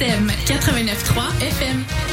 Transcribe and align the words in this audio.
CISM 0.00 0.30
89.3 0.46 1.50
FM. 1.52 2.09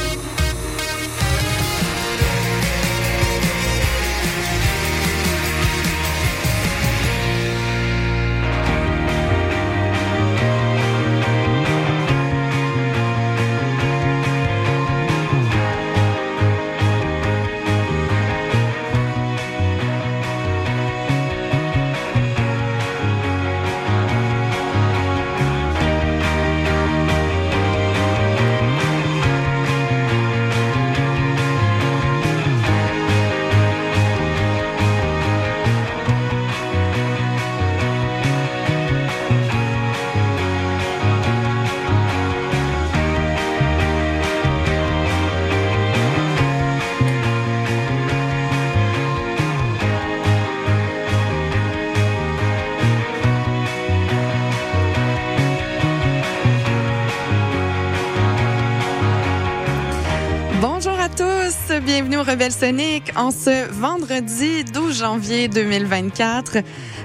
Rebelle 62.38 63.02
en 63.16 63.32
ce 63.32 63.68
vendredi 63.72 64.62
12 64.72 64.96
janvier 64.96 65.48
2024. 65.48 66.58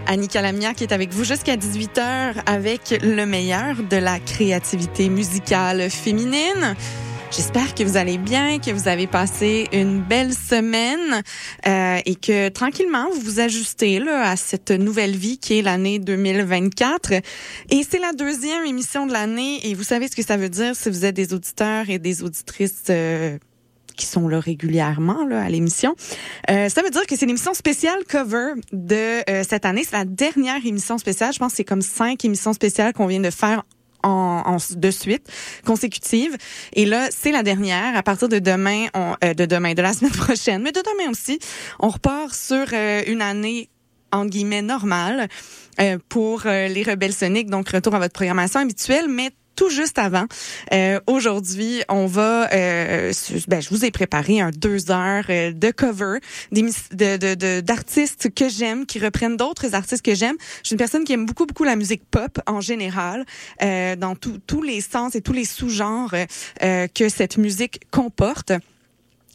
Annie 0.06 0.28
Calamia 0.28 0.76
qui 0.76 0.84
est 0.84 0.94
avec 0.94 1.12
vous 1.12 1.24
jusqu'à 1.24 1.56
18h 1.56 2.44
avec 2.46 3.00
le 3.02 3.26
meilleur 3.26 3.78
de 3.82 3.98
la 3.98 4.20
créativité 4.20 5.10
musicale 5.10 5.90
féminine. 5.90 6.76
J'espère 7.32 7.74
que 7.74 7.84
vous 7.84 7.98
allez 7.98 8.20
bien, 8.20 8.60
que 8.60 8.70
vous 8.70 8.88
avez 8.88 9.08
passé 9.08 9.70
une 9.74 10.02
belle 10.02 10.36
semaine 10.36 11.24
euh, 11.66 11.98
et 12.06 12.14
que 12.14 12.50
tranquillement 12.50 13.10
vous 13.10 13.22
vous 13.22 13.40
ajustez 13.40 13.98
là, 13.98 14.30
à 14.30 14.36
cette 14.36 14.70
nouvelle 14.70 15.16
vie 15.16 15.40
qui 15.40 15.58
est 15.58 15.62
l'année 15.64 15.98
2024. 15.98 17.12
Et 17.72 17.82
c'est 17.90 18.00
la 18.00 18.14
deuxième 18.14 18.66
émission 18.66 19.08
de 19.08 19.14
l'année 19.14 19.68
et 19.68 19.74
vous 19.74 19.84
savez 19.84 20.08
ce 20.10 20.16
que 20.16 20.24
ça 20.24 20.38
veut 20.38 20.50
dire 20.50 20.76
si 20.76 20.92
vous 20.92 21.06
êtes 21.06 21.16
des 21.16 21.34
auditeurs 21.34 21.90
et 21.90 21.98
des 21.98 22.22
auditrices. 22.22 22.84
Euh, 22.92 23.40
qui 23.96 24.06
sont 24.06 24.28
là 24.28 24.40
régulièrement 24.40 25.26
là, 25.26 25.42
à 25.42 25.50
l'émission. 25.50 25.96
Euh, 26.50 26.70
ça 26.70 26.82
veut 26.82 26.90
dire 26.90 27.06
que 27.06 27.16
c'est 27.16 27.26
l'émission 27.26 27.54
spéciale 27.54 28.00
cover 28.10 28.54
de 28.72 29.30
euh, 29.30 29.44
cette 29.48 29.66
année. 29.66 29.84
C'est 29.84 29.98
la 29.98 30.06
dernière 30.06 30.66
émission 30.66 30.98
spéciale. 30.98 31.34
Je 31.34 31.40
pense 31.40 31.52
que 31.52 31.58
c'est 31.58 31.64
comme 31.64 31.82
cinq 31.82 32.26
émissions 32.26 32.54
spéciales 32.54 32.94
qu'on 32.94 33.08
vient 33.08 33.20
de 33.20 33.30
faire 33.30 33.64
en, 34.04 34.44
en, 34.46 34.58
de 34.78 34.92
suite 34.92 35.32
consécutive 35.66 36.36
et 36.74 36.86
là 36.86 37.08
c'est 37.10 37.32
la 37.32 37.42
dernière 37.42 37.96
à 37.96 38.04
partir 38.04 38.30
de 38.30 38.40
demain 38.40 38.88
on, 38.94 39.16
euh, 39.24 39.34
de 39.34 39.46
demain 39.46 39.74
de 39.74 39.82
la 39.82 39.94
semaine 39.94 40.12
prochaine 40.12 40.62
mais 40.62 40.72
de 40.72 40.82
demain 40.82 41.10
aussi 41.10 41.40
on 41.80 41.90
repart 41.90 42.34
sur 42.34 42.66
euh, 42.74 43.02
une 43.08 43.22
année 43.22 43.70
en 44.12 44.26
guillemets 44.26 44.62
normale 44.62 45.28
euh, 45.80 45.98
pour 46.10 46.44
les 46.46 46.84
rebelles 46.84 47.14
soniques 47.14 47.50
donc 47.50 47.70
retour 47.70 47.96
à 47.96 48.00
votre 48.00 48.14
programmation 48.14 48.60
habituelle 48.60 49.08
mais 49.10 49.32
tout 49.56 49.70
juste 49.70 50.00
avant. 50.00 50.26
Euh, 50.74 51.00
Aujourd'hui, 51.08 51.84
on 51.90 52.06
va, 52.06 52.52
euh, 52.54 53.12
ben, 53.48 53.62
je 53.62 53.70
vous 53.70 53.86
ai 53.86 53.92
préparé 53.92 54.42
un 54.42 54.52
deux 54.52 54.92
heures 54.92 55.26
euh, 55.30 55.52
de 55.52 55.72
cover 55.72 56.20
d'artistes 57.62 58.34
que 58.34 58.50
j'aime, 58.50 58.86
qui 58.86 59.00
reprennent 59.00 59.38
d'autres 59.38 59.76
artistes 59.76 60.04
que 60.04 60.16
j'aime. 60.16 60.36
Je 60.62 60.68
suis 60.68 60.74
une 60.74 60.80
personne 60.80 61.04
qui 61.04 61.14
aime 61.14 61.26
beaucoup, 61.26 61.46
beaucoup 61.46 61.64
la 61.64 61.76
musique 61.76 62.04
pop 62.10 62.40
en 62.48 62.62
général, 62.62 63.26
euh, 63.62 63.96
dans 63.96 64.16
tous 64.16 64.62
les 64.62 64.82
sens 64.82 65.16
et 65.16 65.22
tous 65.22 65.34
les 65.34 65.46
sous-genres 65.46 66.14
euh, 66.64 66.88
que 66.88 67.10
cette 67.10 67.38
musique 67.38 67.82
comporte. 67.92 68.54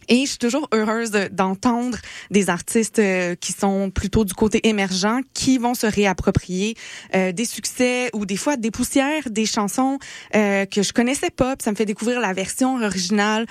Et 0.08 0.22
je 0.22 0.30
suis 0.30 0.38
toujours 0.38 0.68
heureuse 0.72 1.10
d'entendre 1.30 1.98
des 2.30 2.50
artistes 2.50 2.98
euh, 2.98 3.34
qui 3.34 3.52
sont 3.52 3.90
plutôt 3.90 4.24
du 4.24 4.34
côté 4.34 4.66
émergent, 4.66 5.20
qui 5.34 5.58
vont 5.58 5.74
se 5.74 5.86
réapproprier 5.86 6.76
euh, 7.14 7.32
des 7.32 7.44
succès 7.44 8.10
ou 8.14 8.24
des 8.24 8.36
fois 8.36 8.56
des 8.56 8.70
poussières, 8.70 9.28
des 9.30 9.46
chansons 9.46 9.98
euh, 10.34 10.64
que 10.66 10.82
je 10.82 10.92
connaissais 10.92 11.30
pas. 11.30 11.56
Puis 11.56 11.64
ça 11.64 11.70
me 11.70 11.76
fait 11.76 11.84
découvrir 11.84 12.20
la 12.20 12.32
version 12.32 12.76
originale. 12.76 13.46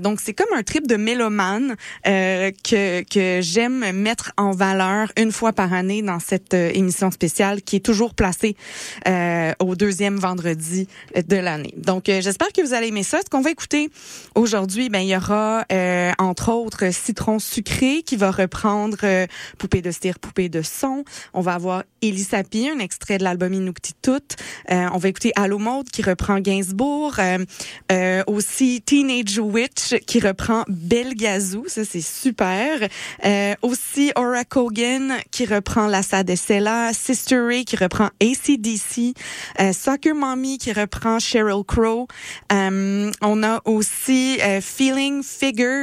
Donc 0.00 0.20
c'est 0.20 0.34
comme 0.34 0.52
un 0.56 0.62
trip 0.62 0.86
de 0.86 0.96
mélomane 0.96 1.76
que 2.04 3.02
que 3.02 3.40
j'aime 3.42 3.92
mettre 3.92 4.32
en 4.36 4.52
valeur 4.52 5.12
une 5.16 5.32
fois 5.32 5.52
par 5.52 5.72
année 5.72 6.02
dans 6.02 6.18
cette 6.18 6.54
émission 6.54 7.10
spéciale 7.10 7.62
qui 7.62 7.76
est 7.76 7.84
toujours 7.84 8.14
placée 8.14 8.56
au 9.58 9.74
deuxième 9.74 10.16
vendredi 10.16 10.88
de 11.14 11.36
l'année. 11.36 11.74
Donc 11.76 12.04
j'espère 12.06 12.48
que 12.52 12.62
vous 12.62 12.74
allez 12.74 12.88
aimer 12.88 13.02
ça. 13.02 13.18
Ce 13.24 13.30
qu'on 13.30 13.42
va 13.42 13.50
écouter 13.50 13.90
aujourd'hui, 14.34 14.88
ben 14.88 15.00
il 15.00 15.08
y 15.08 15.16
aura 15.16 15.64
euh, 15.72 15.89
entre 16.18 16.52
autres 16.52 16.92
Citron 16.92 17.38
sucré 17.38 18.02
qui 18.02 18.16
va 18.16 18.30
reprendre 18.30 18.98
euh, 19.04 19.26
Poupée 19.58 19.82
de 19.82 19.90
cire, 19.90 20.18
Poupée 20.18 20.48
de 20.48 20.62
son. 20.62 21.04
On 21.34 21.40
va 21.40 21.54
avoir 21.54 21.84
Elisapi, 22.02 22.68
un 22.68 22.78
extrait 22.78 23.18
de 23.18 23.24
l'album 23.24 23.52
Inuktitut. 23.52 24.36
Euh, 24.70 24.88
on 24.92 24.98
va 24.98 25.08
écouter 25.08 25.32
Allo 25.36 25.58
Mode 25.58 25.90
qui 25.90 26.02
reprend 26.02 26.38
Gainsbourg. 26.38 27.16
Euh, 27.92 28.22
aussi 28.26 28.82
Teenage 28.82 29.38
Witch 29.38 29.96
qui 30.06 30.20
reprend 30.20 30.64
Belgazou, 30.68 31.64
ça 31.66 31.84
c'est 31.84 32.00
super. 32.00 32.88
aussi 33.62 34.12
Aura 34.16 34.44
Kogan 34.44 35.14
qui 35.30 35.46
reprend 35.46 35.86
La 35.86 36.02
Sadecella. 36.02 36.92
Sister 36.92 37.38
Ray 37.38 37.64
qui 37.64 37.76
reprend 37.76 38.10
ACDC. 38.20 39.14
Soccer 39.72 40.14
Mommy 40.14 40.58
qui 40.58 40.72
reprend 40.72 41.18
Sheryl 41.18 41.64
Crow. 41.66 42.06
on 42.50 43.42
a 43.42 43.60
aussi 43.64 44.38
Feeling 44.60 45.22
Figure 45.22 45.79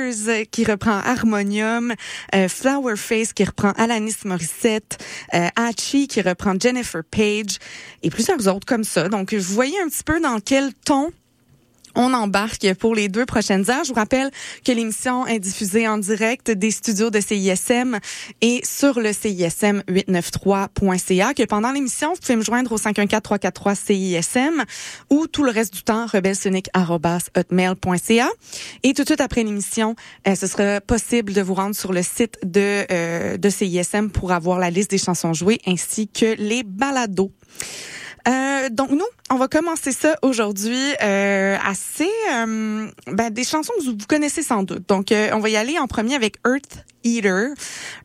qui 0.51 0.65
reprend 0.65 0.99
Harmonium, 0.99 1.93
euh, 2.35 2.47
Flower 2.47 2.95
Face 2.95 3.33
qui 3.33 3.43
reprend 3.43 3.71
Alanis 3.71 4.15
Morissette, 4.25 4.97
euh, 5.33 5.47
Hachi 5.55 6.07
qui 6.07 6.21
reprend 6.21 6.53
Jennifer 6.59 7.03
Page 7.03 7.57
et 8.03 8.09
plusieurs 8.09 8.47
autres 8.47 8.65
comme 8.65 8.83
ça. 8.83 9.09
Donc, 9.09 9.33
vous 9.33 9.53
voyez 9.53 9.79
un 9.81 9.87
petit 9.87 10.03
peu 10.03 10.19
dans 10.19 10.39
quel 10.39 10.73
ton 10.73 11.11
on 11.97 12.13
embarque 12.13 12.73
pour 12.75 12.95
les 12.95 13.09
deux 13.09 13.25
prochaines 13.25 13.69
heures. 13.69 13.83
Je 13.83 13.89
vous 13.89 13.95
rappelle 13.95 14.31
que 14.63 14.71
l'émission 14.71 15.27
est 15.27 15.39
diffusée 15.39 15.85
en 15.87 15.97
direct 15.97 16.51
des 16.51 16.69
studios 16.71 17.09
de 17.09 17.19
CISM 17.19 17.97
et 18.41 18.61
sur 18.63 18.99
le 18.99 19.11
CISM 19.11 19.81
893.ca, 19.89 21.33
que 21.33 21.43
pendant 21.43 21.71
l'émission, 21.71 22.13
vous 22.13 22.19
pouvez 22.19 22.35
me 22.35 22.43
joindre 22.43 22.71
au 22.71 22.77
514-343-CISM 22.77 24.63
ou 25.09 25.25
tout 25.27 25.43
le 25.43 25.51
reste 25.51 25.73
du 25.73 25.81
temps, 25.83 26.05
rebelsonic.hotmail.ca. 26.05 28.29
Et 28.83 28.93
tout 28.93 29.01
de 29.01 29.07
suite 29.07 29.21
après 29.21 29.43
l'émission, 29.43 29.95
euh, 30.27 30.35
ce 30.35 30.45
sera 30.47 30.79
possible 30.81 31.33
de 31.33 31.41
vous 31.41 31.55
rendre 31.55 31.75
sur 31.75 31.93
le 31.93 32.03
site 32.03 32.37
de, 32.43 32.85
euh, 32.91 33.37
de 33.37 33.49
CISM 33.49 34.09
pour 34.09 34.31
avoir 34.31 34.59
la 34.59 34.69
liste 34.69 34.91
des 34.91 34.99
chansons 34.99 35.33
jouées 35.33 35.59
ainsi 35.65 36.07
que 36.07 36.35
les 36.37 36.61
balados. 36.63 37.31
Euh, 38.27 38.69
donc 38.69 38.91
nous, 38.91 39.05
on 39.29 39.35
va 39.35 39.47
commencer 39.47 39.91
ça 39.91 40.15
aujourd'hui 40.21 40.93
euh, 41.03 41.57
assez 41.65 42.09
euh, 42.33 42.87
ben, 43.07 43.29
des 43.29 43.43
chansons 43.43 43.73
que 43.77 43.83
vous 43.83 43.97
connaissez 44.07 44.41
sans 44.41 44.63
doute. 44.63 44.87
Donc 44.87 45.11
euh, 45.11 45.29
on 45.33 45.39
va 45.39 45.49
y 45.49 45.57
aller 45.57 45.77
en 45.77 45.87
premier 45.87 46.15
avec 46.15 46.37
Earth 46.45 46.85
Eater. 47.03 47.49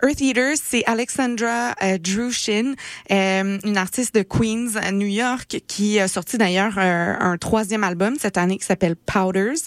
Earth 0.02 0.20
Eater, 0.20 0.54
c'est 0.62 0.84
Alexandra 0.86 1.74
euh, 1.82 1.98
Drushin, 1.98 2.74
euh, 3.10 3.58
une 3.64 3.76
artiste 3.76 4.14
de 4.14 4.22
Queens, 4.22 4.80
New 4.92 5.06
York, 5.06 5.60
qui 5.66 6.00
a 6.00 6.08
sorti 6.08 6.38
d'ailleurs 6.38 6.78
un 6.78 7.36
troisième 7.38 7.84
album 7.84 8.16
cette 8.18 8.36
année 8.36 8.58
qui 8.58 8.64
s'appelle 8.66 8.96
Powders 8.96 9.58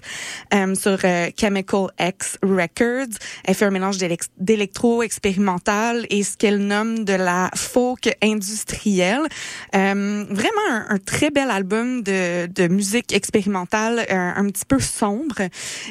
sur 0.76 1.00
Chemical 1.38 1.88
X 2.00 2.38
Records. 2.44 3.18
Elle 3.44 3.56
fait 3.56 3.66
un 3.66 3.72
mélange 3.72 3.98
d'électro 4.38 5.04
expérimental 5.04 6.06
et 6.10 6.24
ce 6.24 6.38
qu'elle 6.38 6.60
nomme 6.60 7.04
de 7.04 7.14
la 7.14 7.50
folk 7.56 8.16
industrielle. 8.22 9.24
vraiment 9.74 10.66
un, 10.70 10.86
un 10.90 10.98
très 10.98 11.30
bel 11.30 11.45
album 11.50 12.02
de, 12.02 12.48
de 12.48 12.68
musique 12.68 13.14
expérimentale 13.14 14.06
un, 14.10 14.34
un, 14.38 14.50
petit 14.50 14.66
peu 14.66 14.80
sombre. 14.80 15.42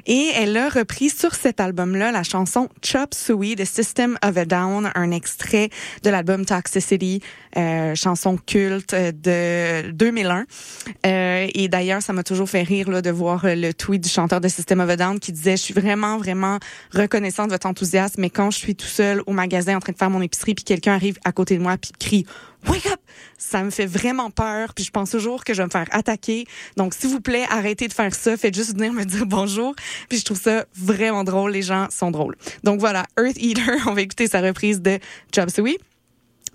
Et 0.07 0.31
elle 0.35 0.57
a 0.57 0.69
repris 0.69 1.11
sur 1.11 1.35
cet 1.35 1.61
album-là 1.61 2.13
la 2.13 2.23
chanson 2.23 2.69
Chop 2.83 3.15
Suey 3.15 3.55
de 3.55 3.65
System 3.65 4.19
of 4.25 4.37
a 4.37 4.45
Down, 4.45 4.91
un 4.95 5.11
extrait 5.11 5.71
de 6.03 6.11
l'album 6.11 6.45
Toxicity, 6.45 7.21
euh, 7.57 7.95
chanson 7.95 8.37
culte 8.37 8.95
de 8.95 9.91
2001. 9.91 10.45
Euh, 11.07 11.47
et 11.55 11.69
d'ailleurs, 11.69 12.03
ça 12.03 12.13
m'a 12.13 12.23
toujours 12.23 12.49
fait 12.49 12.63
rire 12.63 12.91
là, 12.91 13.03
de 13.03 13.11
voir 13.11 13.43
le 13.45 13.73
tweet 13.73 14.03
du 14.03 14.09
chanteur 14.09 14.41
de 14.41 14.49
System 14.49 14.81
of 14.81 14.91
a 14.91 14.97
Down 14.97 15.21
qui 15.21 15.33
disait, 15.33 15.57
je 15.57 15.63
suis 15.63 15.75
vraiment, 15.75 16.19
vraiment 16.19 16.59
reconnaissant 16.93 17.47
de 17.47 17.51
votre 17.51 17.67
enthousiasme, 17.67 18.21
mais 18.21 18.31
quand 18.31 18.51
je 18.51 18.59
suis 18.59 18.75
tout 18.75 18.87
seul 18.87 19.23
au 19.27 19.33
magasin 19.33 19.77
en 19.77 19.81
train 19.81 19.93
de 19.93 19.99
faire 19.99 20.11
mon 20.11 20.23
épicerie, 20.23 20.55
puis 20.55 20.65
quelqu'un 20.65 20.95
arrive 20.95 21.19
à 21.25 21.33
côté 21.33 21.57
de 21.57 21.63
moi 21.63 21.77
puis 21.77 21.93
crie 21.99 22.27
wake 22.69 22.87
up. 22.87 23.01
Ça 23.39 23.63
me 23.63 23.71
fait 23.71 23.87
vraiment 23.87 24.31
peur, 24.31 24.75
puis 24.75 24.85
je 24.85 24.91
pense 24.91 25.11
toujours 25.11 25.45
que 25.45 25.55
je 25.55 25.59
vais 25.63 25.67
me 25.67 25.71
faire 25.71 25.89
attaquer. 25.91 26.47
Donc, 26.77 26.95
s'il 26.95 27.11
vous 27.11 27.21
plaît, 27.21 27.47
arrêtez 27.51 27.89
de 27.89 27.93
faire 27.93 28.15
ça. 28.15 28.37
Faites 28.37 28.55
juste 28.55 28.75
venir 28.75 28.93
me 28.93 29.05
dire 29.05 29.27
bonjour. 29.27 29.75
Puis 30.09 30.19
je 30.19 30.25
trouve 30.25 30.41
ça 30.41 30.65
vraiment 30.75 31.25
drôle. 31.25 31.53
Les 31.53 31.63
gens 31.63 31.89
sont 31.91 32.11
drôles. 32.11 32.37
Donc 32.63 32.81
voilà, 32.81 33.05
Earth 33.19 33.37
Eater. 33.39 33.77
On 33.87 33.95
va 33.95 34.03
écouter 34.03 34.27
sa 34.27 34.41
reprise 34.41 34.81
de 34.81 34.99
Chop 35.35 35.51
Suey. 35.51 35.79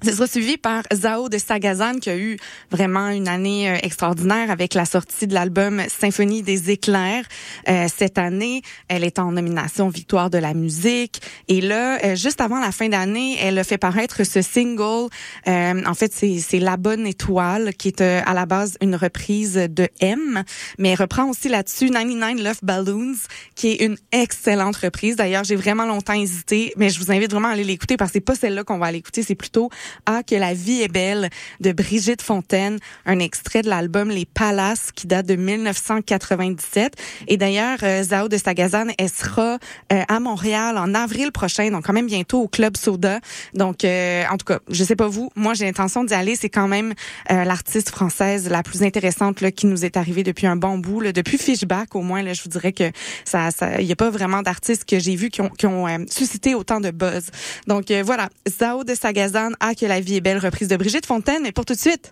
Ce 0.01 0.13
sera 0.13 0.27
suivi 0.27 0.55
par 0.55 0.83
Zao 0.93 1.27
de 1.27 1.37
Sagazan 1.37 1.95
qui 1.99 2.09
a 2.09 2.17
eu 2.17 2.37
vraiment 2.71 3.09
une 3.09 3.27
année 3.27 3.69
euh, 3.69 3.75
extraordinaire 3.83 4.49
avec 4.49 4.73
la 4.73 4.85
sortie 4.85 5.27
de 5.27 5.33
l'album 5.33 5.81
Symphonie 5.89 6.41
des 6.41 6.71
éclairs 6.71 7.25
euh, 7.67 7.85
cette 7.93 8.17
année. 8.17 8.61
Elle 8.87 9.03
est 9.03 9.19
en 9.19 9.33
nomination 9.33 9.89
Victoire 9.89 10.29
de 10.29 10.37
la 10.37 10.53
musique 10.53 11.21
et 11.49 11.59
là, 11.59 11.99
euh, 12.05 12.15
juste 12.15 12.39
avant 12.39 12.61
la 12.61 12.71
fin 12.71 12.87
d'année, 12.87 13.37
elle 13.41 13.59
a 13.59 13.65
fait 13.65 13.77
paraître 13.77 14.23
ce 14.23 14.41
single. 14.41 15.09
en 15.45 15.93
fait, 15.93 16.13
c'est 16.13 16.59
La 16.59 16.77
Bonne 16.77 17.05
Étoile 17.05 17.73
qui 17.73 17.89
est 17.89 18.01
à 18.01 18.33
la 18.33 18.45
base 18.45 18.77
une 18.81 18.95
reprise 18.95 19.55
de 19.55 19.89
M, 19.99 20.43
mais 20.77 20.89
elle 20.89 21.01
reprend 21.01 21.29
aussi 21.29 21.49
là-dessus 21.49 21.89
99 21.89 22.41
Love 22.41 22.59
Balloons 22.63 23.17
qui 23.55 23.71
est 23.71 23.83
une 23.83 23.97
excellente 24.13 24.77
reprise. 24.77 25.17
D'ailleurs, 25.17 25.43
j'ai 25.43 25.57
vraiment 25.57 25.85
longtemps 25.85 26.13
hésité, 26.13 26.73
mais 26.77 26.89
je 26.89 26.99
vous 26.99 27.11
invite 27.11 27.31
vraiment 27.31 27.49
à 27.49 27.51
aller 27.51 27.65
l'écouter 27.65 27.97
parce 27.97 28.11
que 28.11 28.13
c'est 28.13 28.21
pas 28.21 28.35
celle-là 28.35 28.63
qu'on 28.63 28.77
va 28.77 28.85
aller 28.85 28.99
écouter, 28.99 29.23
c'est 29.23 29.35
plutôt 29.35 29.69
ah, 30.05 30.23
que 30.23 30.35
la 30.35 30.53
vie 30.53 30.81
est 30.81 30.91
belle 30.91 31.29
de 31.59 31.71
Brigitte 31.71 32.21
Fontaine, 32.21 32.79
un 33.05 33.19
extrait 33.19 33.61
de 33.61 33.69
l'album 33.69 34.09
Les 34.09 34.25
Palaces 34.25 34.91
qui 34.93 35.07
date 35.07 35.25
de 35.25 35.35
1997. 35.35 36.93
Et 37.27 37.37
d'ailleurs, 37.37 37.79
euh, 37.83 38.03
Zao 38.03 38.27
de 38.27 38.37
Sagazan, 38.37 38.87
elle 38.97 39.09
sera 39.09 39.57
euh, 39.91 40.03
à 40.07 40.19
Montréal 40.19 40.77
en 40.77 40.93
avril 40.93 41.31
prochain, 41.31 41.71
donc 41.71 41.85
quand 41.85 41.93
même 41.93 42.07
bientôt 42.07 42.41
au 42.41 42.47
Club 42.47 42.77
Soda. 42.77 43.19
Donc, 43.53 43.83
euh, 43.83 44.23
en 44.29 44.37
tout 44.37 44.45
cas, 44.45 44.59
je 44.69 44.83
sais 44.83 44.95
pas 44.95 45.07
vous, 45.07 45.29
moi 45.35 45.53
j'ai 45.53 45.65
l'intention 45.65 46.03
d'y 46.03 46.13
aller. 46.13 46.35
C'est 46.35 46.49
quand 46.49 46.67
même 46.67 46.93
l'artiste 47.29 47.89
française 47.89 48.49
la 48.49 48.63
plus 48.63 48.83
intéressante 48.83 49.41
là, 49.41 49.51
qui 49.51 49.67
nous 49.67 49.85
est 49.85 49.97
arrivée 49.97 50.23
depuis 50.23 50.47
un 50.47 50.55
bon 50.55 50.77
bout, 50.77 51.01
là, 51.01 51.11
depuis 51.11 51.37
Fishback 51.37 51.95
au 51.95 52.01
moins. 52.01 52.23
Là, 52.23 52.33
je 52.33 52.41
vous 52.41 52.49
dirais 52.49 52.71
que 52.71 52.91
ça, 53.25 53.49
il 53.79 53.85
y 53.85 53.91
a 53.91 53.95
pas 53.95 54.09
vraiment 54.09 54.41
d'artistes 54.41 54.85
que 54.85 54.99
j'ai 54.99 55.15
vus 55.15 55.29
qui 55.29 55.41
ont, 55.41 55.49
qui 55.49 55.65
ont 55.65 55.87
suscité 56.09 56.55
autant 56.55 56.79
de 56.79 56.91
buzz. 56.91 57.27
Donc 57.67 57.91
voilà, 57.91 58.29
Zao 58.47 58.83
de 58.83 58.95
Sagazan 58.95 59.51
a 59.59 59.73
que 59.79 59.85
la 59.85 59.99
vie 59.99 60.17
est 60.17 60.21
belle, 60.21 60.37
reprise 60.37 60.67
de 60.67 60.77
Brigitte 60.77 61.05
Fontaine. 61.05 61.45
Et 61.45 61.51
pour 61.51 61.65
tout 61.65 61.73
de 61.73 61.79
suite, 61.79 62.11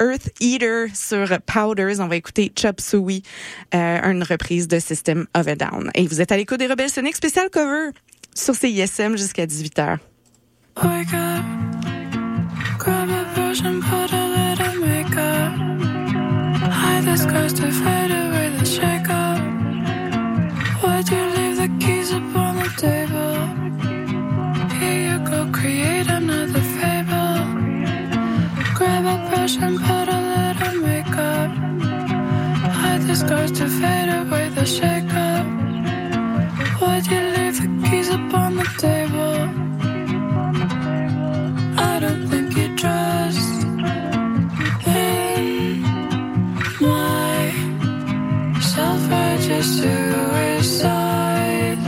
Earth 0.00 0.30
Eater 0.40 0.88
sur 0.94 1.26
Powders. 1.46 2.00
On 2.00 2.08
va 2.08 2.16
écouter 2.16 2.52
Chop 2.56 2.80
Suey, 2.80 3.22
euh, 3.74 4.10
une 4.10 4.22
reprise 4.22 4.68
de 4.68 4.78
System 4.78 5.26
of 5.34 5.46
a 5.46 5.54
Down. 5.54 5.90
Et 5.94 6.06
vous 6.06 6.20
êtes 6.20 6.32
à 6.32 6.36
l'écoute 6.36 6.58
des 6.58 6.66
Rebelles 6.66 6.90
Sonic 6.90 7.16
spécial 7.16 7.48
cover 7.50 7.90
sur 8.34 8.54
CISM 8.54 9.16
jusqu'à 9.16 9.46
18h. 9.46 9.98
Wake 10.82 11.14
up, 11.14 11.44
grab 12.78 13.08
a 13.08 13.24
brush 13.34 13.62
and 13.62 13.80
put 13.80 14.12
a 14.12 14.28
little 14.28 14.80
makeup. 14.80 15.52
Hide 16.70 17.04
the 17.06 17.16
scars 17.16 17.54
to 17.54 17.70
fade 17.72 18.10
away 18.10 18.50
the 18.58 18.66
shake 18.66 19.08
up. 19.08 19.40
Why'd 20.82 21.08
you 21.08 21.24
leave 21.34 21.56
the 21.56 21.68
keys 21.80 22.12
up 22.12 22.36
on 22.36 22.56
the 22.56 22.68
table? 22.76 23.36
Here 24.78 25.12
you 25.12 25.18
go, 25.24 25.50
create 25.50 26.08
another 26.08 26.65
Grab 29.06 29.20
a 29.20 29.30
brush 29.30 29.56
and 29.56 29.78
put 29.78 30.08
a 30.08 30.20
little 30.34 30.74
makeup. 30.82 31.50
Hide 32.78 33.02
the 33.02 33.14
scars 33.14 33.52
to 33.52 33.68
fade 33.68 34.08
away 34.08 34.48
the 34.48 34.66
shake 34.66 35.14
up. 35.14 35.46
Why'd 36.80 37.06
you 37.06 37.20
leave 37.36 37.56
the 37.62 37.68
keys 37.88 38.08
upon 38.08 38.56
the 38.56 38.66
table? 38.86 39.38
I 41.78 42.00
don't 42.00 42.26
think 42.26 42.56
you 42.56 42.68
trust 42.76 43.64
in 44.88 45.82
my 46.80 47.52
self-righteous 48.60 49.68
suicide. 49.82 51.78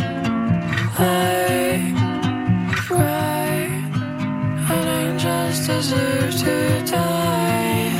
I 1.00 1.47
angels 5.48 5.66
deserve 5.66 6.34
to. 6.36 6.68
Die. 6.86 7.92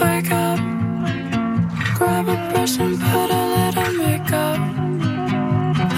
Wake 0.00 0.30
up, 0.30 0.58
grab 1.96 2.28
a 2.28 2.36
brush 2.52 2.78
and 2.78 2.98
put 3.00 3.30
a 3.30 3.44
little 3.56 3.92
makeup. 3.92 4.58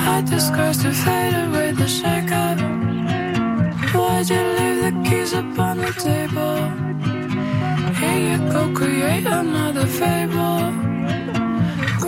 Hide 0.05 0.26
the 0.26 0.40
scars 0.40 0.78
to 0.78 0.93
fade 0.93 1.34
away 1.34 1.72
the 1.72 1.87
shake 1.87 2.32
up. 2.32 2.58
Why'd 3.94 4.28
you 4.31 4.43
leave 4.58 4.78
the 4.84 5.08
keys 5.08 5.34
up 5.34 5.58
on 5.58 5.78
the 5.78 5.93
table? 5.93 6.58
Here 7.99 8.20
you 8.31 8.52
go, 8.52 8.72
create 8.75 9.26
another 9.26 9.87
fable. 9.87 10.88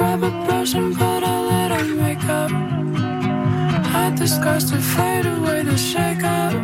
Grab 0.00 0.22
a 0.22 0.30
brush 0.46 0.72
and 0.72 0.96
put 0.96 1.22
a 1.22 1.36
little 1.50 1.88
makeup. 2.02 2.50
Hide 3.92 4.16
the 4.16 4.26
scars 4.26 4.64
to 4.70 4.78
fade 4.78 5.26
away 5.26 5.62
the 5.62 5.76
shake 5.76 6.24
up. 6.24 6.54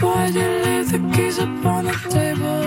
Why'd 0.00 0.32
you 0.36 0.48
leave 0.64 0.92
the 0.92 1.00
keys 1.12 1.38
upon 1.38 1.86
the 1.86 1.96
table? 2.08 2.66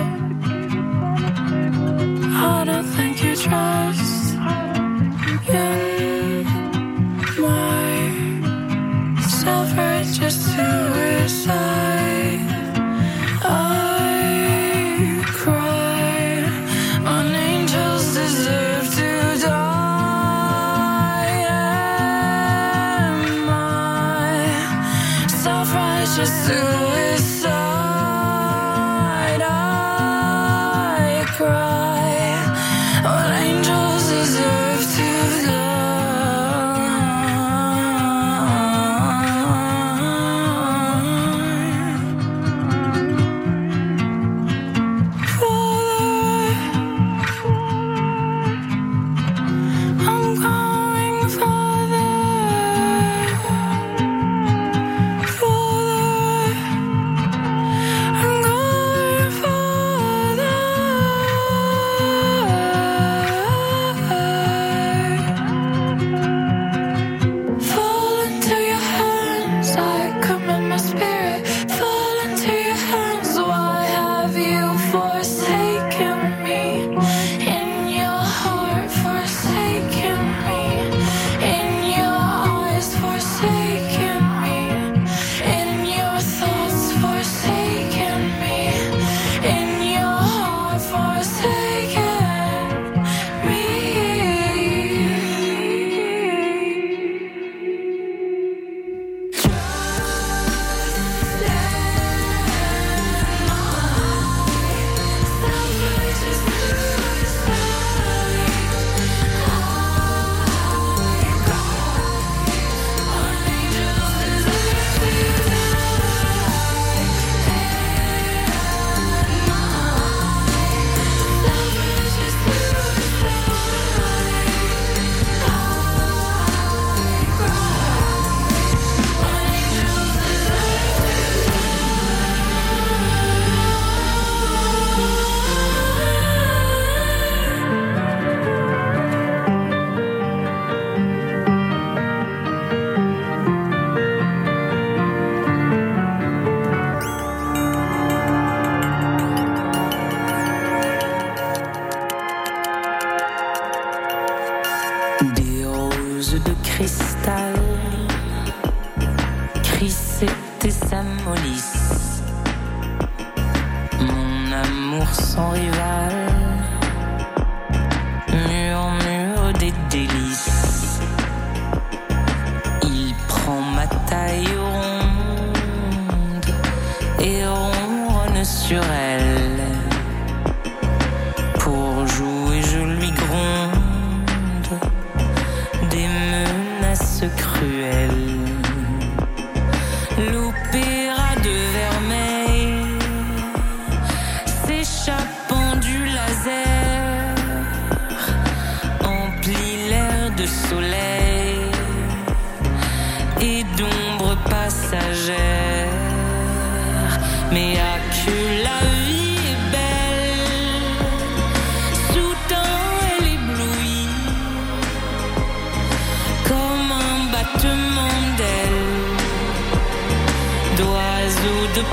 I 2.36 2.64
don't 2.66 2.84
think 2.84 3.24
you 3.24 3.34
trust 3.36 4.34
in 5.48 6.44
my 7.40 7.88
self-righteous 9.22 10.36
suicide. 10.52 11.97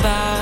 about 0.05 0.35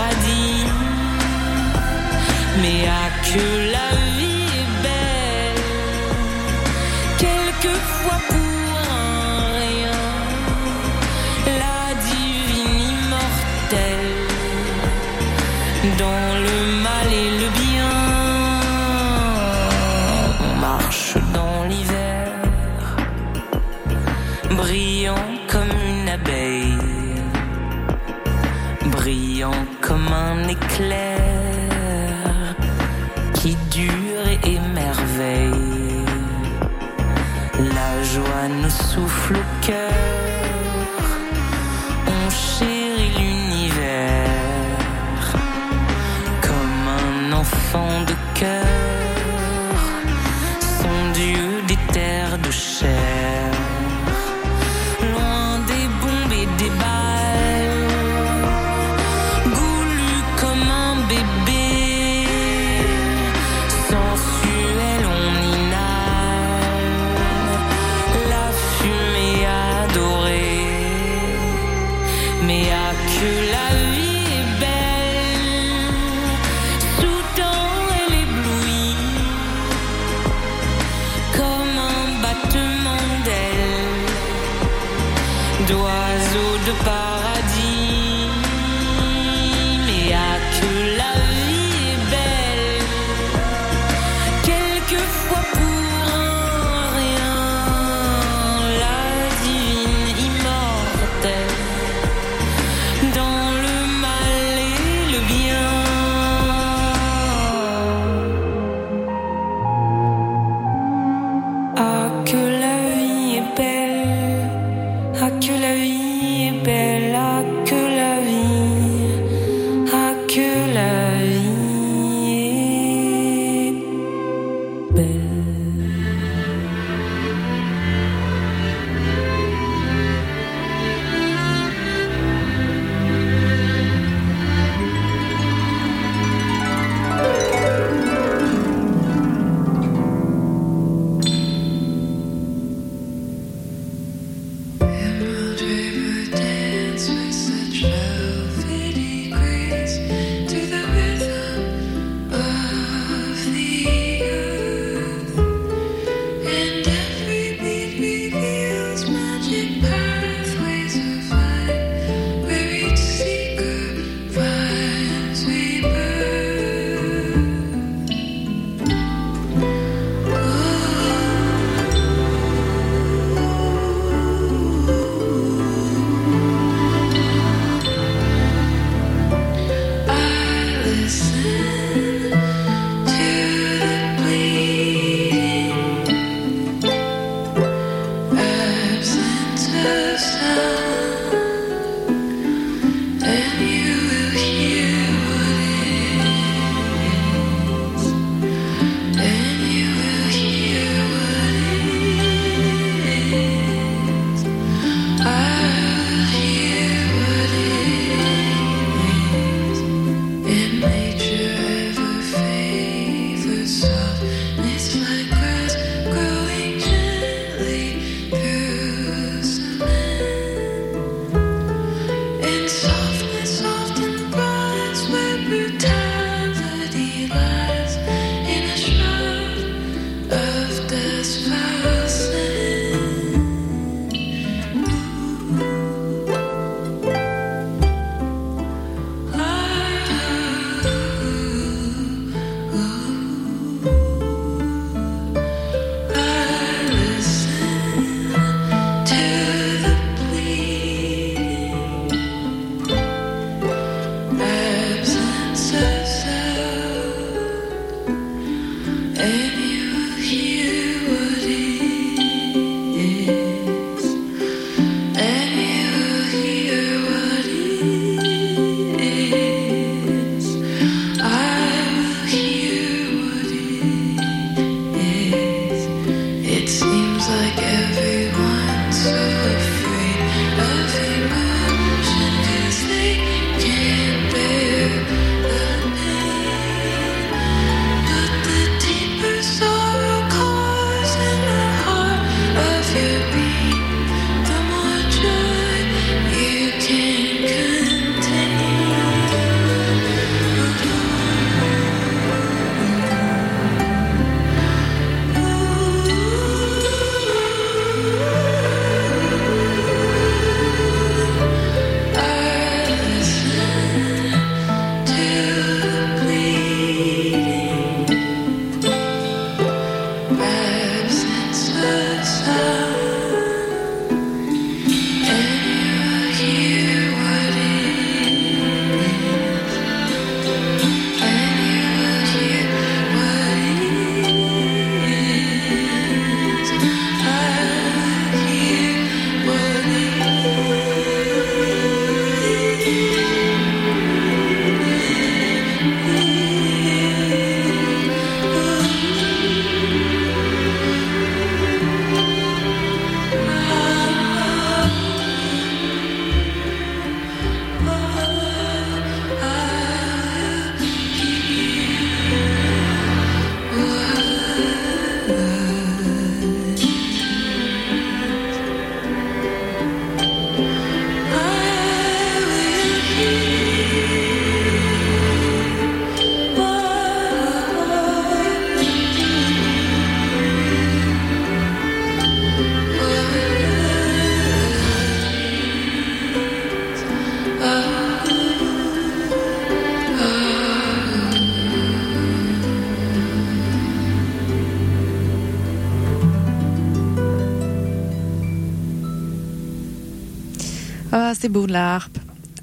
c'est 401.44 401.50
beau 401.50 401.68
de 401.68 401.74
la. 401.74 402.00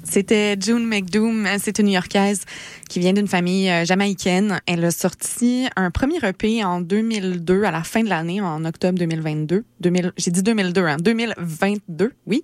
C'était 0.03 0.55
June 0.59 0.87
McDoom, 0.87 1.47
c'est 1.59 1.77
une 1.77 1.85
New-Yorkaise 1.85 2.45
qui 2.89 2.99
vient 2.99 3.13
d'une 3.13 3.27
famille 3.27 3.69
euh, 3.69 3.85
jamaïcaine. 3.85 4.59
Elle 4.65 4.83
a 4.83 4.89
sorti 4.89 5.67
un 5.75 5.91
premier 5.91 6.17
EP 6.23 6.63
en 6.63 6.81
2002, 6.81 7.63
à 7.63 7.69
la 7.69 7.83
fin 7.83 8.01
de 8.01 8.09
l'année, 8.09 8.41
en 8.41 8.65
octobre 8.65 8.97
2022. 8.97 9.63
2000, 9.81 10.13
j'ai 10.17 10.31
dit 10.31 10.41
2002, 10.41 10.81
hein, 10.81 10.97
2022, 10.99 12.11
oui, 12.25 12.41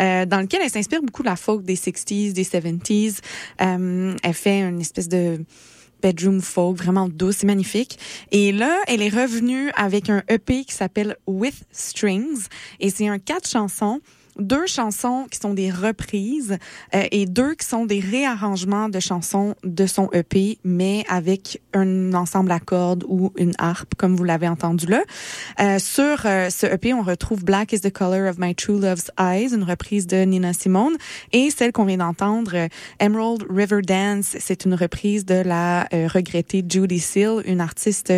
euh, 0.00 0.26
dans 0.26 0.40
lequel 0.40 0.62
elle 0.64 0.70
s'inspire 0.70 1.00
beaucoup 1.00 1.22
de 1.22 1.28
la 1.28 1.36
folk 1.36 1.62
des 1.62 1.76
60s, 1.76 2.32
des 2.32 2.42
70s. 2.42 3.18
Euh, 3.60 4.16
elle 4.20 4.34
fait 4.34 4.62
une 4.62 4.80
espèce 4.80 5.08
de 5.08 5.44
bedroom 6.02 6.40
folk 6.40 6.76
vraiment 6.76 7.08
douce 7.08 7.44
et 7.44 7.46
magnifique. 7.46 8.00
Et 8.32 8.50
là, 8.50 8.80
elle 8.88 9.00
est 9.00 9.14
revenue 9.14 9.70
avec 9.76 10.10
un 10.10 10.24
EP 10.28 10.64
qui 10.64 10.74
s'appelle 10.74 11.16
With 11.28 11.62
Strings 11.70 12.46
et 12.80 12.90
c'est 12.90 13.06
un 13.06 13.20
quatre 13.20 13.48
chansons 13.48 14.00
deux 14.38 14.66
chansons 14.66 15.26
qui 15.30 15.38
sont 15.38 15.54
des 15.54 15.70
reprises 15.70 16.58
euh, 16.94 17.04
et 17.10 17.26
deux 17.26 17.54
qui 17.54 17.66
sont 17.66 17.86
des 17.86 18.00
réarrangements 18.00 18.88
de 18.88 19.00
chansons 19.00 19.54
de 19.64 19.86
son 19.86 20.08
EP, 20.12 20.58
mais 20.64 21.04
avec 21.08 21.60
un 21.74 22.14
ensemble 22.14 22.52
à 22.52 22.60
cordes 22.60 23.04
ou 23.08 23.32
une 23.36 23.54
harpe, 23.58 23.94
comme 23.96 24.16
vous 24.16 24.24
l'avez 24.24 24.48
entendu 24.48 24.86
là. 24.86 25.02
Euh, 25.60 25.78
sur 25.78 26.24
euh, 26.24 26.50
ce 26.50 26.66
EP, 26.66 26.94
on 26.94 27.02
retrouve 27.02 27.44
Black 27.44 27.72
is 27.72 27.80
the 27.80 27.92
Color 27.92 28.28
of 28.28 28.38
My 28.38 28.54
True 28.54 28.80
Love's 28.80 29.10
Eyes, 29.18 29.54
une 29.54 29.64
reprise 29.64 30.06
de 30.06 30.18
Nina 30.18 30.52
Simone, 30.52 30.96
et 31.32 31.50
celle 31.50 31.72
qu'on 31.72 31.84
vient 31.84 31.98
d'entendre, 31.98 32.52
euh, 32.54 32.68
Emerald 33.00 33.44
River 33.48 33.80
Dance, 33.82 34.36
c'est 34.38 34.64
une 34.64 34.74
reprise 34.74 35.24
de 35.24 35.34
la 35.34 35.86
euh, 35.92 36.08
regrettée 36.12 36.64
Judy 36.68 36.98
Seal, 36.98 37.42
une 37.46 37.60
artiste 37.60 38.12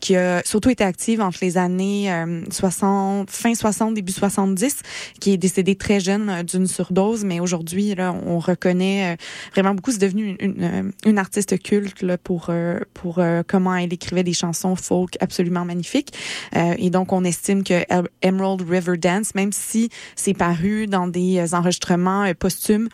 qui 0.00 0.16
a 0.16 0.42
surtout 0.44 0.70
été 0.70 0.84
active 0.84 1.20
entre 1.20 1.38
les 1.40 1.56
années 1.56 2.12
60, 2.50 3.30
fin 3.30 3.54
60, 3.54 3.94
début 3.94 4.12
70, 4.12 4.80
qui 5.20 5.32
est 5.32 5.36
décédée 5.36 5.63
très 5.72 6.00
jeune 6.00 6.28
euh, 6.28 6.42
d'une 6.42 6.66
surdose, 6.66 7.24
mais 7.24 7.40
aujourd'hui, 7.40 7.94
on 7.98 8.38
reconnaît 8.38 9.14
euh, 9.14 9.16
vraiment 9.54 9.74
beaucoup. 9.74 9.90
C'est 9.90 9.98
devenu 9.98 10.36
une, 10.38 10.54
une, 10.62 10.92
une, 11.06 11.18
artiste 11.18 11.60
culte 11.62 12.02
là, 12.02 12.18
pour 12.18 12.50
pour 12.92 13.20
comment 13.46 13.74
elle 13.76 13.92
écrivait 13.92 14.22
des 14.22 14.32
chansons 14.32 14.76
folk 14.76 15.16
absolument 15.20 15.64
magnifiques. 15.64 16.12
et 16.54 16.90
donc, 16.90 17.12
on 17.12 17.24
estime 17.24 17.64
que 17.64 17.84
Emerald 18.22 18.62
River 18.68 18.96
Dance, 18.98 19.34
même 19.34 19.52
si 19.52 19.88
c'est 20.16 20.34
paru 20.34 20.86
dans 20.86 21.06
des 21.06 21.54
enregistrements 21.54 22.32
posthumes, 22.38 22.88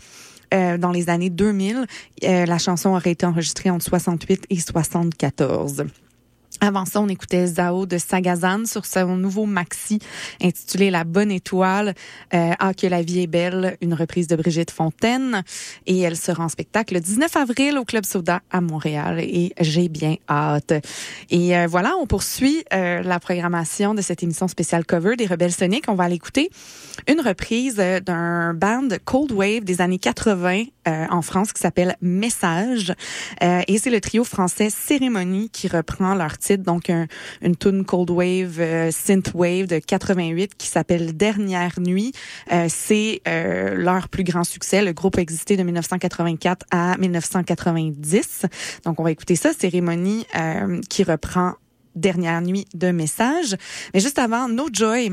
euh, 0.52 0.78
dans 0.78 0.90
les 0.90 1.11
années 1.11 1.30
2000. 1.30 1.87
Euh, 2.24 2.44
la 2.44 2.59
chanson 2.59 2.90
aurait 2.90 3.12
été 3.12 3.24
enregistrée 3.24 3.70
entre 3.70 3.85
68 3.85 4.46
et 4.50 4.59
74. 4.59 5.85
Avant 6.62 6.84
ça, 6.84 7.00
on 7.00 7.08
écoutait 7.08 7.46
Zao 7.46 7.86
de 7.86 7.96
Sagazan 7.96 8.66
sur 8.66 8.84
son 8.84 9.16
nouveau 9.16 9.46
maxi 9.46 9.98
intitulé 10.42 10.90
La 10.90 11.04
Bonne 11.04 11.30
Étoile. 11.30 11.94
Euh, 12.34 12.52
ah, 12.58 12.74
que 12.74 12.86
la 12.86 13.00
vie 13.00 13.20
est 13.20 13.26
belle, 13.26 13.78
une 13.80 13.94
reprise 13.94 14.26
de 14.26 14.36
Brigitte 14.36 14.70
Fontaine. 14.70 15.42
Et 15.86 16.00
elle 16.00 16.16
sera 16.16 16.44
en 16.44 16.50
spectacle 16.50 16.94
le 16.94 17.00
19 17.00 17.34
avril 17.36 17.78
au 17.78 17.84
Club 17.84 18.04
Soda 18.04 18.42
à 18.50 18.60
Montréal. 18.60 19.20
Et 19.20 19.54
j'ai 19.58 19.88
bien 19.88 20.16
hâte. 20.28 20.74
Et 21.30 21.56
euh, 21.56 21.66
voilà, 21.66 21.94
on 21.98 22.06
poursuit 22.06 22.64
euh, 22.74 23.02
la 23.02 23.20
programmation 23.20 23.94
de 23.94 24.02
cette 24.02 24.22
émission 24.22 24.46
spéciale 24.46 24.84
cover 24.84 25.16
des 25.16 25.26
Rebelles 25.26 25.52
Soniques. 25.52 25.86
On 25.88 25.94
va 25.94 26.04
aller 26.04 26.16
écouter 26.16 26.50
une 27.08 27.20
reprise 27.20 27.76
euh, 27.78 28.00
d'un 28.00 28.52
band 28.52 28.88
Cold 29.04 29.32
Wave 29.32 29.64
des 29.64 29.80
années 29.80 29.98
80 29.98 30.64
euh, 30.88 31.06
en 31.10 31.22
France 31.22 31.52
qui 31.52 31.60
s'appelle 31.60 31.96
Message. 32.00 32.92
Euh, 33.42 33.62
et 33.68 33.78
c'est 33.78 33.90
le 33.90 34.00
trio 34.00 34.24
français 34.24 34.70
Cérémonie 34.70 35.50
qui 35.50 35.68
reprend 35.68 36.14
leur 36.14 36.38
titre 36.38 36.64
donc 36.64 36.90
un, 36.90 37.06
une 37.42 37.56
tune 37.56 37.84
cold 37.84 38.10
wave, 38.10 38.60
euh, 38.60 38.90
synth 38.90 39.32
wave 39.34 39.66
de 39.66 39.78
88 39.78 40.54
qui 40.56 40.66
s'appelle 40.66 41.16
Dernière 41.16 41.78
nuit. 41.80 42.12
Euh, 42.52 42.66
c'est 42.68 43.20
euh, 43.28 43.74
leur 43.74 44.08
plus 44.08 44.24
grand 44.24 44.44
succès. 44.44 44.82
Le 44.82 44.92
groupe 44.92 45.18
a 45.18 45.20
existé 45.20 45.56
de 45.56 45.62
1984 45.62 46.66
à 46.70 46.96
1990. 46.98 48.46
Donc 48.84 49.00
on 49.00 49.02
va 49.02 49.10
écouter 49.10 49.36
ça, 49.36 49.52
cérémonie 49.52 50.26
euh, 50.36 50.80
qui 50.88 51.02
reprend 51.02 51.54
Dernière 51.96 52.40
nuit 52.40 52.66
de 52.72 52.92
message. 52.92 53.56
Mais 53.92 54.00
juste 54.00 54.20
avant, 54.20 54.48
No 54.48 54.68
Joy. 54.72 55.10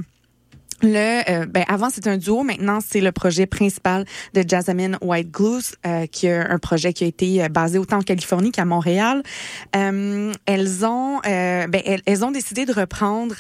Le, 0.83 1.29
euh, 1.29 1.45
ben 1.47 1.65
avant 1.67 1.89
c'était 1.89 2.11
un 2.11 2.17
duo, 2.17 2.43
maintenant 2.43 2.79
c'est 2.85 3.01
le 3.01 3.11
projet 3.11 3.47
principal 3.47 4.05
de 4.35 4.43
Jasmine 4.47 4.97
White 5.01 5.31
Glues, 5.31 5.75
euh, 5.87 6.05
qui 6.05 6.27
est 6.27 6.37
un 6.37 6.59
projet 6.59 6.93
qui 6.93 7.03
a 7.03 7.07
été 7.07 7.43
euh, 7.43 7.49
basé 7.49 7.79
autant 7.79 7.97
en 7.97 8.01
Californie 8.01 8.51
qu'à 8.51 8.63
Montréal. 8.63 9.23
Euh, 9.75 10.31
elles 10.45 10.85
ont, 10.85 11.19
ben 11.23 11.81
elles, 12.05 12.25
ont 12.25 12.29
décidé 12.29 12.65
de 12.65 12.73
reprendre 12.73 13.35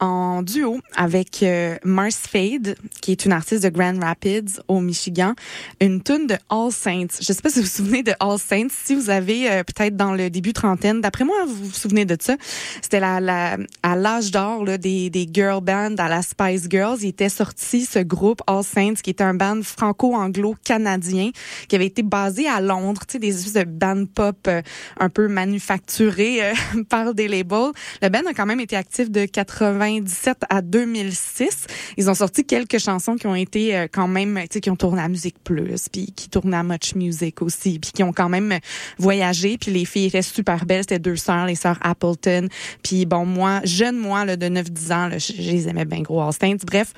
en 0.00 0.42
duo 0.42 0.80
avec 0.96 1.44
Mars 1.84 2.16
Fade, 2.16 2.76
qui 3.00 3.12
est 3.12 3.24
une 3.24 3.32
artiste 3.32 3.62
de 3.62 3.68
Grand 3.68 3.98
Rapids 4.00 4.60
au 4.66 4.80
Michigan, 4.80 5.34
une 5.80 6.02
tune 6.02 6.26
de 6.26 6.36
All 6.50 6.72
Saints. 6.72 7.20
Je 7.20 7.32
sais 7.32 7.40
pas 7.40 7.50
si 7.50 7.60
vous 7.60 7.66
vous 7.66 7.70
souvenez 7.70 8.02
de 8.02 8.12
All 8.20 8.38
Saints. 8.38 8.68
Si 8.84 8.94
vous 8.94 9.10
avez 9.10 9.62
peut-être 9.64 9.96
dans 9.96 10.12
le 10.12 10.28
début 10.28 10.52
trentaine, 10.52 11.00
d'après 11.00 11.24
moi 11.24 11.36
vous 11.46 11.66
vous 11.66 11.72
souvenez 11.72 12.04
de 12.04 12.16
ça. 12.20 12.36
C'était 12.82 13.00
la, 13.00 13.20
la, 13.20 13.56
à 13.82 13.96
l'âge 13.96 14.30
d'or 14.30 14.64
des, 14.64 15.10
des 15.10 15.28
girl 15.32 15.62
bands 15.62 15.94
à 15.98 16.08
la 16.08 16.22
Spice 16.22 16.63
Girls, 16.68 16.98
il 17.02 17.08
était 17.08 17.28
sorti 17.28 17.84
ce 17.84 17.98
groupe 17.98 18.42
All 18.46 18.64
Saints, 18.64 18.94
qui 19.02 19.10
était 19.10 19.24
un 19.24 19.34
band 19.34 19.62
franco-anglo-canadien, 19.62 21.30
qui 21.68 21.76
avait 21.76 21.86
été 21.86 22.02
basé 22.02 22.48
à 22.48 22.60
Londres, 22.60 23.02
tu 23.06 23.12
sais, 23.12 23.18
des 23.18 23.38
espèces 23.38 23.64
de 23.64 23.70
band 23.70 24.04
pop 24.06 24.36
euh, 24.46 24.62
un 24.98 25.08
peu 25.08 25.28
manufacturés 25.28 26.42
euh, 26.42 26.54
par 26.88 27.14
des 27.14 27.28
labels. 27.28 27.72
Le 28.02 28.08
band 28.08 28.26
a 28.28 28.34
quand 28.34 28.46
même 28.46 28.60
été 28.60 28.76
actif 28.76 29.10
de 29.10 29.26
97 29.26 30.38
à 30.48 30.62
2006. 30.62 31.66
Ils 31.96 32.10
ont 32.10 32.14
sorti 32.14 32.44
quelques 32.44 32.78
chansons 32.78 33.16
qui 33.16 33.26
ont 33.26 33.34
été 33.34 33.76
euh, 33.76 33.86
quand 33.90 34.08
même, 34.08 34.38
tu 34.42 34.54
sais, 34.54 34.60
qui 34.60 34.70
ont 34.70 34.76
tourné 34.76 35.02
à 35.02 35.08
Musique 35.08 35.42
Plus, 35.42 35.88
puis 35.90 36.12
qui 36.14 36.28
tournaient 36.28 36.56
à 36.56 36.62
Much 36.62 36.94
Music 36.94 37.42
aussi, 37.42 37.78
puis 37.78 37.92
qui 37.92 38.02
ont 38.02 38.12
quand 38.12 38.28
même 38.28 38.58
voyagé. 38.98 39.58
Puis 39.58 39.70
les 39.70 39.84
filles 39.84 40.06
étaient 40.06 40.22
super 40.22 40.66
belles, 40.66 40.82
c'était 40.82 40.98
deux 40.98 41.16
sœurs, 41.16 41.46
les 41.46 41.54
sœurs 41.54 41.78
Appleton. 41.82 42.48
Puis 42.82 43.06
bon, 43.06 43.24
moi, 43.24 43.60
jeune 43.64 43.96
moi, 43.96 44.24
là, 44.24 44.36
de 44.36 44.46
9-10 44.46 44.92
ans, 44.92 45.08
là, 45.08 45.18
je, 45.18 45.32
je 45.32 45.50
les 45.50 45.68
aimais 45.68 45.84
bien 45.84 46.00
gros 46.00 46.20
All 46.20 46.32
Saints. 46.32 46.53
Bref, 46.64 46.92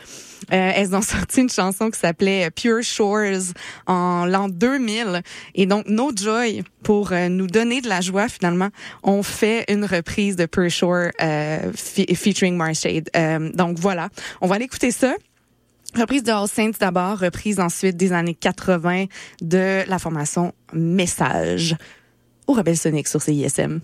euh, 0.53 0.73
elles 0.75 0.95
ont 0.95 1.03
sorti 1.03 1.41
une 1.41 1.51
chanson 1.51 1.91
qui 1.91 1.99
s'appelait 1.99 2.51
Pure 2.51 2.83
Shores 2.83 3.53
en 3.87 4.27
l'an 4.27 4.49
2000. 4.49 5.23
Et 5.55 5.67
donc, 5.67 5.87
No 5.89 6.11
Joy, 6.15 6.63
pour 6.83 7.13
euh, 7.13 7.29
nous 7.29 7.47
donner 7.47 7.81
de 7.81 7.89
la 7.89 8.01
joie, 8.01 8.29
finalement, 8.29 8.69
on 9.03 9.23
fait 9.23 9.65
une 9.69 9.85
reprise 9.85 10.37
de 10.37 10.47
Pure 10.47 10.71
Shore 10.71 11.09
euh, 11.23 11.73
featuring 11.75 12.57
Marshade. 12.57 13.11
Donc, 13.55 13.79
voilà. 13.79 14.09
On 14.41 14.47
va 14.47 14.57
aller 14.57 14.65
écouter 14.65 14.91
ça. 14.91 15.15
Reprise 15.95 16.23
de 16.23 16.31
All 16.31 16.49
Saints 16.49 16.73
d'abord, 16.79 17.19
reprise 17.19 17.59
ensuite 17.59 17.97
des 17.97 18.13
années 18.13 18.35
80 18.35 19.07
de 19.41 19.83
la 19.89 19.99
formation 19.99 20.53
Message 20.75 21.75
au 22.47 22.53
Rebelle 22.53 22.77
Sonic 22.77 23.09
sur 23.09 23.23
CISM. 23.23 23.81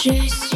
Je 0.00 0.10
suis 0.28 0.47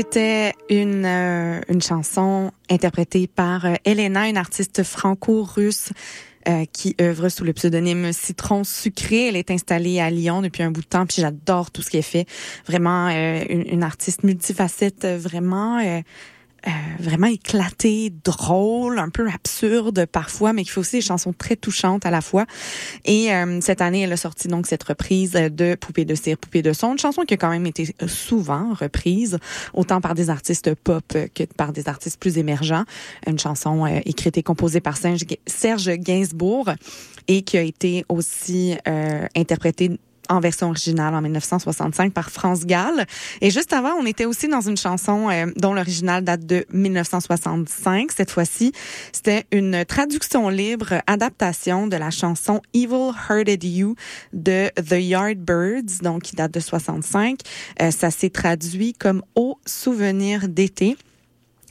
C'était 0.00 0.54
une, 0.70 1.04
euh, 1.04 1.60
une 1.68 1.82
chanson 1.82 2.52
interprétée 2.70 3.26
par 3.26 3.66
euh, 3.66 3.74
Elena, 3.84 4.30
une 4.30 4.38
artiste 4.38 4.82
franco-russe 4.82 5.90
euh, 6.48 6.64
qui 6.72 6.96
œuvre 7.02 7.28
sous 7.28 7.44
le 7.44 7.52
pseudonyme 7.52 8.10
Citron 8.14 8.64
Sucré. 8.64 9.28
Elle 9.28 9.36
est 9.36 9.50
installée 9.50 10.00
à 10.00 10.08
Lyon 10.08 10.40
depuis 10.40 10.62
un 10.62 10.70
bout 10.70 10.80
de 10.80 10.86
temps, 10.86 11.04
puis 11.04 11.20
j'adore 11.20 11.70
tout 11.70 11.82
ce 11.82 11.90
qu'elle 11.90 12.02
fait. 12.02 12.24
Vraiment 12.66 13.10
une, 13.10 13.82
artiste 13.82 14.24
multifacette, 14.24 15.04
vraiment... 15.04 16.02
euh, 16.66 16.70
vraiment 16.98 17.26
éclatée, 17.26 18.12
drôle, 18.24 18.98
un 18.98 19.08
peu 19.08 19.28
absurde 19.28 20.06
parfois, 20.06 20.52
mais 20.52 20.64
qui 20.64 20.70
fait 20.70 20.80
aussi 20.80 20.96
des 20.96 21.02
chansons 21.02 21.32
très 21.32 21.56
touchantes 21.56 22.04
à 22.06 22.10
la 22.10 22.20
fois. 22.20 22.46
Et 23.04 23.32
euh, 23.32 23.60
cette 23.60 23.80
année, 23.80 24.02
elle 24.02 24.12
a 24.12 24.16
sorti 24.16 24.48
donc 24.48 24.66
cette 24.66 24.82
reprise 24.82 25.32
de 25.32 25.74
Poupée 25.74 26.04
de 26.04 26.14
cire, 26.14 26.36
Poupée 26.36 26.62
de 26.62 26.72
son, 26.72 26.92
une 26.92 26.98
chanson 26.98 27.22
qui 27.22 27.34
a 27.34 27.36
quand 27.36 27.50
même 27.50 27.66
été 27.66 27.94
euh, 28.02 28.08
souvent 28.08 28.74
reprise, 28.74 29.38
autant 29.74 30.00
par 30.00 30.14
des 30.14 30.30
artistes 30.30 30.74
pop 30.74 31.04
que 31.34 31.44
par 31.56 31.72
des 31.72 31.88
artistes 31.88 32.20
plus 32.20 32.38
émergents. 32.38 32.84
Une 33.26 33.38
chanson 33.38 33.86
euh, 33.86 34.00
écrite 34.04 34.36
et 34.38 34.42
composée 34.42 34.80
par 34.80 34.96
Serge 34.96 35.88
Gainsbourg 35.96 36.70
et 37.28 37.42
qui 37.42 37.56
a 37.56 37.62
été 37.62 38.04
aussi 38.08 38.76
interprétée 39.34 39.98
en 40.30 40.40
version 40.40 40.68
originale 40.68 41.14
en 41.14 41.20
1965 41.20 42.12
par 42.12 42.30
France 42.30 42.64
Gall. 42.64 43.04
Et 43.40 43.50
juste 43.50 43.72
avant, 43.72 43.94
on 44.00 44.06
était 44.06 44.24
aussi 44.24 44.48
dans 44.48 44.60
une 44.60 44.76
chanson 44.76 45.28
euh, 45.28 45.46
dont 45.56 45.74
l'original 45.74 46.24
date 46.24 46.46
de 46.46 46.64
1965. 46.72 48.12
Cette 48.12 48.30
fois-ci, 48.30 48.72
c'était 49.12 49.44
une 49.52 49.84
traduction 49.84 50.48
libre, 50.48 51.02
adaptation 51.06 51.86
de 51.86 51.96
la 51.96 52.10
chanson 52.10 52.62
Evil 52.72 53.12
Hurted 53.28 53.64
You 53.64 53.96
de 54.32 54.70
The 54.80 55.00
Yardbirds, 55.00 56.02
donc 56.02 56.22
qui 56.22 56.36
date 56.36 56.52
de 56.52 56.60
65. 56.60 57.40
Euh, 57.82 57.90
ça 57.90 58.10
s'est 58.10 58.30
traduit 58.30 58.92
comme 58.92 59.22
Au 59.34 59.58
souvenir 59.66 60.48
d'été. 60.48 60.96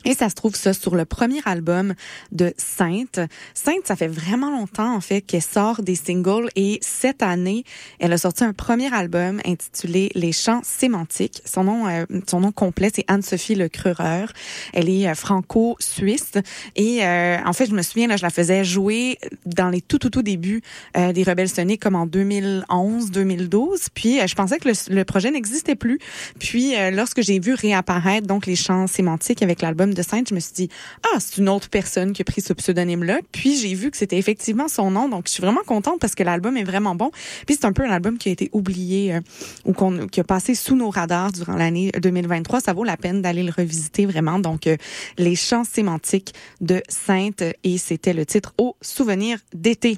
Et 0.06 0.14
ça 0.14 0.30
se 0.30 0.36
trouve 0.36 0.56
ça 0.56 0.74
sur 0.74 0.96
le 0.96 1.06
premier 1.06 1.42
album 1.46 1.94
de 2.32 2.54
Sainte. 2.58 3.20
Sainte, 3.54 3.86
ça 3.86 3.96
fait 3.96 4.08
vraiment 4.08 4.52
longtemps 4.52 4.96
en 4.96 5.02
fait 5.02 5.22
qu'elle 5.22 5.42
sort 5.42 5.82
des 5.82 5.96
singles 5.96 6.50
et 6.56 6.80
cette 6.82 7.22
année, 7.22 7.64
elle 8.00 8.14
a 8.14 8.18
sorti 8.18 8.44
un 8.44 8.54
premier 8.54 8.94
album 8.94 9.42
intitulé 9.46 10.12
Les 10.16 10.32
chants 10.32 10.62
sémantiques. 10.64 11.42
Son 11.46 11.64
nom, 11.64 11.88
euh, 11.88 12.06
son 12.28 12.40
nom 12.42 12.52
complet, 12.52 12.92
c'est 12.94 13.06
Anne-Sophie 13.08 13.56
Le 13.56 13.70
Crureur. 13.70 14.32
Elle 14.74 14.90
est 14.90 15.08
euh, 15.08 15.16
franco-suisse 15.16 16.32
et 16.76 17.06
euh, 17.06 17.38
en 17.46 17.54
fait, 17.54 17.68
je 17.68 17.74
me 17.74 17.82
souviens 17.82 18.08
là, 18.08 18.18
je 18.18 18.24
la 18.24 18.30
faisais 18.30 18.64
jouer 18.64 19.18
dans 19.46 19.70
les 19.70 19.82
tout 19.82 19.98
tout 19.98 20.10
tout 20.10 20.22
débuts 20.22 20.62
euh, 20.98 21.14
des 21.14 21.24
Rebelles 21.24 21.50
Soniques 21.50 21.82
comme 21.82 21.96
en 21.96 22.06
2011, 22.06 23.12
2012. 23.12 23.90
Puis 23.94 24.20
euh, 24.20 24.28
je 24.28 24.36
pensais 24.36 24.58
que 24.58 24.70
le, 24.70 25.04
projet 25.04 25.32
n'existait 25.32 25.76
plus. 25.76 26.00
Puis 26.40 26.74
lorsque 26.92 27.22
j'ai 27.22 27.40
vu 27.40 27.54
réapparaître 27.54 28.28
donc 28.28 28.46
les 28.46 28.56
chants 28.56 28.86
sémantiques 28.86 29.42
avec 29.42 29.62
l'album 29.62 29.89
de 29.94 30.02
Sainte, 30.02 30.30
je 30.30 30.36
me 30.36 30.40
suis 30.40 30.54
dit 30.54 30.70
ah 31.04 31.20
c'est 31.20 31.38
une 31.38 31.50
autre 31.50 31.70
personne 31.70 32.14
qui 32.14 32.22
a 32.22 32.26
pris 32.26 32.42
ce 32.42 32.54
pseudonyme 32.54 33.04
là. 33.04 33.20
Puis 33.32 33.58
j'ai 33.58 33.74
vu 33.74 33.92
que 33.92 33.98
c'était 33.98 34.18
effectivement 34.18 34.68
son 34.68 34.92
nom. 34.92 35.10
Donc 35.10 35.28
je 35.28 35.34
suis 35.34 35.42
vraiment 35.42 35.62
contente 35.66 36.00
parce 36.00 36.16
que 36.16 36.24
l'album 36.24 36.58
est 36.58 36.64
vraiment 36.64 36.96
bon. 36.96 37.12
Puis 37.46 37.58
c'est 37.60 37.66
un 37.66 37.74
peu 37.74 37.84
un 37.84 37.92
album 37.92 38.18
qui 38.18 38.30
a 38.30 38.32
été 38.32 38.50
oublié 38.54 39.16
euh, 39.16 39.22
ou 39.66 39.74
qu'on 39.74 40.08
qui 40.08 40.20
a 40.20 40.24
passé 40.24 40.56
sous 40.56 40.76
nos 40.76 40.90
radars 40.90 41.32
durant 41.32 41.56
l'année 41.56 41.92
2023. 42.00 42.62
Ça 42.62 42.74
vaut 42.74 42.84
la 42.84 42.98
peine 42.98 43.22
d'aller 43.22 43.44
le 43.44 43.52
revisiter 43.56 44.06
vraiment. 44.06 44.40
Donc 44.40 44.68
euh, 44.68 44.78
les 45.18 45.36
chants 45.36 45.64
sémantiques 45.64 46.34
de 46.62 46.82
Sainte 46.90 47.44
et 47.64 47.78
c'était 47.78 48.14
le 48.14 48.26
titre 48.26 48.54
au 48.58 48.76
souvenir 48.82 49.40
d'été. 49.54 49.98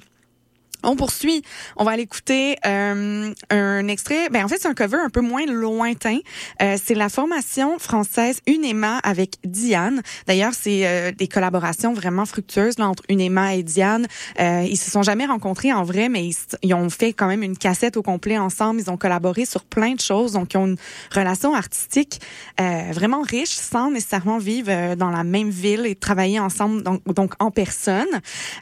On 0.84 0.96
poursuit. 0.96 1.44
On 1.78 1.84
va 1.84 1.92
aller 1.92 2.04
écouter 2.04 2.56
euh, 2.66 3.34
un 3.50 3.88
extrait. 3.88 4.30
Ben 4.30 4.44
en 4.46 4.48
fait, 4.48 4.58
c'est 4.60 4.68
un 4.68 4.74
cover 4.74 4.98
un 4.98 5.10
peu 5.10 5.22
moins 5.22 5.46
lointain. 5.46 6.18
Euh, 6.62 6.78
c'est 6.84 6.96
la 6.96 7.10
formation 7.10 7.78
française 7.80 8.40
Unema 8.48 8.98
avec 9.04 9.36
Diane. 9.44 10.02
D'ailleurs, 10.28 10.54
c'est 10.54 10.88
euh, 10.88 11.12
des 11.12 11.28
collaborations 11.28 11.94
vraiment 11.94 12.26
fructueuses 12.26 12.80
là, 12.80 12.88
entre 12.88 13.04
Unema 13.10 13.56
et 13.56 13.64
Diane. 13.64 14.08
Euh, 14.40 14.66
ils 14.68 14.78
se 14.78 14.90
sont 14.90 15.04
jamais 15.04 15.26
rencontrés 15.26 15.72
en 15.72 15.84
vrai, 15.84 16.10
mais 16.10 16.26
ils, 16.26 16.36
ils 16.64 16.74
ont 16.74 16.90
fait 16.90 17.14
quand 17.14 17.28
même 17.28 17.44
une 17.44 17.58
cassette 17.58 17.98
au 17.98 18.02
complet 18.02 18.38
ensemble. 18.38 18.80
Ils 18.80 18.90
ont 18.90 18.98
collaboré 18.98 19.46
sur 19.46 19.64
plein 19.64 19.94
de 19.94 20.00
choses, 20.00 20.34
donc 20.34 20.54
ils 20.54 20.58
ont 20.58 20.68
une 20.68 20.78
relation 21.14 21.54
artistique 21.54 22.22
euh, 22.60 22.92
vraiment 22.92 23.22
riche, 23.22 23.50
sans 23.50 23.92
nécessairement 23.92 24.40
vivre 24.40 24.70
euh, 24.72 24.96
dans 24.96 25.10
la 25.10 25.24
même 25.24 25.50
ville 25.50 25.86
et 25.86 25.96
travailler 25.96 26.40
ensemble, 26.40 26.84
donc, 26.84 27.04
donc 27.06 27.34
en 27.40 27.52
personne. 27.52 28.08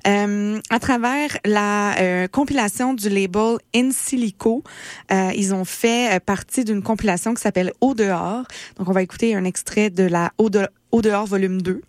À 0.05 0.80
travers 0.80 1.38
la 1.45 1.95
euh, 2.10 2.28
compilation 2.28 2.93
du 2.93 3.10
label 3.10 3.57
In 3.76 3.91
Silico, 3.91 4.64
euh, 5.12 5.32
ils 5.36 5.53
ont 5.53 5.66
fait 5.66 6.16
euh, 6.16 6.20
partie 6.20 6.64
d'une 6.64 6.82
compilation 6.84 7.34
qui 7.34 7.41
s'appelle 7.41 7.72
Au 7.82 7.93
dehors. 7.93 8.43
Donc 8.78 8.89
on 8.89 8.91
va 8.91 9.01
écouter 9.01 9.36
un 9.36 9.43
extrait 9.43 9.89
de 9.89 10.03
la 10.03 10.32
Au, 10.38 10.49
de- 10.49 10.68
Au 10.91 11.01
dehors 11.01 11.26
volume 11.26 11.62
2. 11.62 11.82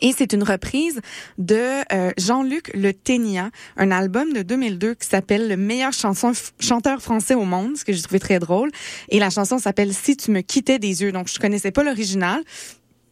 Et 0.00 0.12
c'est 0.16 0.32
une 0.32 0.44
reprise 0.44 1.00
de 1.38 1.58
Jean-Luc 2.18 2.70
Le 2.72 2.92
Ténia, 2.92 3.50
un 3.76 3.90
album 3.90 4.32
de 4.32 4.42
2002 4.42 4.94
qui 4.94 5.08
s'appelle 5.08 5.48
Le 5.48 5.56
meilleur 5.56 5.90
chanteur 5.92 7.02
français 7.02 7.34
au 7.34 7.44
monde, 7.44 7.76
ce 7.76 7.84
que 7.84 7.92
j'ai 7.92 8.02
trouvé 8.02 8.20
très 8.20 8.38
drôle. 8.38 8.70
Et 9.08 9.18
la 9.18 9.28
chanson 9.28 9.58
s'appelle 9.58 9.92
Si 9.92 10.16
tu 10.16 10.30
me 10.30 10.40
quittais 10.42 10.78
des 10.78 11.02
yeux. 11.02 11.10
Donc 11.10 11.28
je 11.28 11.40
connaissais 11.40 11.72
pas 11.72 11.82
l'original, 11.82 12.44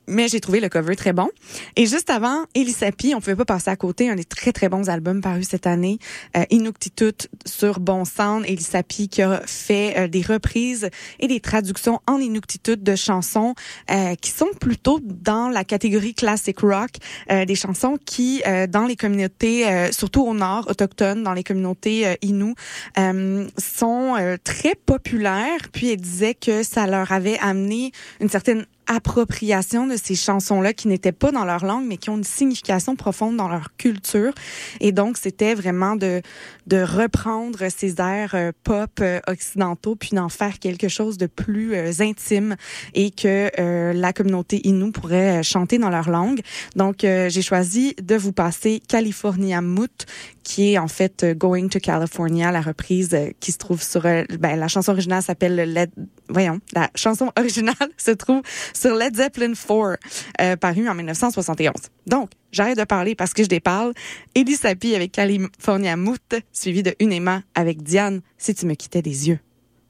mais 0.06 0.28
j'ai 0.28 0.40
trouvé 0.40 0.60
le 0.60 0.68
cover 0.68 0.96
très 0.96 1.12
bon. 1.12 1.28
Et 1.76 1.86
juste 1.86 2.10
avant, 2.10 2.44
Elisapi, 2.54 3.14
on 3.14 3.20
pouvait 3.20 3.36
pas 3.36 3.44
passer 3.44 3.70
à 3.70 3.76
côté, 3.76 4.08
un 4.08 4.16
des 4.16 4.24
très 4.24 4.52
très 4.52 4.68
bons 4.68 4.88
albums 4.88 5.20
parus 5.20 5.48
cette 5.48 5.66
année, 5.66 5.98
euh, 6.36 6.44
Inuktitut 6.50 7.28
sur 7.44 7.80
Bon 7.80 8.04
Sound, 8.04 8.44
Elisapi 8.46 9.08
qui 9.08 9.22
a 9.22 9.42
fait 9.46 9.94
euh, 9.96 10.08
des 10.08 10.22
reprises 10.22 10.88
et 11.20 11.28
des 11.28 11.40
traductions 11.40 12.00
en 12.06 12.18
Inuktitut 12.18 12.76
de 12.76 12.96
chansons 12.96 13.54
euh, 13.90 14.14
qui 14.16 14.30
sont 14.30 14.50
plutôt 14.60 15.00
dans 15.02 15.48
la 15.48 15.64
catégorie 15.64 16.14
classic 16.14 16.60
rock, 16.60 16.90
euh, 17.30 17.44
des 17.44 17.54
chansons 17.54 17.98
qui 18.04 18.42
euh, 18.46 18.66
dans 18.66 18.86
les 18.86 18.96
communautés, 18.96 19.66
euh, 19.66 19.92
surtout 19.92 20.22
au 20.22 20.34
nord, 20.34 20.66
autochtones, 20.68 21.22
dans 21.22 21.32
les 21.32 21.44
communautés 21.44 22.06
euh, 22.06 23.46
sont 23.58 24.36
très 24.44 24.74
populaires. 24.74 25.68
Puis 25.72 25.90
elle 25.90 26.00
disait 26.00 26.34
que 26.34 26.62
ça 26.62 26.86
leur 26.86 27.12
avait 27.12 27.38
amené 27.38 27.92
une 28.20 28.28
certaine 28.28 28.66
appropriation 28.86 29.86
de 29.86 29.96
ces 29.96 30.14
chansons-là 30.14 30.72
qui 30.72 30.88
n'étaient 30.88 31.12
pas 31.12 31.32
dans 31.32 31.44
leur 31.44 31.64
langue, 31.64 31.86
mais 31.86 31.96
qui 31.96 32.10
ont 32.10 32.16
une 32.16 32.24
signification 32.24 32.96
profonde 32.96 33.36
dans 33.36 33.48
leur 33.48 33.76
culture. 33.76 34.32
Et 34.80 34.92
donc, 34.92 35.16
c'était 35.16 35.54
vraiment 35.54 35.96
de, 35.96 36.22
de 36.66 36.82
reprendre 36.82 37.68
ces 37.68 38.00
airs 38.00 38.34
euh, 38.34 38.52
pop 38.64 38.90
euh, 39.00 39.20
occidentaux, 39.26 39.96
puis 39.96 40.10
d'en 40.12 40.28
faire 40.28 40.58
quelque 40.58 40.88
chose 40.88 41.18
de 41.18 41.26
plus 41.26 41.74
euh, 41.74 41.92
intime 42.00 42.56
et 42.94 43.10
que 43.10 43.50
la 43.92 44.12
communauté 44.12 44.60
Innu 44.64 44.92
pourrait 44.92 45.42
chanter 45.42 45.78
dans 45.78 45.90
leur 45.90 46.10
langue. 46.10 46.40
Donc, 46.74 46.98
j'ai 47.00 47.42
choisi 47.42 47.94
de 48.02 48.14
vous 48.14 48.32
passer 48.32 48.82
California 48.86 49.60
Moot, 49.60 50.06
qui 50.42 50.72
est 50.72 50.78
en 50.78 50.88
fait 50.88 51.24
Going 51.36 51.68
to 51.68 51.78
California, 51.78 52.52
la 52.52 52.60
reprise 52.60 53.16
qui 53.40 53.52
se 53.52 53.58
trouve 53.58 53.82
sur... 53.82 54.02
ben, 54.02 54.56
la 54.56 54.68
chanson 54.68 54.92
originale 54.92 55.22
s'appelle 55.22 55.54
Led... 55.54 55.90
Voyons, 56.28 56.60
la 56.72 56.90
chanson 56.94 57.32
originale 57.38 57.74
se 57.96 58.10
trouve 58.10 58.42
sur 58.74 58.94
Led 58.94 59.16
Zeppelin 59.16 59.52
4, 59.54 59.98
euh, 60.40 60.56
paru 60.56 60.88
en 60.88 60.94
1971. 60.94 61.72
Donc, 62.06 62.30
j'arrête 62.52 62.78
de 62.78 62.84
parler 62.84 63.14
parce 63.14 63.32
que 63.32 63.42
je 63.42 63.48
déparle. 63.48 63.92
Eddie 64.34 64.56
Sapi 64.56 64.94
avec 64.94 65.12
California 65.12 65.96
Moot, 65.96 66.34
suivi 66.52 66.82
de 66.82 66.94
Unema 67.00 67.42
avec 67.54 67.82
Diane, 67.82 68.22
Si 68.38 68.54
tu 68.54 68.66
me 68.66 68.74
quittais 68.74 69.02
des 69.02 69.28
yeux. 69.28 69.38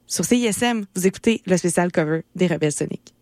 Sur 0.05 0.23
CISM, 0.23 0.85
vous 0.95 1.07
écoutez 1.07 1.41
le 1.45 1.57
spécial 1.57 1.91
cover 1.91 2.23
des 2.35 2.47
Rebelles 2.47 2.71
Soniques. 2.71 3.13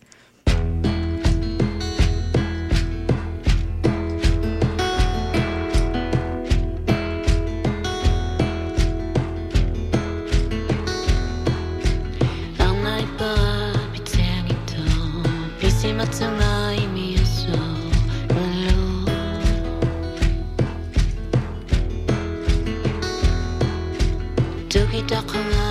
Took 24.75 24.93
it 24.93 25.11
all 25.13 25.64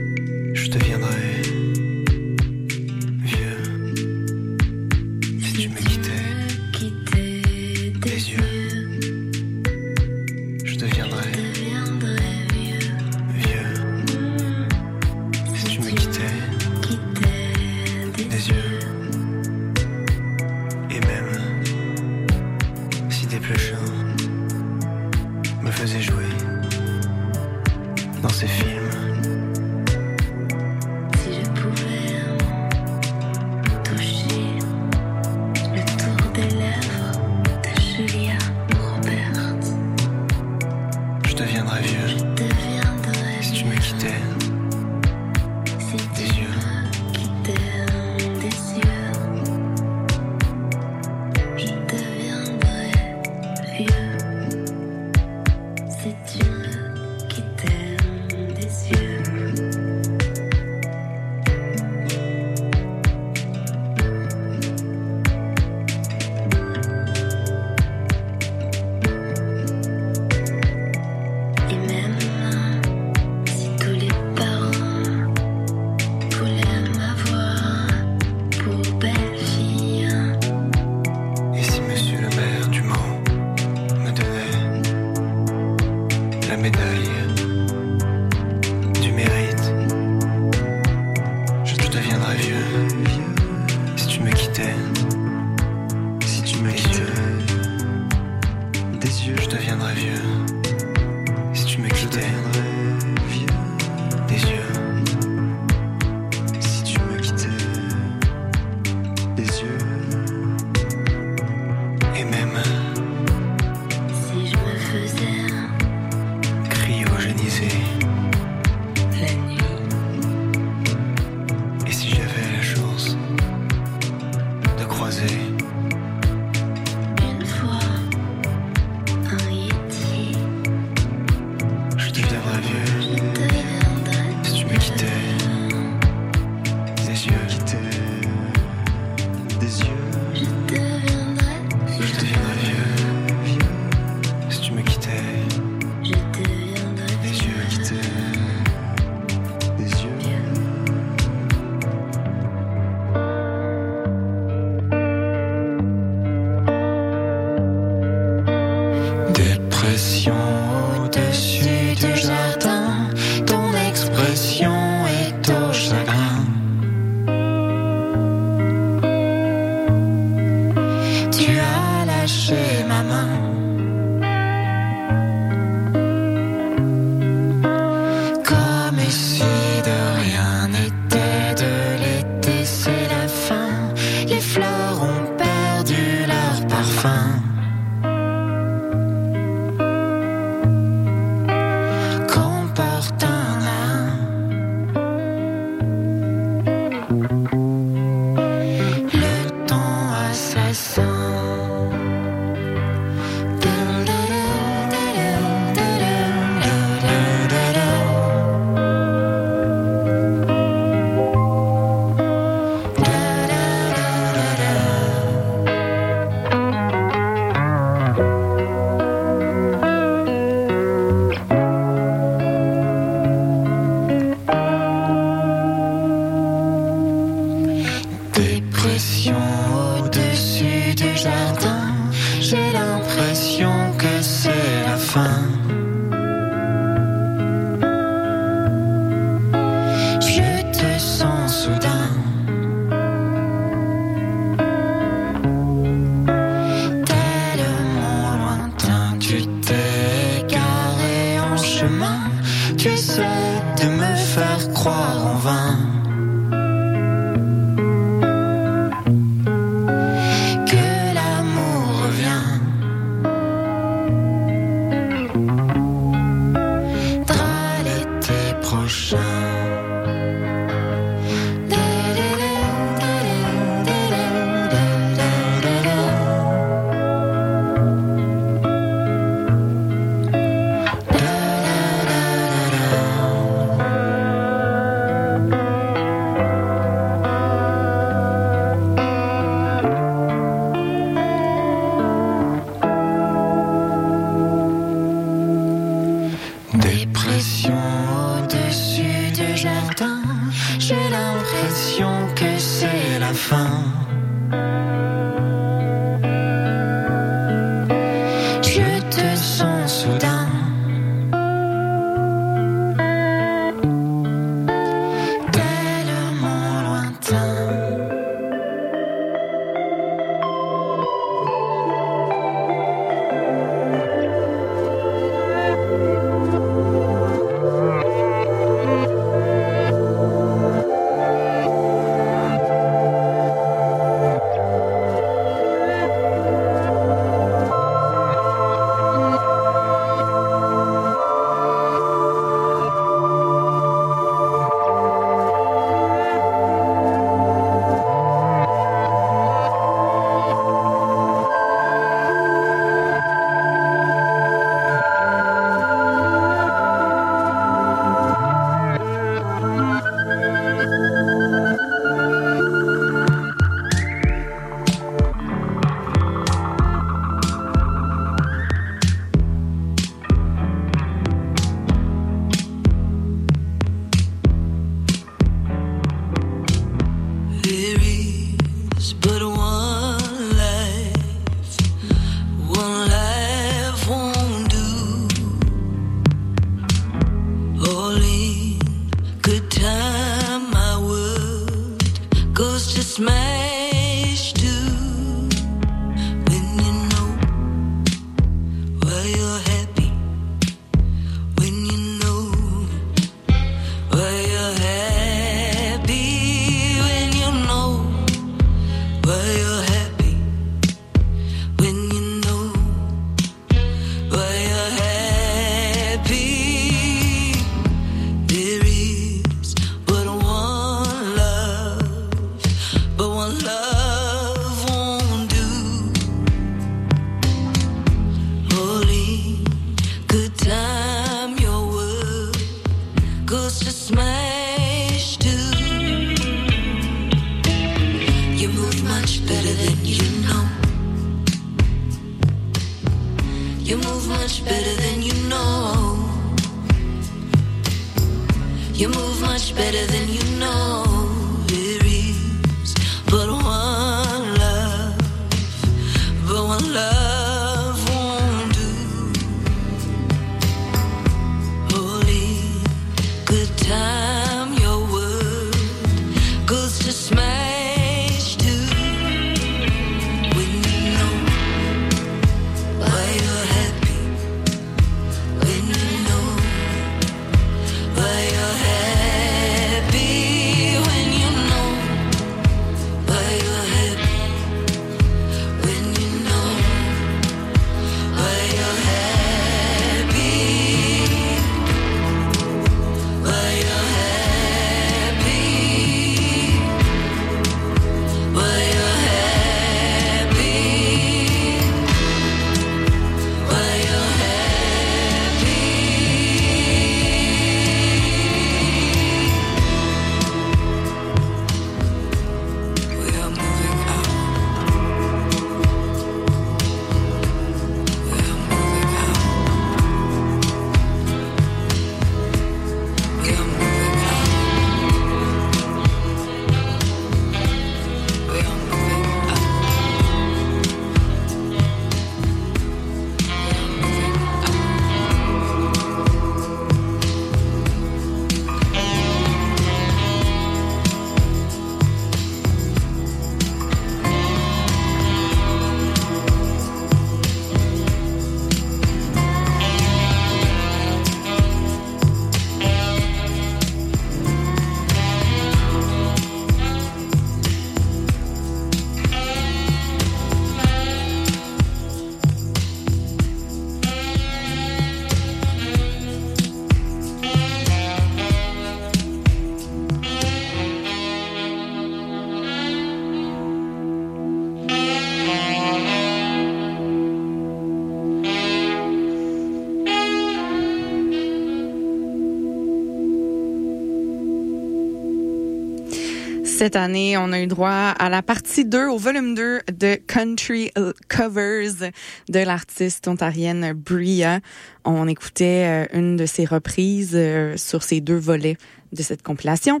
Cette 586.82 586.96
année, 586.96 587.36
on 587.38 587.52
a 587.52 587.60
eu 587.60 587.68
droit 587.68 588.12
à 588.18 588.28
la 588.28 588.42
partie 588.42 588.84
2, 588.84 589.06
au 589.06 589.16
volume 589.16 589.54
2 589.54 589.82
de 589.96 590.16
Country 590.16 590.90
Covers 591.28 592.10
de 592.48 592.58
l'artiste 592.58 593.28
ontarienne 593.28 593.92
Bria. 593.92 594.58
On 595.04 595.28
écoutait 595.28 596.06
euh, 596.12 596.18
une 596.18 596.36
de 596.36 596.44
ses 596.44 596.64
reprises 596.64 597.34
euh, 597.36 597.76
sur 597.76 598.02
ces 598.02 598.20
deux 598.20 598.36
volets 598.36 598.78
de 599.12 599.22
cette 599.22 599.44
compilation. 599.44 600.00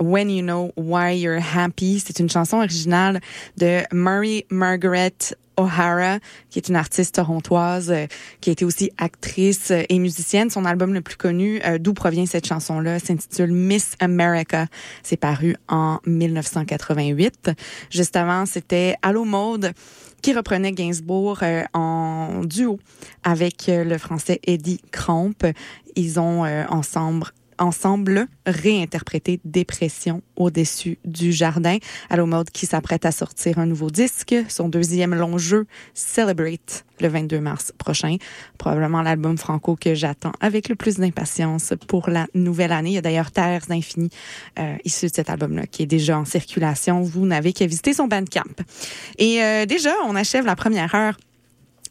When 0.00 0.28
You 0.28 0.42
Know 0.42 0.72
Why 0.76 1.20
You're 1.20 1.40
Happy, 1.54 2.02
c'est 2.04 2.18
une 2.18 2.28
chanson 2.28 2.56
originale 2.56 3.20
de 3.56 3.82
Murray 3.92 4.44
Margaret 4.50 5.14
O'Hara, 5.58 6.18
qui 6.50 6.58
est 6.58 6.68
une 6.68 6.76
artiste 6.76 7.16
torontoise, 7.16 7.90
euh, 7.90 8.06
qui 8.40 8.50
a 8.50 8.52
été 8.52 8.64
aussi 8.64 8.90
actrice 8.96 9.70
euh, 9.70 9.82
et 9.88 9.98
musicienne. 9.98 10.48
Son 10.50 10.64
album 10.64 10.94
le 10.94 11.00
plus 11.02 11.16
connu, 11.16 11.60
euh, 11.64 11.78
d'où 11.78 11.92
provient 11.92 12.26
cette 12.26 12.46
chanson-là, 12.46 12.98
s'intitule 12.98 13.52
Miss 13.52 13.94
America. 14.00 14.66
C'est 15.02 15.16
paru 15.16 15.56
en 15.68 15.98
1988. 16.06 17.50
Juste 17.90 18.16
avant, 18.16 18.46
c'était 18.46 18.94
Allo 19.02 19.24
Mode 19.24 19.74
qui 20.22 20.32
reprenait 20.32 20.72
Gainsbourg 20.72 21.40
euh, 21.42 21.64
en 21.74 22.42
duo 22.44 22.78
avec 23.22 23.68
euh, 23.68 23.84
le 23.84 23.98
français 23.98 24.40
Eddie 24.44 24.80
Cromp. 24.90 25.46
Ils 25.96 26.20
ont 26.20 26.44
euh, 26.44 26.64
ensemble 26.68 27.26
ensemble 27.58 28.26
réinterprété 28.46 29.40
Dépression 29.44 30.22
au-dessus 30.36 30.98
du 31.04 31.32
jardin. 31.32 31.78
Allo 32.10 32.26
Mode 32.26 32.50
qui 32.50 32.66
s'apprête 32.66 33.04
à 33.04 33.12
sortir 33.12 33.58
un 33.58 33.66
nouveau 33.66 33.90
disque, 33.90 34.34
son 34.48 34.68
deuxième 34.68 35.14
long 35.14 35.38
jeu, 35.38 35.66
Celebrate, 35.94 36.84
le 37.00 37.08
22 37.08 37.40
mars 37.40 37.72
prochain. 37.76 38.16
Probablement 38.58 39.02
l'album 39.02 39.38
franco 39.38 39.76
que 39.76 39.94
j'attends 39.94 40.32
avec 40.40 40.68
le 40.68 40.74
plus 40.74 40.96
d'impatience 40.96 41.72
pour 41.86 42.10
la 42.10 42.26
nouvelle 42.34 42.72
année. 42.72 42.90
Il 42.90 42.94
y 42.94 42.98
a 42.98 43.02
d'ailleurs 43.02 43.30
Terres 43.30 43.66
d'Infini 43.68 44.10
euh, 44.58 44.76
de 44.84 45.08
cet 45.08 45.30
album-là 45.30 45.66
qui 45.66 45.82
est 45.82 45.86
déjà 45.86 46.18
en 46.18 46.24
circulation. 46.24 47.02
Vous 47.02 47.26
n'avez 47.26 47.52
qu'à 47.52 47.66
visiter 47.66 47.92
son 47.94 48.08
Bandcamp. 48.08 48.42
Et 49.18 49.42
euh, 49.42 49.66
déjà, 49.66 49.92
on 50.06 50.16
achève 50.16 50.44
la 50.44 50.56
première 50.56 50.94
heure 50.94 51.16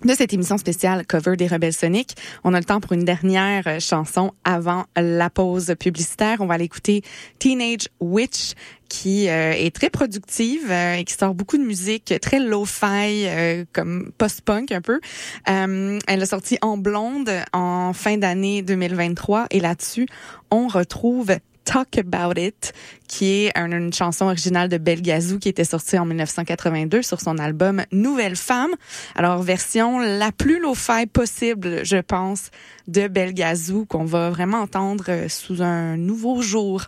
de 0.03 0.13
cette 0.13 0.33
émission 0.33 0.57
spéciale 0.57 1.05
cover 1.05 1.35
des 1.35 1.47
Rebelles 1.47 1.73
Soniques. 1.73 2.15
On 2.43 2.53
a 2.53 2.59
le 2.59 2.65
temps 2.65 2.79
pour 2.79 2.93
une 2.93 3.03
dernière 3.03 3.67
euh, 3.67 3.79
chanson 3.79 4.33
avant 4.43 4.85
la 4.95 5.29
pause 5.29 5.73
publicitaire. 5.79 6.37
On 6.39 6.45
va 6.45 6.55
aller 6.55 6.65
écouter 6.65 7.01
Teenage 7.39 7.87
Witch 7.99 8.53
qui 8.89 9.29
euh, 9.29 9.53
est 9.53 9.73
très 9.73 9.89
productive 9.89 10.69
euh, 10.69 10.95
et 10.95 11.03
qui 11.03 11.13
sort 11.13 11.33
beaucoup 11.33 11.57
de 11.57 11.63
musique 11.63 12.13
très 12.21 12.39
euh, 12.39 13.65
comme 13.73 14.11
post-punk 14.17 14.71
un 14.71 14.81
peu. 14.81 14.99
Elle 15.45 15.99
a 16.07 16.25
sorti 16.25 16.57
En 16.61 16.77
blonde 16.77 17.31
en 17.53 17.93
fin 17.93 18.17
d'année 18.17 18.61
2023 18.61 19.47
et 19.51 19.59
là-dessus, 19.59 20.07
on 20.51 20.67
retrouve 20.67 21.35
Talk 21.67 21.97
About 21.97 22.39
It, 22.39 22.71
qui 23.09 23.43
est 23.45 23.57
un- 23.57 23.71
une 23.73 23.91
chanson 23.91 24.23
originale 24.25 24.69
de 24.69 24.77
Belgazou 24.77 25.37
qui 25.37 25.49
était 25.49 25.65
sortie 25.65 25.97
en 25.99 26.05
1982 26.05 27.01
sur 27.01 27.19
son 27.19 27.37
album 27.39 27.83
Nouvelle 27.91 28.37
Femme. 28.37 28.71
Alors, 29.15 29.41
version 29.43 29.99
la 29.99 30.31
plus 30.31 30.61
lo-fi 30.61 31.07
possible, 31.11 31.83
je 31.83 31.97
pense, 31.97 32.51
de 32.87 33.09
Belgazou 33.09 33.85
qu'on 33.85 34.05
va 34.05 34.29
vraiment 34.29 34.59
entendre 34.59 35.03
euh, 35.09 35.27
sous 35.27 35.61
un 35.61 35.97
nouveau 35.97 36.41
jour. 36.41 36.85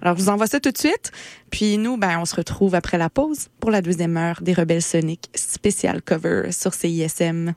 Alors, 0.00 0.16
je 0.16 0.22
vous 0.22 0.28
envoie 0.30 0.46
ça 0.46 0.60
tout 0.60 0.70
de 0.70 0.78
suite. 0.78 1.12
Puis 1.50 1.76
nous, 1.76 1.98
ben, 1.98 2.18
on 2.18 2.24
se 2.24 2.34
retrouve 2.34 2.74
après 2.74 2.96
la 2.96 3.10
pause 3.10 3.48
pour 3.60 3.70
la 3.70 3.82
deuxième 3.82 4.16
heure 4.16 4.40
des 4.40 4.54
Rebelles 4.54 4.80
Soniques 4.82 5.28
spécial 5.34 6.00
cover 6.00 6.52
sur 6.52 6.72
CISM. 6.72 7.52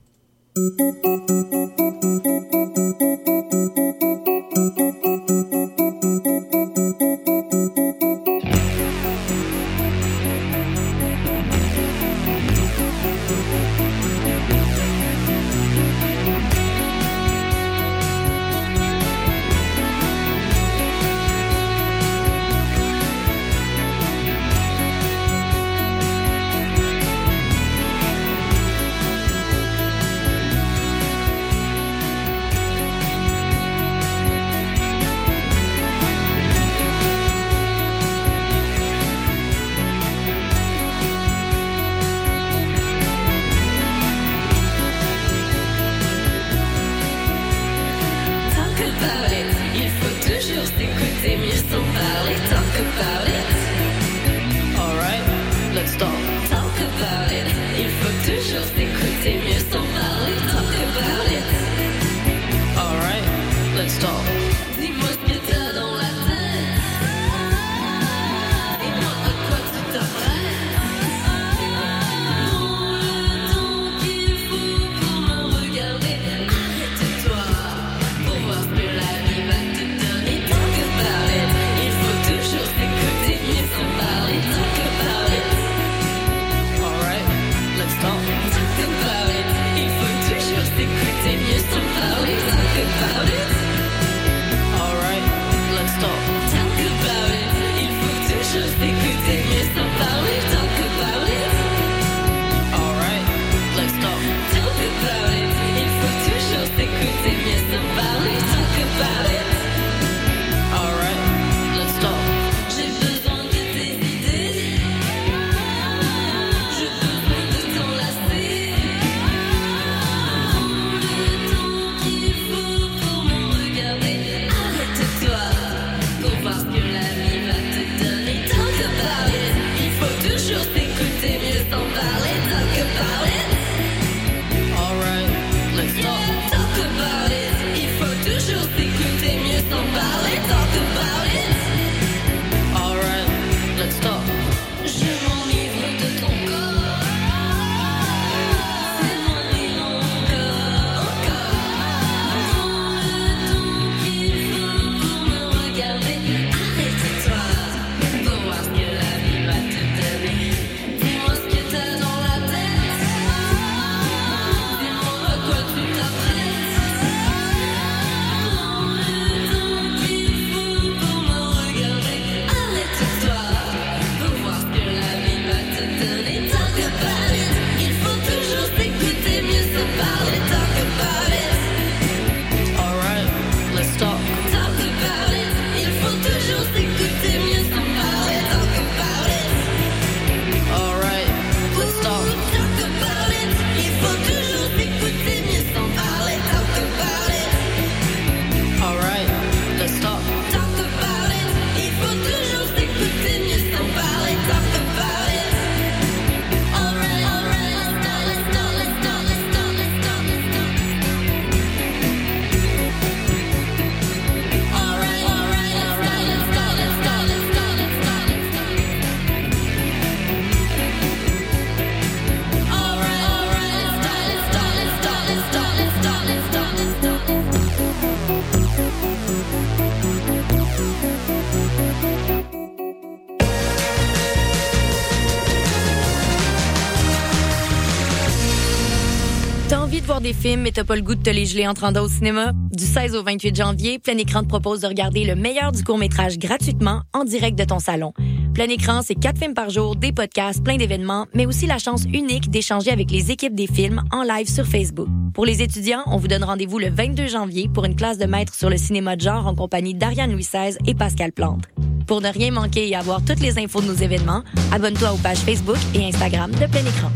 des 240.25 240.33
films, 240.33 240.63
le 240.63 241.01
Goût 241.01 241.13
de 241.13 241.21
te 241.21 241.29
les 241.29 241.45
geler 241.45 241.67
en 241.67 241.75
train 241.75 241.93
au 242.01 242.07
cinéma? 242.07 242.51
Du 242.71 242.83
16 242.83 243.15
au 243.15 243.21
28 243.21 243.55
janvier, 243.55 243.99
Plein 243.99 244.17
Écran 244.17 244.41
te 244.41 244.47
propose 244.47 244.79
de 244.79 244.87
regarder 244.87 245.23
le 245.23 245.35
meilleur 245.35 245.71
du 245.71 245.83
court-métrage 245.83 246.39
gratuitement 246.39 247.03
en 247.13 247.25
direct 247.25 247.59
de 247.59 247.63
ton 247.63 247.77
salon. 247.77 248.11
Plein 248.55 248.67
Écran, 248.69 249.01
c'est 249.03 249.13
quatre 249.13 249.37
films 249.37 249.53
par 249.53 249.69
jour, 249.69 249.95
des 249.95 250.11
podcasts, 250.11 250.63
plein 250.63 250.77
d'événements, 250.77 251.27
mais 251.35 251.45
aussi 251.45 251.67
la 251.67 251.77
chance 251.77 252.05
unique 252.11 252.49
d'échanger 252.49 252.89
avec 252.89 253.11
les 253.11 253.29
équipes 253.29 253.53
des 253.53 253.67
films 253.67 254.01
en 254.11 254.23
live 254.23 254.49
sur 254.49 254.65
Facebook. 254.65 255.07
Pour 255.35 255.45
les 255.45 255.61
étudiants, 255.61 256.01
on 256.07 256.17
vous 256.17 256.27
donne 256.27 256.43
rendez-vous 256.43 256.79
le 256.79 256.89
22 256.89 257.27
janvier 257.27 257.69
pour 257.71 257.85
une 257.85 257.95
classe 257.95 258.17
de 258.17 258.25
maître 258.25 258.55
sur 258.55 258.71
le 258.71 258.77
cinéma 258.77 259.17
de 259.17 259.21
genre 259.21 259.45
en 259.45 259.53
compagnie 259.53 259.93
d'Ariane 259.93 260.31
Louis 260.31 260.47
XVI 260.51 260.75
et 260.87 260.95
Pascal 260.95 261.33
Plante. 261.33 261.65
Pour 262.07 262.21
ne 262.21 262.29
rien 262.29 262.49
manquer 262.49 262.89
et 262.89 262.95
avoir 262.95 263.23
toutes 263.23 263.41
les 263.41 263.59
infos 263.59 263.81
de 263.81 263.87
nos 263.87 263.93
événements, 263.93 264.43
abonne-toi 264.71 265.13
aux 265.13 265.17
pages 265.17 265.37
Facebook 265.37 265.77
et 265.93 266.03
Instagram 266.03 266.49
de 266.49 266.65
Plein 266.65 266.81
Écran. 266.81 267.11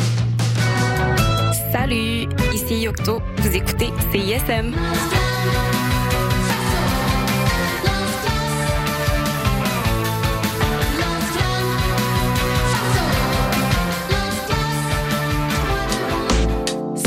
Salut, 1.72 2.28
ici 2.52 2.82
Yocto, 2.82 3.22
vous 3.38 3.56
écoutez 3.56 3.90
CISM. 4.12 4.74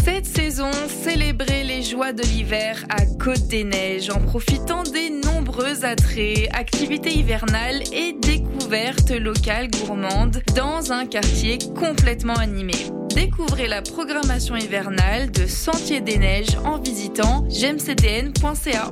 Cette 0.05 0.27
saison, 0.27 0.71
célébrer 1.03 1.65
les 1.65 1.83
joies 1.83 2.13
de 2.13 2.23
l'hiver 2.23 2.85
à 2.89 3.05
Côte 3.19 3.49
des 3.49 3.65
Neiges 3.65 4.11
en 4.11 4.21
profitant 4.21 4.85
des 4.85 5.11
nombreux 5.11 5.85
attraits, 5.85 6.49
activités 6.53 7.15
hivernales 7.19 7.83
et 7.93 8.13
découvertes 8.13 9.11
locales 9.11 9.69
gourmandes 9.71 10.41
dans 10.55 10.93
un 10.93 11.07
quartier 11.07 11.59
complètement 11.75 12.37
animé. 12.37 12.75
Découvrez 13.15 13.69
la 13.69 13.83
programmation 13.83 14.57
hivernale 14.57 15.31
de 15.31 15.47
Sentier 15.47 16.01
des 16.01 16.17
Neiges 16.19 16.57
en 16.65 16.79
visitant 16.79 17.43
gmcdn.ca. 17.43 18.91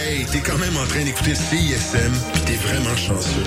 Hey, 0.00 0.24
t'es 0.26 0.40
quand 0.40 0.58
même 0.58 0.76
en 0.76 0.86
train 0.86 1.04
d'écouter 1.04 1.34
CISM, 1.34 2.12
puis 2.32 2.42
t'es 2.42 2.56
vraiment 2.56 2.96
chanceux. 2.96 3.42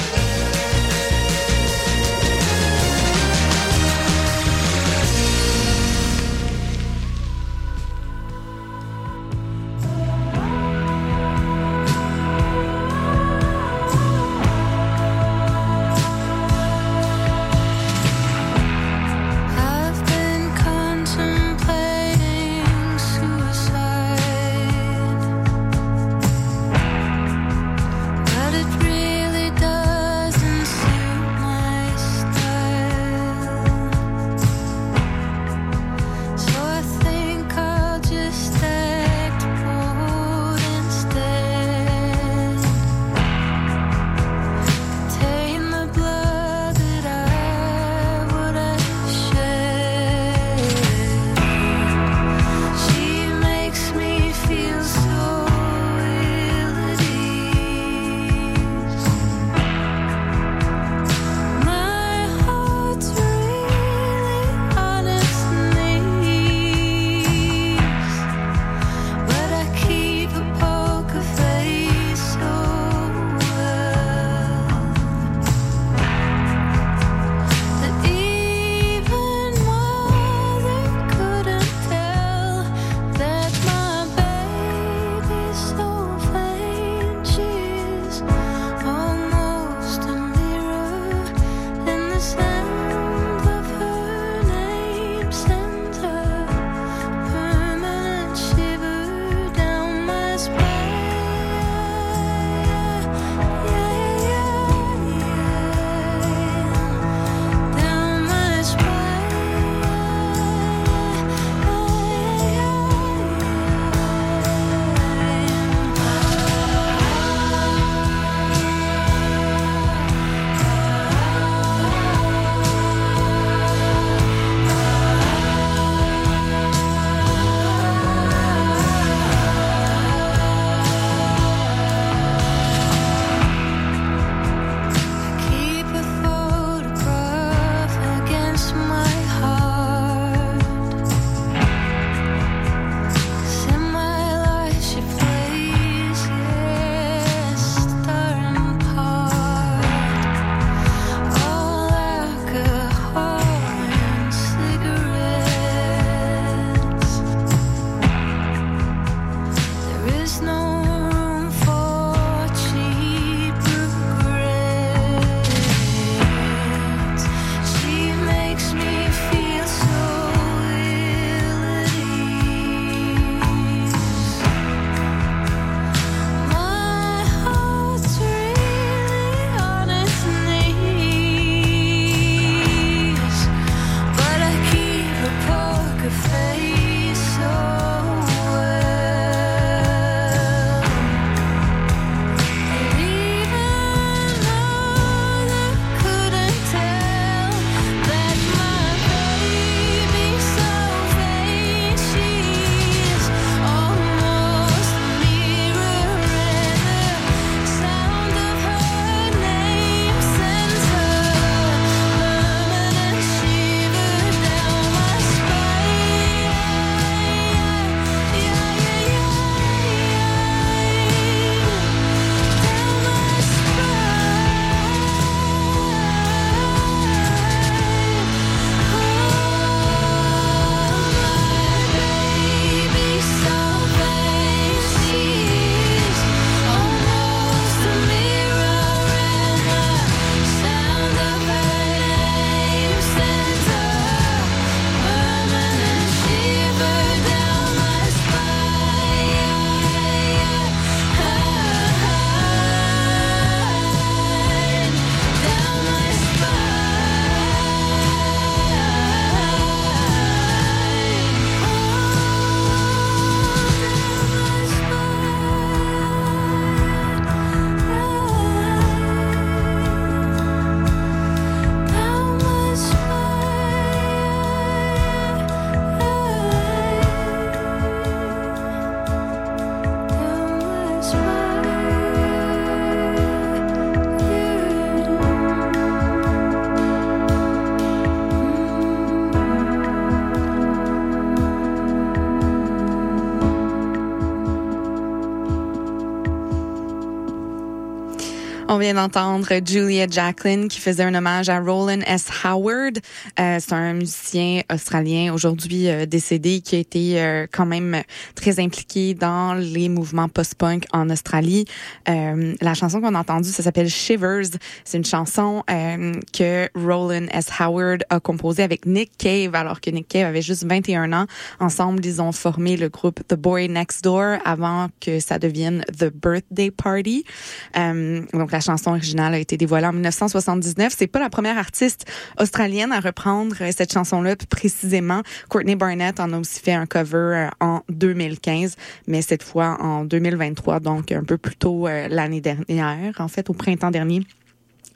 On 298.78 298.80
vient 298.80 298.94
d'entendre 298.94 299.48
Julia 299.66 300.06
Jacqueline 300.08 300.68
qui 300.68 300.80
faisait 300.80 301.02
un 301.02 301.16
hommage 301.16 301.50
à 301.50 301.60
Roland 301.60 302.02
S. 302.06 302.28
Howard. 302.44 303.00
Euh, 303.40 303.58
c'est 303.60 303.74
un 303.74 303.94
musicien 303.94 304.62
australien 304.72 305.34
aujourd'hui 305.34 305.90
euh, 305.90 306.06
décédé 306.06 306.62
qui 306.62 306.76
a 306.76 306.78
été 306.78 307.20
euh, 307.20 307.48
quand 307.52 307.66
même 307.66 308.04
très 308.36 308.60
impliqué 308.60 309.16
dans 309.16 309.56
les 309.56 309.90
mouvements 309.90 310.30
post-punk 310.30 310.86
en 310.94 311.10
Australie. 311.10 311.66
Euh, 312.08 312.54
la 312.62 312.76
chanson 312.76 313.02
qu'on 313.02 313.16
a 313.16 313.20
entendue, 313.20 313.50
ça 313.50 313.64
s'appelle 313.64 313.90
Shivers. 313.90 314.60
C'est 314.86 315.00
une 315.00 315.06
chanson 315.06 315.64
que 315.68 316.70
Roland 316.76 317.26
S. 317.32 317.48
Howard 317.60 318.04
a 318.12 318.20
composée 318.20 318.62
avec 318.62 318.86
Nick 318.86 319.10
Cave 319.18 319.56
alors 319.56 319.82
que 319.82 319.90
Nick 319.90 320.08
Cave 320.08 320.28
avait 320.28 320.44
juste 320.44 320.66
21 320.66 321.14
ans. 321.14 321.26
Ensemble, 321.60 322.06
ils 322.06 322.22
ont 322.22 322.32
formé 322.32 322.78
le 322.78 322.90
groupe 322.90 323.22
The 323.28 323.34
Boy 323.34 323.70
Next 323.70 324.04
Door 324.04 324.38
avant 324.46 324.90
que 325.02 325.20
ça 325.20 325.40
devienne 325.40 325.84
The 325.98 326.14
Birthday 326.14 326.70
Party. 326.70 327.26
Donc 327.74 328.52
la 328.52 328.62
chanson 328.68 328.92
originale 328.92 329.34
a 329.34 329.40
été 329.40 329.58
dévoilée 329.58 329.88
en 329.88 329.94
1979. 329.94 330.94
C'est 330.96 331.08
pas 331.08 331.20
la 331.20 331.30
première 331.30 331.58
artiste 331.58 332.06
australienne 332.40 332.92
à 332.92 333.00
reprendre 333.00 333.56
euh, 333.62 333.72
cette 333.76 333.94
chanson-là 333.94 334.36
plus 334.36 334.48
précisément. 334.48 335.22
Courtney 335.50 335.76
Barnett 335.76 336.20
en 336.20 336.34
a 336.34 336.40
aussi 336.40 336.60
fait 336.60 336.74
un 336.74 336.86
cover 336.86 337.18
euh, 337.18 337.50
en 337.60 337.82
2015, 337.90 338.76
mais 339.08 339.22
cette 339.22 339.44
fois 339.44 339.78
en 339.80 340.04
2023, 340.04 340.80
donc 340.80 341.12
un 341.12 341.24
peu 341.24 341.38
plus 341.38 341.56
tôt 341.56 341.88
euh, 341.88 342.08
l'année 342.10 342.42
dernière, 342.42 343.14
en 343.20 343.28
fait 343.28 343.50
au 343.50 343.54
printemps 343.54 343.92
dernier. 343.92 344.22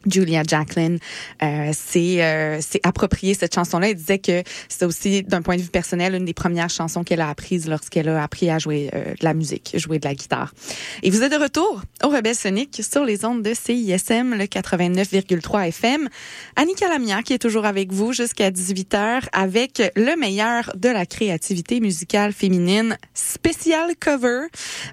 Julia 0.06 0.44
Jacqueline 0.48 1.00
euh, 1.44 1.72
s'est 1.74 2.18
euh, 2.20 2.60
approprié 2.84 3.34
cette 3.34 3.56
chanson-là. 3.56 3.90
Elle 3.90 3.96
disait 3.96 4.20
que 4.20 4.44
c'était 4.70 4.86
aussi, 4.86 5.24
d'un 5.24 5.42
point 5.42 5.58
de 5.58 5.62
vue 5.62 5.70
personnel, 5.70 6.16
une 6.16 6.26
des 6.26 6.34
premières 6.34 6.70
chansons 6.70 7.04
qu'elle 7.04 7.22
a 7.22 7.30
apprises 7.30 7.68
lorsqu'elle 7.68 8.10
a 8.10 8.24
appris 8.24 8.50
à 8.50 8.60
jouer 8.60 8.90
euh, 8.94 9.12
de 9.12 9.24
la 9.24 9.34
musique, 9.34 9.74
jouer 9.76 10.00
de 10.00 10.08
la 10.08 10.16
guitare. 10.16 10.54
Et 11.04 11.10
vous 11.10 11.24
êtes 11.24 11.32
de 11.32 11.38
retour 11.38 11.82
au 12.04 12.10
Rebelle 12.10 12.36
Sonic 12.36 12.82
sur 12.84 13.06
les 13.06 13.26
ondes 13.26 13.44
de 13.44 13.54
CISM, 13.54 14.36
le 14.36 14.46
89,3 14.46 15.68
FM. 15.68 16.10
Annie 16.56 16.76
Calamia 16.76 17.22
qui 17.24 17.34
est 17.34 17.40
toujours 17.40 17.66
avec 17.66 17.92
vous 17.92 18.14
jusqu'à 18.14 18.52
18h 18.52 19.24
avec 19.34 19.82
le 19.96 20.20
meilleur 20.20 20.72
de 20.76 20.90
la 20.90 21.06
créativité 21.06 21.80
musicale 21.80 22.34
féminine, 22.34 22.98
spécial 23.14 23.96
cover, 24.00 24.48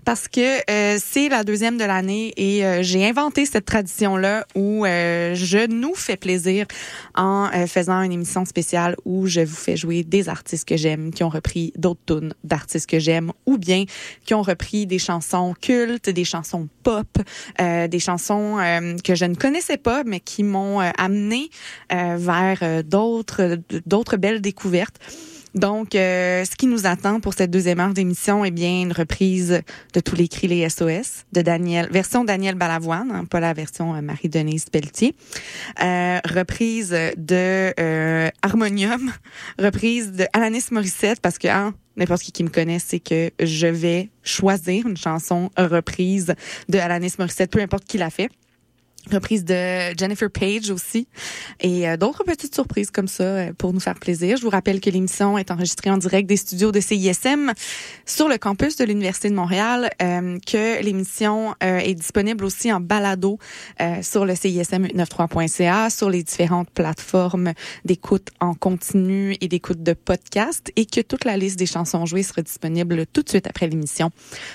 parce 0.04 0.28
que 0.28 0.59
euh, 0.70 0.98
c'est 1.02 1.28
la 1.28 1.44
deuxième 1.44 1.78
de 1.78 1.84
l'année 1.84 2.32
et 2.36 2.64
euh, 2.64 2.82
j'ai 2.82 3.06
inventé 3.06 3.46
cette 3.46 3.64
tradition-là 3.64 4.46
où 4.54 4.84
euh, 4.84 4.97
je 5.34 5.66
nous 5.66 5.94
fais 5.94 6.16
plaisir 6.16 6.66
en 7.14 7.49
euh, 7.55 7.66
faisant 7.66 8.03
une 8.03 8.12
émission 8.12 8.44
spéciale 8.44 8.96
où 9.05 9.26
je 9.26 9.40
vous 9.40 9.57
fais 9.57 9.76
jouer 9.76 10.03
des 10.05 10.28
artistes 10.28 10.66
que 10.66 10.76
j'aime, 10.76 11.12
qui 11.12 11.24
ont 11.24 11.28
repris 11.28 11.72
d'autres 11.76 12.01
tunes 12.07 12.34
d'artistes 12.44 12.88
que 12.88 12.99
j'aime, 12.99 13.32
ou 13.46 13.59
bien 13.59 13.84
qui 14.24 14.34
ont 14.34 14.42
repris 14.42 14.86
des 14.86 14.99
chansons 14.99 15.55
cultes, 15.61 16.11
des 16.11 16.24
chansons 16.24 16.68
pop, 16.82 17.18
euh, 17.61 17.88
des 17.88 17.99
chansons 17.99 18.59
euh, 18.59 18.96
que 19.03 19.14
je 19.14 19.24
ne 19.24 19.34
connaissais 19.34 19.76
pas, 19.76 20.03
mais 20.05 20.20
qui 20.20 20.42
m'ont 20.42 20.80
euh, 20.80 20.90
amené 20.99 21.51
euh, 21.92 22.16
vers 22.18 22.59
euh, 22.62 22.82
d'autres 22.82 23.59
d'autres 23.86 24.16
belles 24.16 24.40
découvertes. 24.40 24.99
Donc, 25.55 25.94
euh, 25.94 26.44
ce 26.44 26.55
qui 26.57 26.66
nous 26.66 26.86
attend 26.86 27.20
pour 27.20 27.34
cette 27.34 27.51
deuxième 27.51 27.80
heure 27.80 27.94
d'émission 27.94 28.44
est 28.44 28.51
bien 28.51 28.82
une 28.82 28.92
reprise 28.92 29.62
de 29.94 30.01
tous 30.01 30.14
les 30.14 30.28
cris 30.28 30.49
les 30.49 30.68
SOS 30.68 31.24
de 31.32 31.42
Daniel, 31.42 31.88
version 31.90 32.24
Daniel 32.24 32.55
Balavoine, 32.55 33.11
hein, 33.11 33.24
pas 33.24 33.40
la 33.40 33.53
version 33.53 33.94
euh, 33.94 34.01
Marie-Denise 34.01 34.66
Pelletier. 34.66 35.14
Euh, 35.82 36.18
reprise 36.24 36.90
de 36.90 37.72
euh, 37.80 38.28
Harmonium, 38.42 39.12
reprise 39.59 40.12
de 40.12 40.26
Alanis 40.32 40.66
Morissette, 40.70 41.20
parce 41.20 41.38
que 41.38 41.49
hein, 41.49 41.74
n'importe 41.96 42.22
qui 42.22 42.32
qui 42.32 42.44
me 42.44 42.51
connaît 42.51 42.78
sait 42.78 43.01
que 43.01 43.30
je 43.40 43.66
vais 43.66 44.11
choisir 44.22 44.86
une 44.86 44.96
chanson 44.96 45.51
reprise 45.57 46.34
de 46.68 46.78
Alanis 46.78 47.14
Morissette, 47.18 47.51
peu 47.51 47.61
importe 47.61 47.84
qui 47.84 47.99
l'a 47.99 48.11
fait 48.11 48.30
reprise 49.14 49.44
de 49.44 49.96
Jennifer 49.98 50.30
Page 50.30 50.70
aussi 50.70 51.09
et 51.61 51.88
euh, 51.88 51.96
d'autres 51.96 52.24
petites 52.24 52.54
surprises 52.54 52.90
comme 52.90 53.09
ça 53.09 53.24
euh, 53.24 53.52
pour 53.56 53.72
nous 53.72 53.80
faire 53.80 53.98
plaisir. 53.98 54.36
Je 54.36 54.42
vous 54.42 54.50
rappelle 54.50 54.80
que 54.80 54.90
l'émission 54.90 55.38
est 55.38 55.50
enregistrée 55.50 55.90
en 55.90 55.98
direct 55.98 56.28
des 56.28 56.36
studios 56.36 56.72
de 56.72 56.80
CISM 56.80 57.52
sur 58.06 58.28
le 58.28 58.38
campus 58.38 58.76
de 58.76 58.84
l'Université 58.84 59.30
de 59.30 59.34
Montréal, 59.34 59.90
euh, 60.02 60.38
que 60.46 60.82
l'émission 60.82 61.54
est 61.61 61.94
disponible 61.94 62.44
aussi 62.44 62.72
en 62.72 62.80
balado 62.80 63.38
sur 64.02 64.24
le 64.24 64.34
CISM 64.34 64.86
893.ca, 64.86 65.90
sur 65.90 66.11
les 66.11 66.22
différentes 66.22 66.70
plateformes 66.70 67.52
d'écoute 67.84 68.28
en 68.40 68.54
continu 68.54 69.36
et 69.40 69.48
d'écoute 69.48 69.82
de 69.82 69.92
podcast 69.92 70.72
et 70.76 70.86
que 70.86 71.00
toute 71.00 71.24
la 71.24 71.36
liste 71.36 71.59
des 71.59 71.66
chansons 71.66 72.06
jouées 72.06 72.22
sera 72.22 72.42
disponible 72.42 73.06
tout 73.12 73.22
de 73.22 73.28
suite 73.28 73.46
après 73.46 73.66
l'émission 73.66 74.11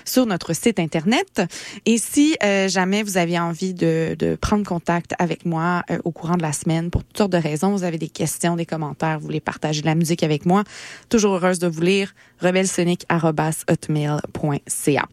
sur 0.06 0.26
notre 0.26 0.54
site 0.54 0.80
internet. 0.80 1.42
Et 1.86 1.98
si 1.98 2.36
jamais 2.68 3.04
vous 3.04 3.18
aviez 3.18 3.40
envie 3.40 3.74
de, 3.74 4.16
de 4.18 4.36
prendre 4.44 4.64
contact 4.66 5.14
avec 5.20 5.46
moi 5.46 5.84
euh, 5.90 6.00
au 6.04 6.12
courant 6.12 6.36
de 6.36 6.42
la 6.42 6.52
semaine 6.52 6.92
pour 6.92 7.06
toutes 7.06 7.18
sortes 7.18 7.32
de 7.32 7.38
raisons. 7.38 7.72
Vous 7.72 7.86
avez 7.86 7.98
des 7.98 8.10
questions, 8.10 8.58
des 8.58 8.66
commentaires, 8.66 9.18
vous 9.18 9.26
voulez 9.26 9.40
partager 9.40 9.80
de 9.80 9.86
la 9.86 9.96
musique 9.96 10.22
avec 10.22 10.46
moi. 10.46 10.66
Toujours 11.08 11.36
heureuse 11.36 11.60
de 11.60 11.68
vous 11.68 11.82
lire. 11.82 12.14
rebelsonic.hotmail.ca. 12.42 15.06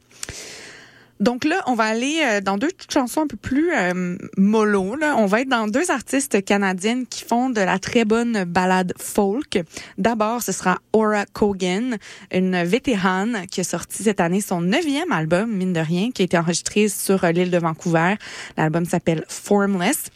Donc 1.20 1.44
là, 1.44 1.62
on 1.66 1.74
va 1.74 1.84
aller 1.84 2.22
euh, 2.24 2.40
dans 2.40 2.56
deux 2.56 2.70
chansons 2.92 3.22
un 3.22 3.26
peu 3.26 3.36
plus 3.36 3.72
euh, 3.74 4.16
mollo. 4.38 4.96
Là. 4.96 5.16
On 5.18 5.26
va 5.26 5.42
être 5.42 5.48
dans 5.48 5.68
deux 5.68 5.90
artistes 5.90 6.42
canadiennes 6.42 7.06
qui 7.06 7.24
font 7.24 7.50
de 7.50 7.60
la 7.60 7.78
très 7.78 8.06
bonne 8.06 8.44
balade 8.44 8.94
folk. 8.98 9.62
D'abord, 9.98 10.42
ce 10.42 10.52
sera 10.52 10.78
Aura 10.94 11.26
Cogan, 11.26 11.98
une 12.32 12.62
vétérane 12.62 13.46
qui 13.50 13.60
a 13.60 13.64
sorti 13.64 14.02
cette 14.02 14.20
année 14.20 14.40
son 14.40 14.62
neuvième 14.62 15.12
album, 15.12 15.54
mine 15.54 15.74
de 15.74 15.80
rien, 15.80 16.10
qui 16.10 16.22
a 16.22 16.24
été 16.24 16.38
enregistré 16.38 16.88
sur 16.88 17.22
euh, 17.24 17.32
l'île 17.32 17.50
de 17.50 17.58
Vancouver. 17.58 18.14
L'album 18.56 18.86
s'appelle 18.86 19.24
Formless. 19.28 20.10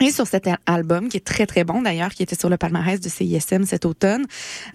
Et 0.00 0.10
sur 0.10 0.26
cet 0.26 0.46
al- 0.46 0.58
album, 0.66 1.08
qui 1.08 1.16
est 1.16 1.24
très 1.24 1.46
très 1.46 1.64
bon 1.64 1.80
d'ailleurs, 1.80 2.10
qui 2.12 2.22
était 2.22 2.36
sur 2.38 2.50
le 2.50 2.58
palmarès 2.58 3.00
de 3.00 3.08
CISM 3.08 3.64
cet 3.64 3.86
automne, 3.86 4.26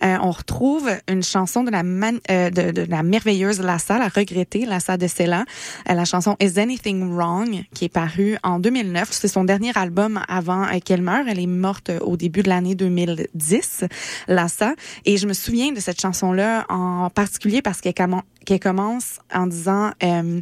euh, 0.03 0.17
on 0.23 0.31
retrouve 0.31 0.89
une 1.07 1.21
chanson 1.21 1.63
de 1.63 1.69
la 1.69 1.83
man- 1.83 2.19
euh, 2.31 2.49
de, 2.49 2.71
de 2.71 2.81
la 2.89 3.03
merveilleuse 3.03 3.59
Lassa, 3.61 3.99
la 3.99 4.07
regrettée 4.07 4.65
Lassa 4.65 4.97
de 4.97 5.05
Cella, 5.07 5.45
euh, 5.89 5.93
la 5.93 6.05
chanson 6.05 6.35
Is 6.41 6.59
Anything 6.59 7.13
Wrong, 7.13 7.63
qui 7.75 7.85
est 7.85 7.89
parue 7.89 8.37
en 8.43 8.57
2009. 8.59 9.09
C'est 9.11 9.27
son 9.27 9.43
dernier 9.43 9.71
album 9.75 10.19
avant 10.27 10.63
euh, 10.63 10.79
qu'elle 10.83 11.03
meure. 11.03 11.25
Elle 11.27 11.39
est 11.39 11.45
morte 11.47 11.91
euh, 11.91 11.99
au 11.99 12.17
début 12.17 12.41
de 12.41 12.49
l'année 12.49 12.73
2010, 12.73 13.83
Lassa. 14.27 14.73
Et 15.05 15.17
je 15.17 15.27
me 15.27 15.33
souviens 15.33 15.71
de 15.71 15.79
cette 15.79 16.01
chanson-là 16.01 16.65
en 16.69 17.11
particulier 17.11 17.61
parce 17.61 17.79
qu'elle 17.79 18.59
commence 18.59 19.19
en 19.31 19.45
disant 19.45 19.91
euh, 20.03 20.41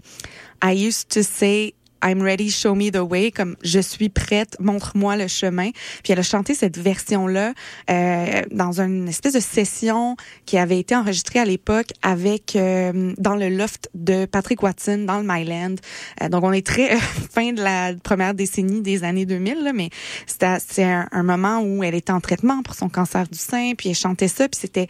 I 0.64 0.88
used 0.88 1.10
to 1.10 1.22
say 1.22 1.74
I'm 2.04 2.22
ready, 2.22 2.50
show 2.50 2.76
me 2.76 2.92
the 2.92 2.98
way, 2.98 3.32
comme 3.32 3.56
je 3.64 3.80
suis 3.80 4.10
prête, 4.10 4.56
montre-moi 4.60 5.18
le 5.18 5.28
chemin. 5.28 5.72
Puis 6.04 6.14
elle 6.14 6.20
a 6.20 6.24
chanté 6.24 6.54
cette 6.54 6.78
version-là 6.78 7.54
euh, 7.90 8.42
dans 8.52 8.82
une 8.82 9.08
espèce 9.08 9.34
de 9.34 9.40
session 9.40 10.16
qui 10.46 10.58
avait 10.58 10.80
été 10.80 10.96
enregistrée 10.96 11.40
à 11.40 11.46
l'époque 11.46 11.88
avec 12.02 12.56
euh, 12.56 13.14
dans 13.18 13.36
le 13.36 13.50
loft 13.50 13.90
de 13.94 14.26
Patrick 14.26 14.64
Watson 14.64 15.06
dans 15.06 15.18
le 15.18 15.26
Myland. 15.26 15.76
Euh, 16.22 16.30
donc 16.30 16.44
on 16.44 16.52
est 16.52 16.66
très 16.66 16.96
fin 17.32 17.54
de 17.54 17.62
la 17.62 17.94
première 18.04 18.34
décennie 18.34 18.82
des 18.82 19.04
années 19.04 19.26
2000, 19.26 19.64
là, 19.64 19.74
mais 19.74 19.90
c'est 20.26 20.84
un, 20.84 21.08
un 21.12 21.24
moment 21.24 21.62
où 21.62 21.84
elle 21.84 21.96
était 21.96 22.14
en 22.14 22.22
traitement 22.22 22.64
pour 22.64 22.76
son 22.76 22.90
cancer 22.90 23.28
du 23.28 23.38
sein, 23.38 23.74
puis 23.78 23.90
elle 23.90 23.96
chantait 23.96 24.28
ça, 24.28 24.48
puis 24.48 24.60
c'était 24.60 24.88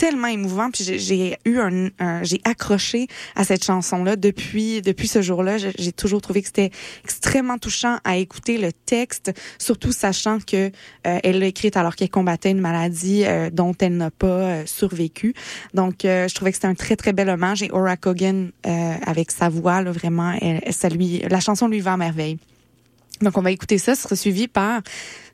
tellement 0.00 0.28
émouvant 0.28 0.70
puis 0.70 0.82
j'ai- 0.82 1.36
eu 1.44 1.58
un, 1.58 1.88
un- 1.98 2.22
j'ai 2.22 2.40
accroché 2.44 3.06
à 3.36 3.44
cette 3.44 3.62
chanson 3.62 4.02
là 4.02 4.16
depuis 4.16 4.80
depuis 4.80 5.08
ce 5.08 5.20
jour-là. 5.20 5.58
J'ai 5.58 5.92
toujours 5.92 6.22
trouvé 6.22 6.40
que 6.40 6.46
c'était 6.46 6.70
extrêmement 7.04 7.58
touchant 7.58 7.98
à 8.04 8.16
écouter 8.16 8.56
le 8.56 8.72
texte 8.72 9.30
surtout 9.58 9.92
sachant 9.92 10.38
que 10.40 10.70
euh, 11.06 11.18
elle 11.22 11.38
l'a 11.40 11.46
écrite 11.46 11.76
alors 11.76 11.96
qu'elle 11.96 12.08
combattait 12.08 12.50
une 12.50 12.62
maladie 12.62 13.24
euh, 13.26 13.50
dont 13.50 13.74
elle 13.78 13.98
n'a 13.98 14.10
pas 14.10 14.26
euh, 14.26 14.62
survécu. 14.64 15.34
Donc 15.74 16.06
euh, 16.06 16.28
je 16.28 16.34
trouvais 16.34 16.52
que 16.52 16.56
c'était 16.56 16.68
un 16.68 16.74
très 16.74 16.96
très 16.96 17.12
bel 17.12 17.28
hommage. 17.28 17.62
Et 17.62 17.70
Aura 17.70 17.98
Cogan 17.98 18.50
euh, 18.66 18.94
avec 19.06 19.30
sa 19.30 19.50
voix 19.50 19.82
là, 19.82 19.92
vraiment 19.92 20.32
elle, 20.40 20.62
ça 20.72 20.88
lui 20.88 21.18
la 21.28 21.40
chanson 21.40 21.68
lui 21.68 21.80
va 21.80 21.92
à 21.92 21.96
merveille 21.98 22.38
donc, 23.20 23.36
on 23.36 23.42
va 23.42 23.50
écouter 23.50 23.78
ça. 23.78 23.94
Ce 23.94 24.02
sera 24.02 24.16
suivi 24.16 24.48
par 24.48 24.80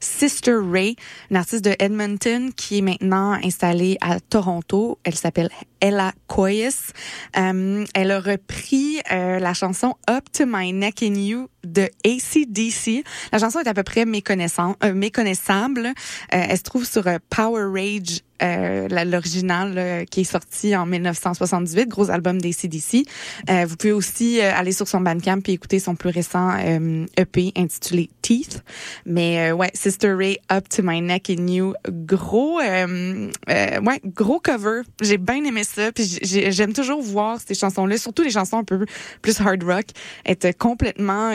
Sister 0.01 0.57
Ray, 0.71 0.97
une 1.31 1.37
artiste 1.37 1.65
de 1.65 1.75
Edmonton 1.79 2.53
qui 2.53 2.79
est 2.79 2.83
maintenant 2.83 3.33
installée 3.43 3.97
à 4.01 4.21
Toronto. 4.21 4.99
Elle 5.05 5.15
s'appelle 5.15 5.51
Ella 5.81 6.13
Coyes. 6.27 6.93
Euh, 7.37 7.85
elle 7.95 8.11
a 8.11 8.21
repris 8.21 8.99
euh, 9.13 9.39
la 9.39 9.55
chanson 9.55 9.95
Up 10.11 10.25
to 10.33 10.45
My 10.47 10.73
Neck 10.73 11.03
in 11.03 11.15
You 11.15 11.49
de 11.65 11.89
ACDC. 12.05 13.05
La 13.33 13.39
chanson 13.39 13.61
est 13.61 13.69
à 13.69 13.75
peu 13.75 13.83
près 13.83 14.05
méconnaissant- 14.05 14.77
euh, 14.85 14.93
méconnaissable. 14.93 15.93
Elle 16.29 16.57
se 16.57 16.63
trouve 16.63 16.85
sur 16.85 17.05
Power 17.31 17.65
Rage 17.73 18.21
euh, 18.43 18.89
l'original 19.05 19.75
là, 19.75 20.07
qui 20.07 20.21
est 20.23 20.25
sorti 20.25 20.75
en 20.77 20.87
1978, 20.87 21.89
gros 21.89 22.11
album 22.11 22.41
d'ACDC. 22.41 23.05
Euh, 23.51 23.65
vous 23.67 23.77
pouvez 23.77 23.93
aussi 23.93 24.41
euh, 24.41 24.53
aller 24.55 24.73
sur 24.73 24.89
son 24.89 25.01
Bandcamp 25.01 25.41
et 25.47 25.53
écouter 25.53 25.79
son 25.79 25.95
plus 25.95 26.11
récent 26.11 26.51
euh, 26.59 27.07
EP 27.17 27.53
intitulé 27.57 28.11
Teeth. 28.23 28.63
Mais 29.05 29.51
euh, 29.51 29.55
ouais, 29.55 29.71
Sister 29.75 30.13
Ray, 30.13 30.39
Up 30.53 30.69
to 30.69 30.83
My 30.83 31.01
Neck 31.01 31.31
in 31.31 31.47
You, 31.47 31.75
gros, 31.89 32.61
euh, 32.61 33.31
euh, 33.49 33.81
ouais, 33.81 34.01
gros 34.05 34.41
cover. 34.41 34.83
J'ai 35.01 35.19
bien 35.19 35.45
aimé 35.45 35.65
ça. 35.65 35.93
Puis 35.93 36.19
j'ai- 36.23 36.51
j'aime 36.53 36.73
toujours 36.73 37.03
voir 37.03 37.39
ces 37.47 37.55
chansons-là, 37.55 37.99
surtout 37.99 38.23
les 38.23 38.31
chansons 38.31 38.59
un 38.59 38.65
peu 38.65 38.85
plus 39.23 39.41
hard 39.41 39.63
rock, 39.63 39.87
être 40.27 40.57
complètement 40.59 41.31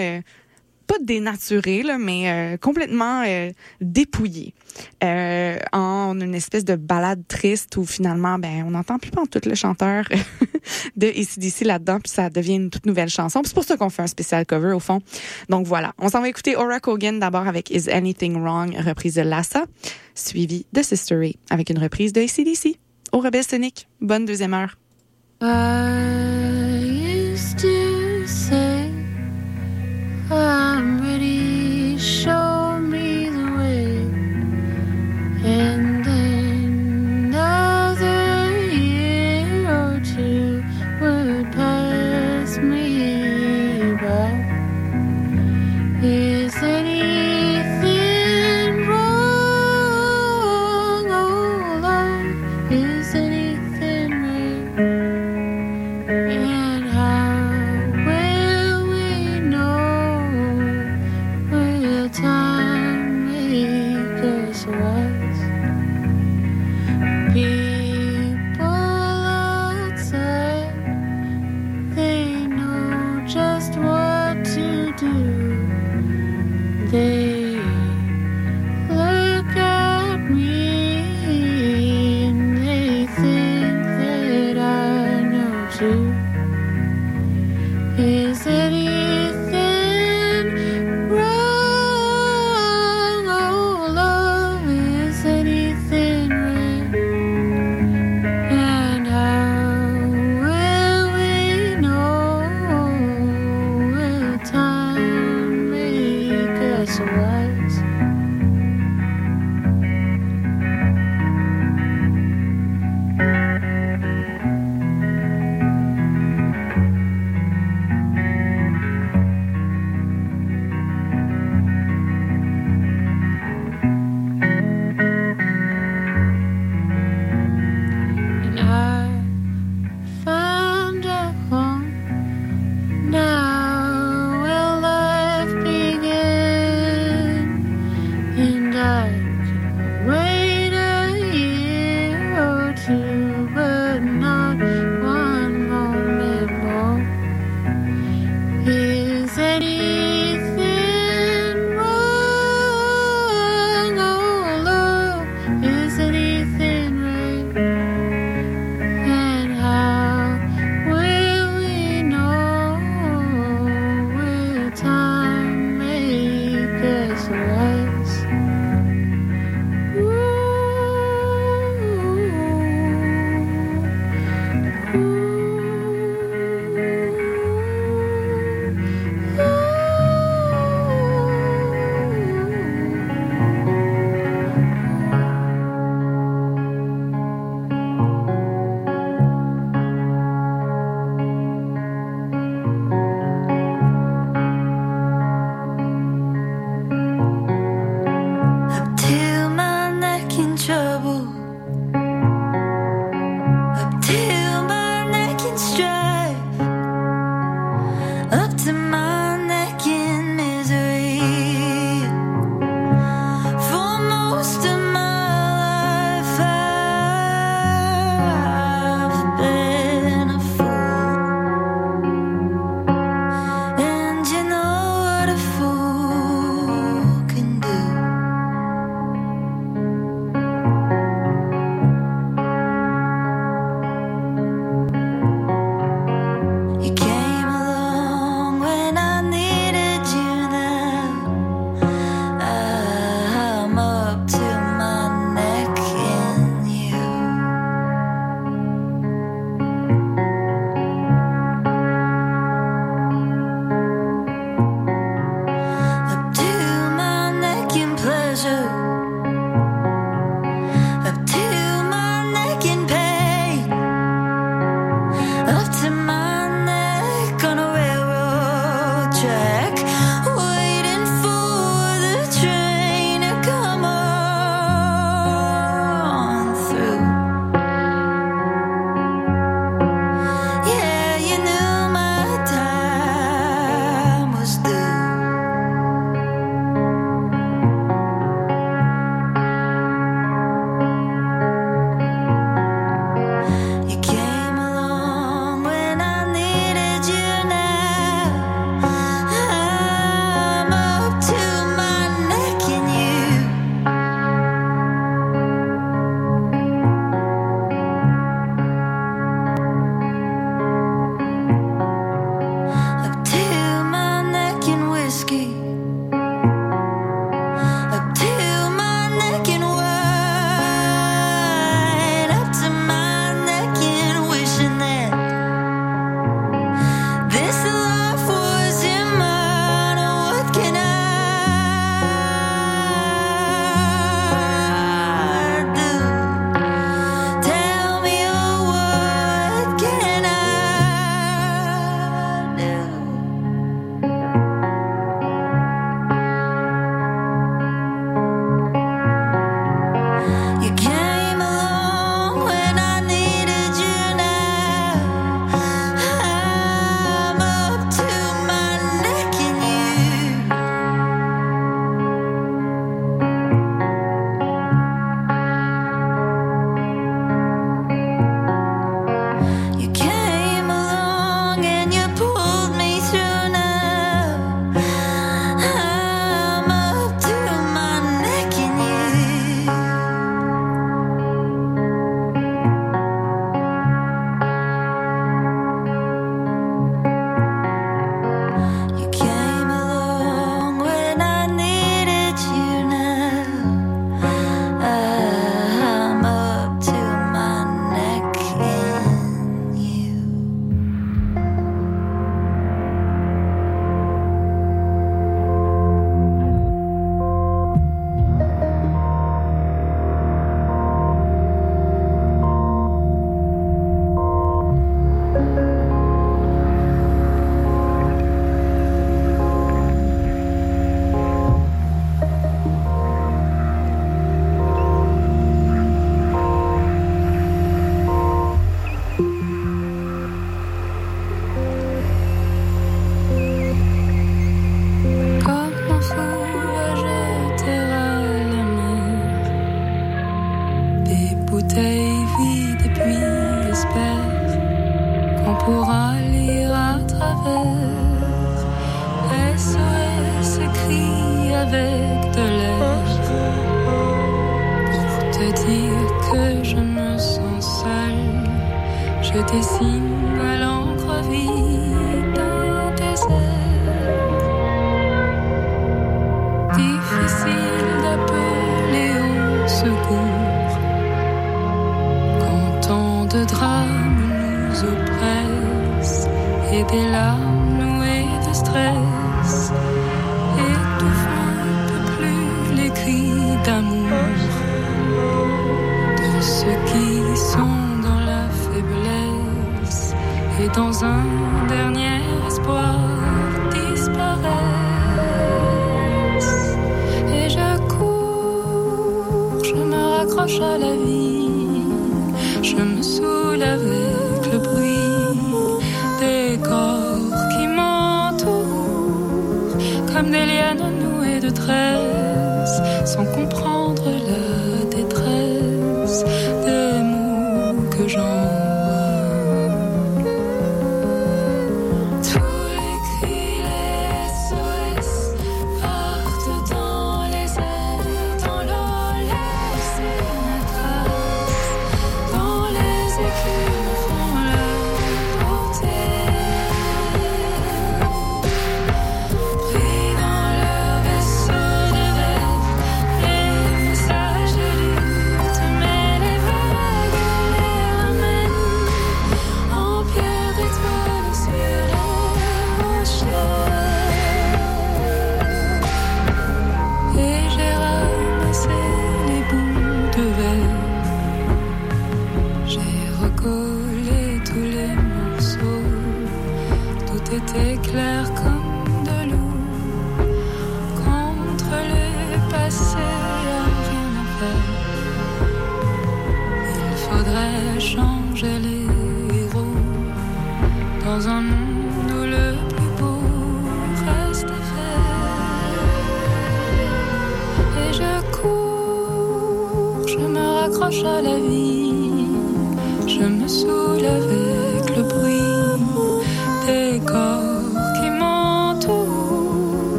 pas 0.91 0.99
dénaturé, 1.01 1.84
là, 1.84 1.97
mais 1.97 2.30
euh, 2.30 2.57
complètement 2.57 3.23
euh, 3.26 3.51
dépouillé. 3.80 4.53
Euh, 5.03 5.57
en 5.72 6.19
une 6.19 6.35
espèce 6.35 6.65
de 6.65 6.76
balade 6.76 7.23
triste 7.27 7.77
où 7.77 7.85
finalement, 7.85 8.38
ben, 8.39 8.65
on 8.68 8.72
n'entend 8.72 8.99
plus 8.99 9.11
pas 9.11 9.22
en 9.22 9.26
tout 9.26 9.39
le 9.45 9.55
chanteur 9.55 10.05
de 10.97 11.07
ACDC 11.07 11.61
là-dedans, 11.61 11.99
puis 12.01 12.11
ça 12.11 12.30
devient 12.30 12.55
une 12.55 12.69
toute 12.69 12.85
nouvelle 12.85 13.07
chanson. 13.07 13.41
C'est 13.45 13.53
pour 13.53 13.63
ça 13.63 13.77
qu'on 13.77 13.89
fait 13.89 14.01
un 14.01 14.07
spécial 14.07 14.45
cover, 14.45 14.73
au 14.73 14.80
fond. 14.80 14.99
Donc 15.47 15.65
voilà, 15.65 15.93
on 15.97 16.09
s'en 16.09 16.19
va 16.19 16.27
écouter 16.27 16.57
Aura 16.57 16.81
Kogan 16.81 17.19
d'abord 17.19 17.47
avec 17.47 17.69
Is 17.69 17.89
Anything 17.89 18.41
Wrong, 18.41 18.76
reprise 18.76 19.15
de 19.15 19.22
Lassa, 19.22 19.65
suivie 20.13 20.65
de 20.73 20.81
Sistery 20.81 21.38
avec 21.49 21.69
une 21.69 21.80
reprise 21.80 22.11
de 22.11 22.22
ACDC. 22.22 22.77
Au 23.13 23.19
Rebelle 23.19 23.45
Sonic, 23.45 23.88
bonne 24.01 24.26
deuxième 24.26 24.53
heure. 24.53 24.77
Uh... 25.41 26.40
Um. 30.32 31.01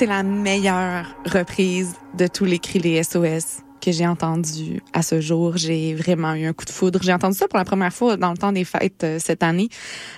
C'est 0.00 0.06
la 0.06 0.22
meilleure 0.22 1.14
reprise 1.26 1.94
de 2.16 2.26
tous 2.26 2.46
les 2.46 2.58
cris 2.58 2.78
les 2.78 3.02
SOS 3.02 3.58
que 3.82 3.92
j'ai 3.92 4.06
entendu 4.06 4.80
à 4.94 5.02
ce 5.02 5.20
jour. 5.20 5.58
J'ai 5.58 5.94
vraiment 5.94 6.32
eu 6.32 6.46
un 6.46 6.54
coup 6.54 6.64
de 6.64 6.70
foudre. 6.70 7.00
J'ai 7.02 7.12
entendu 7.12 7.36
ça 7.36 7.48
pour 7.48 7.58
la 7.58 7.66
première 7.66 7.92
fois 7.92 8.16
dans 8.16 8.30
le 8.30 8.38
temps 8.38 8.50
des 8.50 8.64
fêtes 8.64 9.04
euh, 9.04 9.18
cette 9.18 9.42
année. 9.42 9.68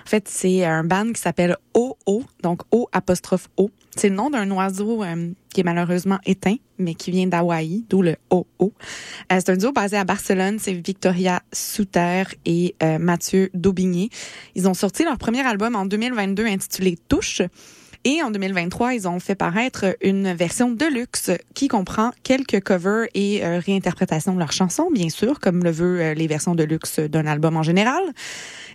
En 0.07 0.09
fait, 0.09 0.29
c'est 0.29 0.65
un 0.65 0.85
band 0.85 1.11
qui 1.13 1.21
s'appelle 1.21 1.57
OO, 1.75 2.23
donc 2.45 2.61
O 2.71 2.89
apostrophe 2.93 3.49
O. 3.57 3.73
C'est 3.97 4.09
le 4.09 4.15
nom 4.15 4.31
d'un 4.31 4.49
oiseau 4.53 5.03
euh, 5.03 5.33
qui 5.53 5.63
est 5.63 5.65
malheureusement 5.65 6.21
éteint, 6.27 6.59
mais 6.79 6.95
qui 6.95 7.11
vient 7.11 7.27
d'Hawaï, 7.27 7.85
d'où 7.91 8.03
le 8.03 8.15
OO. 8.31 8.47
Euh, 8.61 8.71
c'est 9.31 9.51
un 9.51 9.57
duo 9.57 9.73
basé 9.73 9.97
à 9.97 10.05
Barcelone. 10.05 10.61
C'est 10.61 10.75
Victoria 10.75 11.43
Souter 11.53 12.23
et 12.47 12.77
euh, 12.85 13.01
Mathieu 13.01 13.51
Daubigné. 13.53 14.11
Ils 14.55 14.69
ont 14.69 14.75
sorti 14.75 15.03
leur 15.03 15.19
premier 15.19 15.45
album 15.45 15.75
en 15.75 15.87
2022 15.87 16.47
intitulé 16.47 16.97
Touche. 17.09 17.43
Et 18.05 18.21
en 18.23 18.33
2023, 18.33 18.95
ils 18.95 19.07
ont 19.07 19.21
fait 19.21 19.37
paraître 19.37 19.97
une 20.03 20.33
version 20.33 20.71
de 20.71 20.87
luxe 20.87 21.31
qui 21.55 21.69
comprend 21.69 22.11
quelques 22.25 22.61
covers 22.61 23.07
et 23.15 23.45
euh, 23.45 23.61
réinterprétations 23.61 24.35
de 24.35 24.41
leurs 24.41 24.51
chansons, 24.51 24.91
bien 24.91 25.09
sûr, 25.09 25.39
comme 25.39 25.63
le 25.63 25.71
veut 25.71 26.01
euh, 26.01 26.15
les 26.15 26.27
versions 26.27 26.57
de 26.57 26.65
luxe 26.65 26.99
d'un 26.99 27.27
album 27.27 27.57
en 27.57 27.63
général. 27.63 28.03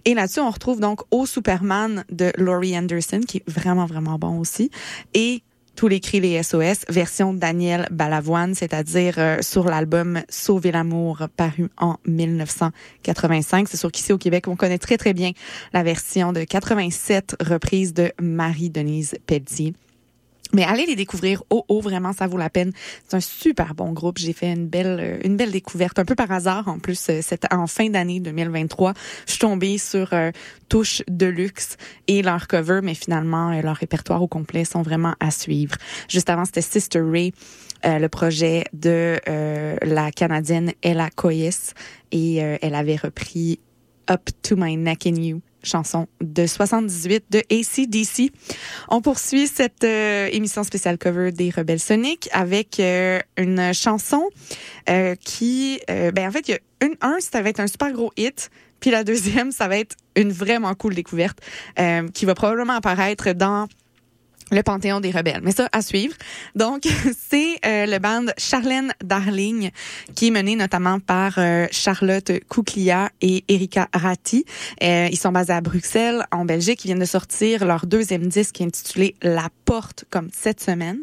Et 0.06 0.14
là-dessus, 0.14 0.40
on 0.40 0.50
retrouve 0.50 0.80
donc 0.80 1.02
Au 1.12 1.26
Superman 1.26 2.06
de 2.10 2.32
Laurie 2.38 2.78
Anderson, 2.78 3.20
qui 3.28 3.38
est 3.38 3.50
vraiment, 3.50 3.86
vraiment 3.86 4.18
bon 4.18 4.40
aussi. 4.40 4.72
Et 5.14 5.44
tous 5.78 5.88
les 5.88 6.00
cris 6.00 6.20
les 6.20 6.42
SOS, 6.42 6.86
version 6.90 7.34
Daniel 7.34 7.88
Balavoine, 7.92 8.56
c'est-à-dire 8.56 9.14
euh, 9.20 9.38
sur 9.42 9.66
l'album 9.66 10.22
Sauver 10.28 10.72
l'amour 10.72 11.28
paru 11.38 11.70
en 11.78 11.98
1985. 12.08 13.68
C'est 13.70 13.78
sûr 13.78 13.92
qu'ici 13.92 14.12
au 14.12 14.18
Québec, 14.18 14.48
on 14.48 14.56
connaît 14.56 14.80
très 14.80 14.98
très 14.98 15.14
bien 15.14 15.32
la 15.74 15.84
version 15.84 16.34
de 16.34 16.44
87 16.44 17.36
reprise 17.42 17.94
de 17.94 18.12
Marie-Denise 18.20 19.16
Pelletier. 19.28 19.76
Mais 20.54 20.64
allez 20.64 20.86
les 20.86 20.96
découvrir. 20.96 21.44
Oh, 21.50 21.66
oh, 21.68 21.82
vraiment, 21.82 22.14
ça 22.14 22.28
vaut 22.28 22.38
la 22.38 22.50
peine. 22.50 22.72
C'est 23.08 23.16
un 23.16 23.22
super 23.22 23.76
bon 23.76 23.92
groupe. 23.92 24.18
J'ai 24.18 24.34
fait 24.34 24.52
une 24.52 24.68
belle, 24.68 25.00
euh, 25.00 25.20
une 25.24 25.38
belle 25.38 25.52
découverte, 25.52 26.00
un 26.00 26.06
peu 26.06 26.16
par 26.16 26.32
hasard. 26.32 26.68
En 26.68 26.80
plus, 26.80 27.10
euh, 27.10 27.20
c'était 27.22 27.54
en 27.54 27.68
fin 27.68 27.90
d'année 27.90 28.20
2023. 28.20 28.94
Je 29.26 29.32
suis 29.32 29.40
tombée 29.40 29.78
sur 29.78 30.14
euh, 30.14 30.32
Touche 30.70 31.02
de 31.08 31.26
luxe 31.26 31.78
et 32.08 32.22
leur 32.22 32.48
cover, 32.48 32.82
mais 32.84 32.94
finalement, 32.94 33.52
euh, 33.52 33.62
leur 33.62 33.76
répertoire 33.76 34.22
au 34.22 34.28
complet 34.28 34.66
sont 34.66 34.82
vraiment 34.82 35.16
à 35.20 35.32
suivre. 35.32 35.76
Juste 36.10 36.30
avant, 36.30 36.46
c'était 36.46 36.62
Sister 36.62 37.02
Ray, 37.02 37.34
le 37.84 38.08
projet 38.08 38.66
de 38.74 39.20
la 39.82 40.12
Canadienne 40.12 40.74
Ella 40.82 41.10
Coyes, 41.16 41.74
et 42.12 42.38
elle 42.38 42.76
avait 42.76 42.96
repris 42.96 43.60
Up 44.10 44.30
to 44.42 44.56
My 44.58 44.76
Neck 44.76 45.06
in 45.06 45.16
You 45.16 45.42
chanson 45.68 46.08
de 46.22 46.48
78 46.48 47.26
de 47.30 47.40
ACDC. 47.52 48.32
On 48.90 49.02
poursuit 49.02 49.48
cette 49.48 49.84
euh, 49.84 50.28
émission 50.32 50.64
spéciale 50.64 50.98
cover 50.98 51.32
des 51.32 51.50
Rebelles 51.50 51.80
Sonic 51.80 52.30
avec 52.32 52.80
euh, 52.80 53.20
une 53.38 53.74
chanson 53.74 54.24
euh, 54.90 55.16
qui, 55.16 55.80
ben 55.88 56.28
en 56.28 56.32
fait, 56.32 56.48
il 56.48 56.52
y 56.52 56.54
a 56.56 56.60
une, 56.86 56.96
un, 57.02 57.18
ça 57.20 57.42
va 57.42 57.50
être 57.50 57.60
un 57.60 57.68
super 57.68 57.92
gros 57.92 58.12
hit. 58.18 58.50
Puis 58.80 58.92
la 58.92 59.04
deuxième, 59.04 59.52
ça 59.52 59.68
va 59.68 59.78
être 59.78 59.96
une 60.16 60.32
vraiment 60.32 60.74
cool 60.76 60.94
découverte 60.94 61.40
qui 62.14 62.26
va 62.26 62.36
probablement 62.36 62.74
apparaître 62.74 63.32
dans 63.34 63.68
le 64.52 64.64
Panthéon 64.64 65.00
des 65.00 65.12
Rebelles. 65.12 65.42
Mais 65.44 65.52
ça, 65.52 65.70
à 65.72 65.82
suivre. 65.82 66.16
Donc, 66.56 66.84
c'est 67.30 67.56
euh, 67.66 67.86
le 67.86 68.00
band 68.00 68.26
Charlène 68.38 68.94
Darling, 69.04 69.72
qui 70.16 70.28
est 70.28 70.32
mené 70.32 70.56
notamment 70.56 71.00
par 71.00 71.34
euh, 71.38 71.68
Charlotte 71.72 72.32
Kouklia 72.48 73.10
et 73.22 73.44
Erika 73.48 73.90
Ratti. 73.94 74.46
Euh, 74.84 75.08
ils 75.12 75.18
sont 75.18 75.32
basés 75.32 75.54
à 75.54 75.62
Bruxelles, 75.62 76.26
en 76.32 76.46
Belgique. 76.46 76.84
Ils 76.86 76.90
viennent 76.90 77.00
de 77.00 77.06
sortir 77.06 77.66
leur 77.66 77.86
deuxième 77.86 78.28
disque 78.28 78.62
intitulé 78.62 79.16
La 79.22 79.50
Comme 80.10 80.30
cette 80.32 80.62
semaine. 80.62 81.02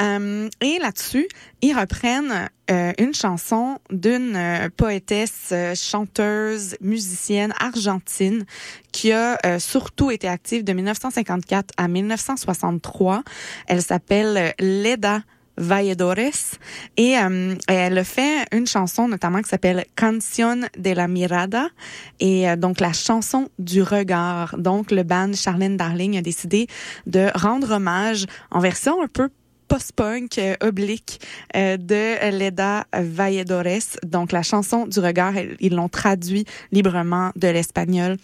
Euh, 0.00 0.48
et 0.60 0.78
là-dessus, 0.78 1.26
ils 1.62 1.76
reprennent 1.76 2.48
euh, 2.70 2.92
une 2.96 3.12
chanson 3.12 3.78
d'une 3.90 4.36
euh, 4.36 4.68
poétesse, 4.76 5.52
chanteuse, 5.74 6.76
musicienne 6.80 7.52
argentine 7.58 8.44
qui 8.92 9.10
a 9.10 9.36
surtout 9.58 10.12
été 10.12 10.28
active 10.28 10.62
de 10.62 10.72
1954 10.72 11.74
à 11.76 11.88
1963. 11.88 13.24
Elle 13.66 13.82
s'appelle 13.82 14.54
Leda 14.60 15.22
Valledores 15.58 16.56
et 16.96 17.18
euh, 17.18 17.54
elle 17.66 18.04
fait 18.04 18.46
une 18.52 18.66
chanson 18.66 19.08
notamment 19.08 19.42
qui 19.42 19.48
s'appelle 19.48 19.84
Canción 19.96 20.68
de 20.78 20.90
la 20.90 21.08
Mirada 21.08 21.68
et 22.20 22.48
euh, 22.48 22.56
donc 22.56 22.80
la 22.80 22.92
chanson 22.92 23.48
du 23.58 23.82
regard. 23.82 24.56
Donc 24.58 24.90
le 24.90 25.02
band 25.02 25.32
Charlène 25.34 25.76
Darling 25.76 26.16
a 26.16 26.22
décidé 26.22 26.66
de 27.06 27.28
rendre 27.34 27.72
hommage 27.72 28.26
en 28.50 28.60
version 28.60 29.02
un 29.02 29.08
peu 29.08 29.28
post-punk 29.68 30.38
euh, 30.38 30.56
oblique 30.62 31.20
euh, 31.54 31.76
de 31.76 32.30
Leda 32.36 32.86
Valledores. 32.92 33.98
Donc 34.04 34.32
la 34.32 34.42
chanson 34.42 34.86
du 34.86 34.98
regard, 34.98 35.34
ils 35.60 35.74
l'ont 35.74 35.88
traduit 35.88 36.44
librement 36.72 37.30
de 37.36 37.48
l'espagnol 37.48 38.16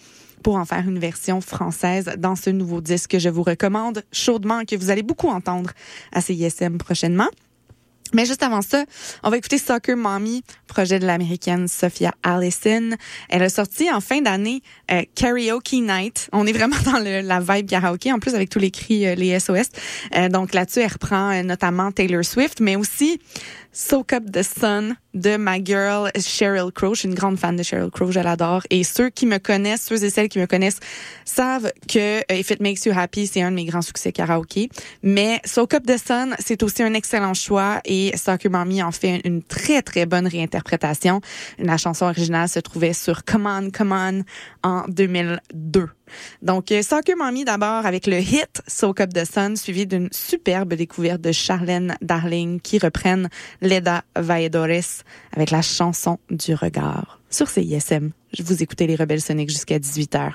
pour 0.45 0.57
en 0.57 0.65
faire 0.65 0.87
une 0.87 0.99
version 0.99 1.41
française 1.41 2.05
dans 2.19 2.35
ce 2.35 2.51
nouveau 2.51 2.79
disque 2.79 3.09
que 3.09 3.17
je 3.17 3.29
vous 3.29 3.41
recommande 3.41 4.03
chaudement, 4.11 4.63
que 4.63 4.75
vous 4.75 4.91
allez 4.91 5.01
beaucoup 5.01 5.27
entendre 5.27 5.71
à 6.13 6.21
CISM 6.21 6.77
prochainement. 6.77 7.29
Mais 8.13 8.27
juste 8.27 8.43
avant 8.43 8.61
ça, 8.61 8.85
on 9.23 9.31
va 9.31 9.37
écouter 9.37 9.57
Soccer 9.57 9.97
Mommy, 9.97 10.43
projet 10.67 10.99
de 10.99 11.07
l'américaine 11.07 11.67
Sophia 11.67 12.13
Allison. 12.21 12.91
Elle 13.29 13.41
a 13.41 13.49
sorti 13.49 13.91
en 13.91 13.99
fin 14.01 14.21
d'année 14.21 14.61
euh, 14.91 15.01
Karaoke 15.15 15.81
Night. 15.81 16.29
On 16.31 16.45
est 16.45 16.53
vraiment 16.53 16.77
dans 16.85 16.99
le- 16.99 17.21
la 17.21 17.39
vibe 17.39 17.67
karaoke, 17.67 18.13
en 18.13 18.19
plus 18.19 18.35
avec 18.35 18.49
tous 18.51 18.59
les 18.59 18.69
cris, 18.69 19.07
euh, 19.07 19.15
les 19.15 19.37
SOS. 19.39 19.69
Euh, 20.15 20.29
donc 20.29 20.53
là-dessus, 20.53 20.81
elle 20.81 20.91
reprend 20.93 21.31
euh, 21.31 21.41
notamment 21.41 21.91
Taylor 21.91 22.23
Swift, 22.23 22.59
mais 22.61 22.75
aussi 22.75 23.19
Soak 23.77 24.13
Up 24.13 24.31
the 24.31 24.41
Sun 24.41 24.95
de 25.13 25.35
ma 25.35 25.61
girl 25.61 26.09
Cheryl 26.17 26.71
Crow. 26.71 26.93
Je 26.93 26.99
suis 26.99 27.09
une 27.09 27.13
grande 27.13 27.37
fan 27.37 27.57
de 27.57 27.61
Cheryl 27.61 27.91
Crow, 27.91 28.09
je 28.09 28.21
l'adore. 28.21 28.61
Et 28.69 28.85
ceux 28.85 29.09
qui 29.09 29.25
me 29.25 29.37
connaissent, 29.37 29.83
ceux 29.83 30.01
et 30.01 30.09
celles 30.09 30.29
qui 30.29 30.39
me 30.39 30.45
connaissent, 30.45 30.79
savent 31.25 31.69
que 31.89 32.19
euh, 32.31 32.35
If 32.37 32.51
It 32.51 32.61
Makes 32.61 32.85
You 32.85 32.93
Happy, 32.95 33.27
c'est 33.27 33.41
un 33.41 33.51
de 33.51 33.55
mes 33.57 33.65
grands 33.65 33.81
succès 33.81 34.13
karaoké. 34.13 34.69
Mais 35.03 35.41
Soak 35.43 35.73
Up 35.73 35.83
the 35.85 35.97
Sun, 35.97 36.37
c'est 36.39 36.63
aussi 36.63 36.83
un 36.83 36.93
excellent 36.93 37.33
choix 37.33 37.81
et 37.83 38.15
Soccer 38.15 38.49
Mommy 38.49 38.81
en 38.81 38.93
fait 38.93 39.19
une 39.25 39.43
très, 39.43 39.81
très 39.81 40.05
bonne 40.05 40.27
réinterprétation. 40.27 41.19
La 41.59 41.75
chanson 41.75 42.05
originale 42.05 42.47
se 42.47 42.59
trouvait 42.61 42.93
sur 42.93 43.25
Come 43.25 43.45
On, 43.45 43.71
Come 43.71 43.91
On 43.91 44.23
en 44.63 44.85
2002. 44.87 45.89
Donc, 46.41 46.71
euh, 46.71 46.81
Soccer 46.81 47.15
Mommy 47.17 47.45
d'abord 47.45 47.85
avec 47.85 48.07
le 48.07 48.19
hit 48.19 48.61
Soak 48.67 49.01
Up 49.01 49.13
the 49.13 49.25
Sun, 49.25 49.55
suivi 49.55 49.85
d'une 49.85 50.09
superbe 50.11 50.73
découverte 50.73 51.21
de 51.21 51.31
Charlène 51.31 51.95
Darling 52.01 52.59
qui 52.59 52.77
reprennent 52.77 53.29
Leda 53.61 54.03
Valledores 54.15 55.03
avec 55.33 55.51
la 55.51 55.61
chanson 55.61 56.19
du 56.29 56.53
regard. 56.53 57.19
Sur 57.29 57.49
CISM, 57.49 58.11
vous 58.39 58.63
écoutez 58.63 58.87
les 58.87 58.95
Rebelles 58.95 59.21
Soniques 59.21 59.49
jusqu'à 59.49 59.79
18h. 59.79 60.31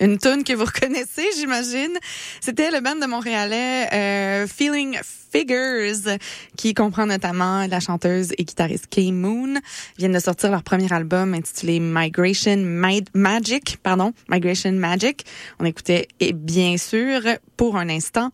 Une 0.00 0.18
tune 0.18 0.44
que 0.44 0.54
vous 0.54 0.64
reconnaissez, 0.64 1.26
j'imagine. 1.36 1.92
C'était 2.40 2.70
le 2.70 2.80
band 2.80 2.96
de 2.96 3.06
Montréalais 3.06 3.86
euh, 3.92 4.46
Feeling 4.46 4.98
Figures, 5.32 6.16
qui 6.56 6.74
comprend 6.74 7.06
notamment 7.06 7.66
la 7.66 7.78
chanteuse 7.80 8.32
et 8.38 8.44
guitariste 8.44 8.86
Kay 8.88 9.12
Moon. 9.12 9.54
Ils 9.54 9.98
viennent 9.98 10.12
de 10.12 10.18
sortir 10.18 10.50
leur 10.50 10.62
premier 10.64 10.92
album 10.92 11.34
intitulé 11.34 11.78
Migration 11.80 12.56
Ma- 12.56 12.90
Magic, 13.14 13.76
pardon, 13.82 14.12
Migration 14.28 14.72
Magic. 14.72 15.24
On 15.60 15.64
écoutait, 15.64 16.08
et 16.18 16.32
bien 16.32 16.76
sûr, 16.78 17.20
pour 17.56 17.76
un 17.76 17.88
instant, 17.90 18.30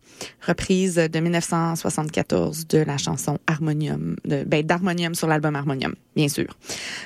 reprise 0.47 0.95
de 0.95 1.19
1974 1.21 2.67
de 2.69 2.79
la 2.79 2.97
chanson 2.97 3.39
Harmonium, 3.47 4.17
de, 4.25 4.45
ben, 4.45 4.65
d'Harmonium 4.65 5.15
sur 5.15 5.27
l'album 5.27 5.55
Harmonium, 5.57 5.95
bien 6.15 6.29
sûr. 6.29 6.57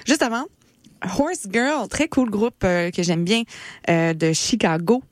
Juste 0.06 0.22
avant, 0.22 0.44
Horse 1.02 1.46
Girl, 1.50 1.88
très 1.88 2.08
cool 2.08 2.30
groupe 2.30 2.62
euh, 2.64 2.90
que 2.90 3.02
j'aime 3.02 3.24
bien 3.24 3.42
euh, 3.88 4.12
de 4.14 4.32
Chicago. 4.32 5.02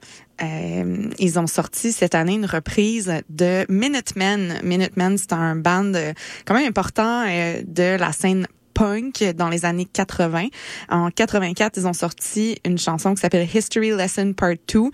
Euh, 0.43 1.09
ils 1.19 1.39
ont 1.39 1.47
sorti 1.47 1.93
cette 1.93 2.15
année 2.15 2.35
une 2.35 2.47
reprise 2.47 3.13
de 3.29 3.67
Minutemen. 3.69 4.61
Minutemen, 4.63 5.19
c'est 5.19 5.33
un 5.33 5.57
band 5.57 5.93
quand 6.47 6.55
même 6.55 6.69
important 6.69 7.25
de 7.25 7.97
la 7.97 8.13
scène 8.13 8.47
punk 8.73 9.25
dans 9.37 9.49
les 9.49 9.65
années 9.65 9.87
80. 9.87 10.49
En 10.91 11.11
84, 11.11 11.79
ils 11.79 11.87
ont 11.89 11.93
sorti 11.93 12.59
une 12.65 12.79
chanson 12.79 13.15
qui 13.15 13.21
s'appelle 13.21 13.49
History 13.53 13.91
Lesson 13.91 14.33
Part 14.33 14.55
2. 14.73 14.91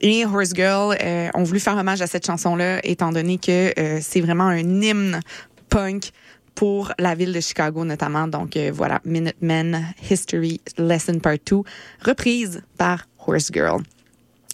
Et 0.00 0.24
Horse 0.24 0.54
Girl 0.54 0.96
ont 1.34 1.42
voulu 1.42 1.60
faire 1.60 1.76
hommage 1.76 2.00
à 2.00 2.06
cette 2.06 2.24
chanson-là, 2.24 2.80
étant 2.82 3.12
donné 3.12 3.36
que 3.36 3.74
c'est 4.00 4.20
vraiment 4.22 4.46
un 4.46 4.58
hymne 4.58 5.20
punk 5.68 6.12
pour 6.58 6.92
la 6.98 7.14
ville 7.14 7.32
de 7.32 7.38
Chicago 7.38 7.84
notamment. 7.84 8.26
Donc 8.26 8.56
euh, 8.56 8.72
voilà, 8.74 9.00
Minutemen 9.04 9.94
History 10.10 10.60
Lesson 10.76 11.20
Part 11.20 11.38
2, 11.48 11.60
reprise 12.04 12.62
par 12.76 13.06
Horse 13.24 13.50
Girl. 13.52 13.80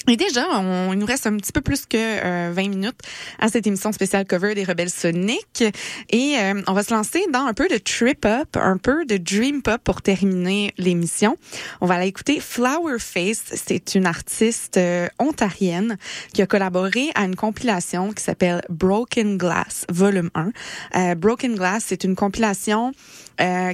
Et 0.09 0.17
déjà, 0.17 0.47
on, 0.61 0.93
il 0.93 0.99
nous 0.99 1.07
reste 1.07 1.27
un 1.27 1.37
petit 1.37 1.53
peu 1.53 1.63
plus 1.63 1.87
que 1.87 1.97
euh, 1.97 2.53
20 2.53 2.69
minutes 2.69 2.99
à 3.39 3.49
cette 3.49 3.67
émission 3.67 3.91
spéciale 3.93 4.27
cover 4.27 4.55
des 4.55 4.65
Rebelles 4.65 4.91
Sonic. 4.91 5.65
Et 6.11 6.37
euh, 6.39 6.61
on 6.67 6.73
va 6.75 6.83
se 6.83 6.93
lancer 6.93 7.25
dans 7.33 7.47
un 7.47 7.55
peu 7.55 7.69
de 7.69 7.79
trip-up, 7.79 8.57
un 8.57 8.77
peu 8.77 9.07
de 9.07 9.17
dream-pop 9.17 9.81
pour 9.83 10.03
terminer 10.03 10.75
l'émission. 10.77 11.39
On 11.81 11.87
va 11.87 11.95
aller 11.95 12.09
écouter 12.09 12.41
Flower 12.41 12.99
Face. 12.99 13.45
C'est 13.55 13.95
une 13.95 14.07
artiste 14.07 14.77
euh, 14.77 15.09
ontarienne 15.19 15.97
qui 16.35 16.43
a 16.43 16.47
collaboré 16.47 17.11
à 17.15 17.25
une 17.25 17.37
compilation 17.37 18.13
qui 18.13 18.23
s'appelle 18.23 18.63
Broken 18.69 19.39
Glass, 19.39 19.87
volume 19.91 20.31
1. 20.35 20.51
Euh, 20.97 21.15
Broken 21.15 21.55
Glass, 21.55 21.85
c'est 21.87 22.05
une 22.05 22.15
compilation 22.15 22.93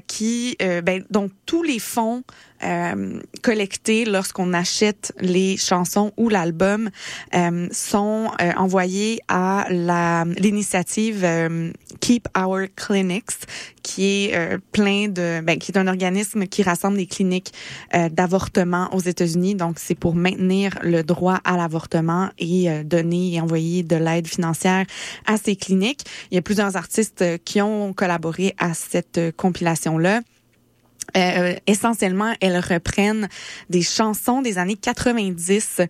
qui, 0.06 0.56
euh, 0.62 0.80
ben, 0.80 1.04
dont 1.10 1.30
tous 1.46 1.62
les 1.62 1.78
fonds 1.78 2.22
euh, 2.62 3.20
collectés 3.42 4.04
lorsqu'on 4.04 4.52
achète 4.52 5.12
les 5.18 5.56
chansons 5.56 6.12
ou 6.16 6.28
l'album 6.28 6.90
euh, 7.34 7.68
sont 7.72 8.30
euh, 8.40 8.52
envoyés 8.56 9.20
à 9.28 9.66
la 9.70 10.24
l'initiative 10.36 11.24
euh, 11.24 11.72
Keep 12.00 12.28
Our 12.36 12.66
Clinics, 12.76 13.46
qui 13.82 14.04
est 14.04 14.34
euh, 14.34 14.58
plein 14.72 15.08
de, 15.08 15.40
ben, 15.40 15.58
qui 15.58 15.72
est 15.72 15.78
un 15.78 15.86
organisme 15.86 16.46
qui 16.46 16.62
rassemble 16.62 16.98
les 16.98 17.06
cliniques 17.06 17.52
euh, 17.94 18.08
d'avortement 18.08 18.94
aux 18.94 19.00
États-Unis. 19.00 19.54
Donc, 19.54 19.78
c'est 19.78 19.94
pour 19.94 20.14
maintenir 20.14 20.78
le 20.82 21.02
droit 21.02 21.40
à 21.44 21.56
l'avortement 21.56 22.28
et 22.38 22.70
euh, 22.70 22.84
donner 22.84 23.34
et 23.34 23.40
envoyer 23.40 23.82
de 23.82 23.96
l'aide 23.96 24.26
financière 24.26 24.84
à 25.26 25.36
ces 25.36 25.56
cliniques. 25.56 26.04
Il 26.30 26.34
y 26.34 26.38
a 26.38 26.42
plusieurs 26.42 26.76
artistes 26.76 27.22
euh, 27.22 27.38
qui 27.42 27.60
ont 27.62 27.92
collaboré 27.94 28.54
à 28.58 28.74
cette 28.74 29.18
euh, 29.18 29.32
compilation-là. 29.50 30.20
Euh, 31.16 31.54
essentiellement, 31.66 32.34
elles 32.40 32.58
reprennent 32.58 33.28
des 33.68 33.82
chansons 33.82 34.42
des 34.42 34.58
années 34.58 34.76
90, 34.76 35.80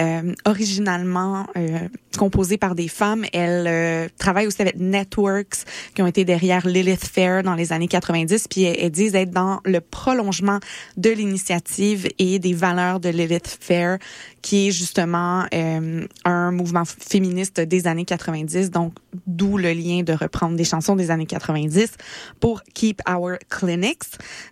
euh, 0.00 0.34
originalement 0.44 1.46
euh, 1.56 1.88
composées 2.18 2.58
par 2.58 2.74
des 2.74 2.88
femmes. 2.88 3.24
Elles 3.32 3.66
euh, 3.66 4.08
travaillent 4.18 4.46
aussi 4.46 4.62
avec 4.62 4.76
Networks, 4.76 5.64
qui 5.94 6.02
ont 6.02 6.06
été 6.06 6.24
derrière 6.24 6.66
Lilith 6.66 7.04
Fair 7.04 7.42
dans 7.42 7.54
les 7.54 7.72
années 7.72 7.88
90, 7.88 8.48
puis 8.48 8.64
elles, 8.64 8.76
elles 8.78 8.90
disent 8.90 9.14
être 9.14 9.30
dans 9.30 9.60
le 9.64 9.80
prolongement 9.80 10.58
de 10.96 11.10
l'initiative 11.10 12.08
et 12.18 12.38
des 12.38 12.52
valeurs 12.52 13.00
de 13.00 13.08
Lilith 13.08 13.58
Fair, 13.60 13.98
qui 14.46 14.68
est 14.68 14.70
justement 14.70 15.44
euh, 15.52 16.06
un 16.24 16.52
mouvement 16.52 16.84
féministe 16.84 17.60
des 17.60 17.88
années 17.88 18.04
90, 18.04 18.70
donc 18.70 18.92
d'où 19.26 19.58
le 19.58 19.72
lien 19.72 20.04
de 20.04 20.12
reprendre 20.12 20.54
des 20.54 20.62
chansons 20.62 20.94
des 20.94 21.10
années 21.10 21.26
90 21.26 21.90
pour 22.38 22.62
Keep 22.72 23.02
Our 23.08 23.38
Clinics. 23.48 24.04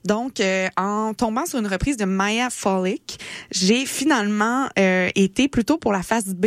Donc, 0.04 0.40
euh, 0.40 0.68
en 0.76 1.14
tombant 1.14 1.46
sur 1.46 1.58
une 1.58 1.66
reprise 1.66 1.96
de 1.96 2.04
Maya 2.04 2.50
Folic, 2.50 3.18
j'ai 3.50 3.86
finalement 3.86 4.66
euh, 4.78 5.08
été 5.14 5.48
plutôt 5.48 5.78
pour 5.78 5.92
la 5.92 6.02
face 6.02 6.26
B 6.26 6.46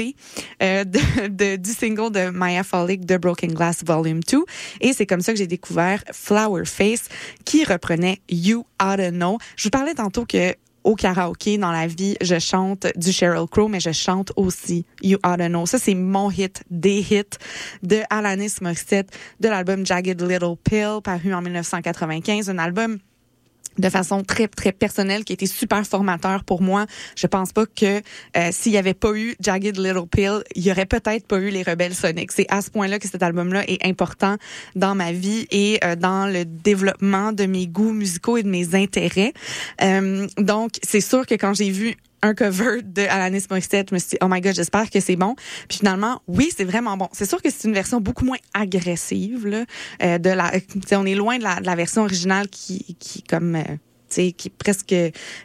euh, 0.61 0.83
de, 0.83 1.27
de- 1.27 1.55
du 1.55 1.71
single 1.71 2.11
de 2.11 2.29
Maya 2.29 2.63
Folic 2.63 3.05
de 3.05 3.17
Broken 3.17 3.53
Glass 3.53 3.83
Volume 3.85 4.19
2. 4.21 4.43
Et 4.81 4.93
c'est 4.93 5.05
comme 5.05 5.21
ça 5.21 5.31
que 5.33 5.37
j'ai 5.39 5.47
découvert 5.47 6.03
Flower 6.13 6.65
Face, 6.65 7.09
qui 7.45 7.63
reprenait 7.63 8.19
You 8.29 8.65
Oughta 8.81 9.11
Know. 9.11 9.37
Je 9.55 9.63
vous 9.63 9.69
parlais 9.71 9.93
tantôt 9.95 10.25
que 10.25 10.53
au 10.83 10.95
karaoké 10.95 11.57
dans 11.57 11.71
la 11.73 11.85
vie, 11.85 12.15
je 12.21 12.39
chante 12.39 12.87
du 12.95 13.11
Sheryl 13.11 13.45
Crow, 13.51 13.67
mais 13.67 13.81
je 13.81 13.91
chante 13.91 14.31
aussi 14.37 14.85
You 15.01 15.17
Oughta 15.25 15.49
Know. 15.49 15.65
Ça, 15.65 15.79
c'est 15.79 15.95
mon 15.95 16.31
hit, 16.31 16.63
des 16.69 16.99
hits 16.99 17.23
de 17.83 17.99
Alanis 18.09 18.53
Morissette, 18.61 19.09
de 19.41 19.49
l'album 19.49 19.85
Jagged 19.85 20.21
Little 20.21 20.55
Pill, 20.63 20.99
paru 21.03 21.33
en 21.33 21.41
1995, 21.41 22.49
un 22.49 22.57
album 22.57 22.99
de 23.77 23.89
façon 23.89 24.23
très 24.23 24.47
très 24.47 24.71
personnelle 24.71 25.23
qui 25.23 25.33
a 25.33 25.35
été 25.35 25.47
super 25.47 25.85
formateur 25.85 26.43
pour 26.43 26.61
moi. 26.61 26.85
Je 27.15 27.27
pense 27.27 27.51
pas 27.51 27.65
que 27.65 28.01
euh, 28.37 28.49
s'il 28.51 28.71
y 28.71 28.77
avait 28.77 28.93
pas 28.93 29.13
eu 29.13 29.35
Jagged 29.39 29.77
Little 29.77 30.07
Pill, 30.09 30.43
il 30.55 30.63
y 30.63 30.71
aurait 30.71 30.85
peut-être 30.85 31.27
pas 31.27 31.39
eu 31.39 31.49
les 31.49 31.63
Rebelles 31.63 31.95
Sonic. 31.95 32.31
C'est 32.31 32.47
à 32.49 32.61
ce 32.61 32.69
point-là 32.69 32.99
que 32.99 33.07
cet 33.07 33.23
album-là 33.23 33.63
est 33.67 33.85
important 33.85 34.37
dans 34.75 34.95
ma 34.95 35.11
vie 35.11 35.47
et 35.51 35.79
euh, 35.83 35.95
dans 35.95 36.27
le 36.27 36.45
développement 36.45 37.31
de 37.31 37.45
mes 37.45 37.67
goûts 37.67 37.93
musicaux 37.93 38.37
et 38.37 38.43
de 38.43 38.49
mes 38.49 38.75
intérêts. 38.75 39.33
Euh, 39.81 40.27
donc 40.37 40.71
c'est 40.83 41.01
sûr 41.01 41.25
que 41.25 41.35
quand 41.35 41.53
j'ai 41.53 41.69
vu 41.69 41.95
un 42.21 42.33
cover 42.33 42.81
de 42.83 43.03
Alanis 43.03 43.45
Morissette, 43.49 43.89
je 43.89 43.95
me 43.95 43.99
suis 43.99 44.09
dit, 44.11 44.17
oh 44.21 44.27
my 44.29 44.41
god, 44.41 44.55
j'espère 44.55 44.89
que 44.89 44.99
c'est 44.99 45.15
bon. 45.15 45.35
Puis 45.67 45.79
finalement, 45.79 46.21
oui, 46.27 46.49
c'est 46.55 46.63
vraiment 46.63 46.97
bon. 46.97 47.09
C'est 47.11 47.27
sûr 47.27 47.41
que 47.41 47.49
c'est 47.49 47.67
une 47.67 47.73
version 47.73 48.01
beaucoup 48.01 48.25
moins 48.25 48.37
agressive, 48.53 49.47
là, 49.47 49.65
euh, 50.03 50.17
de 50.17 50.29
la, 50.29 50.51
on 50.93 51.05
est 51.05 51.15
loin 51.15 51.37
de 51.37 51.43
la, 51.43 51.59
de 51.59 51.65
la 51.65 51.75
version 51.75 52.03
originale 52.03 52.47
qui, 52.47 52.95
qui 52.99 53.23
comme, 53.23 53.55
euh, 53.55 53.63
qui 54.07 54.47
est 54.47 54.57
presque 54.57 54.95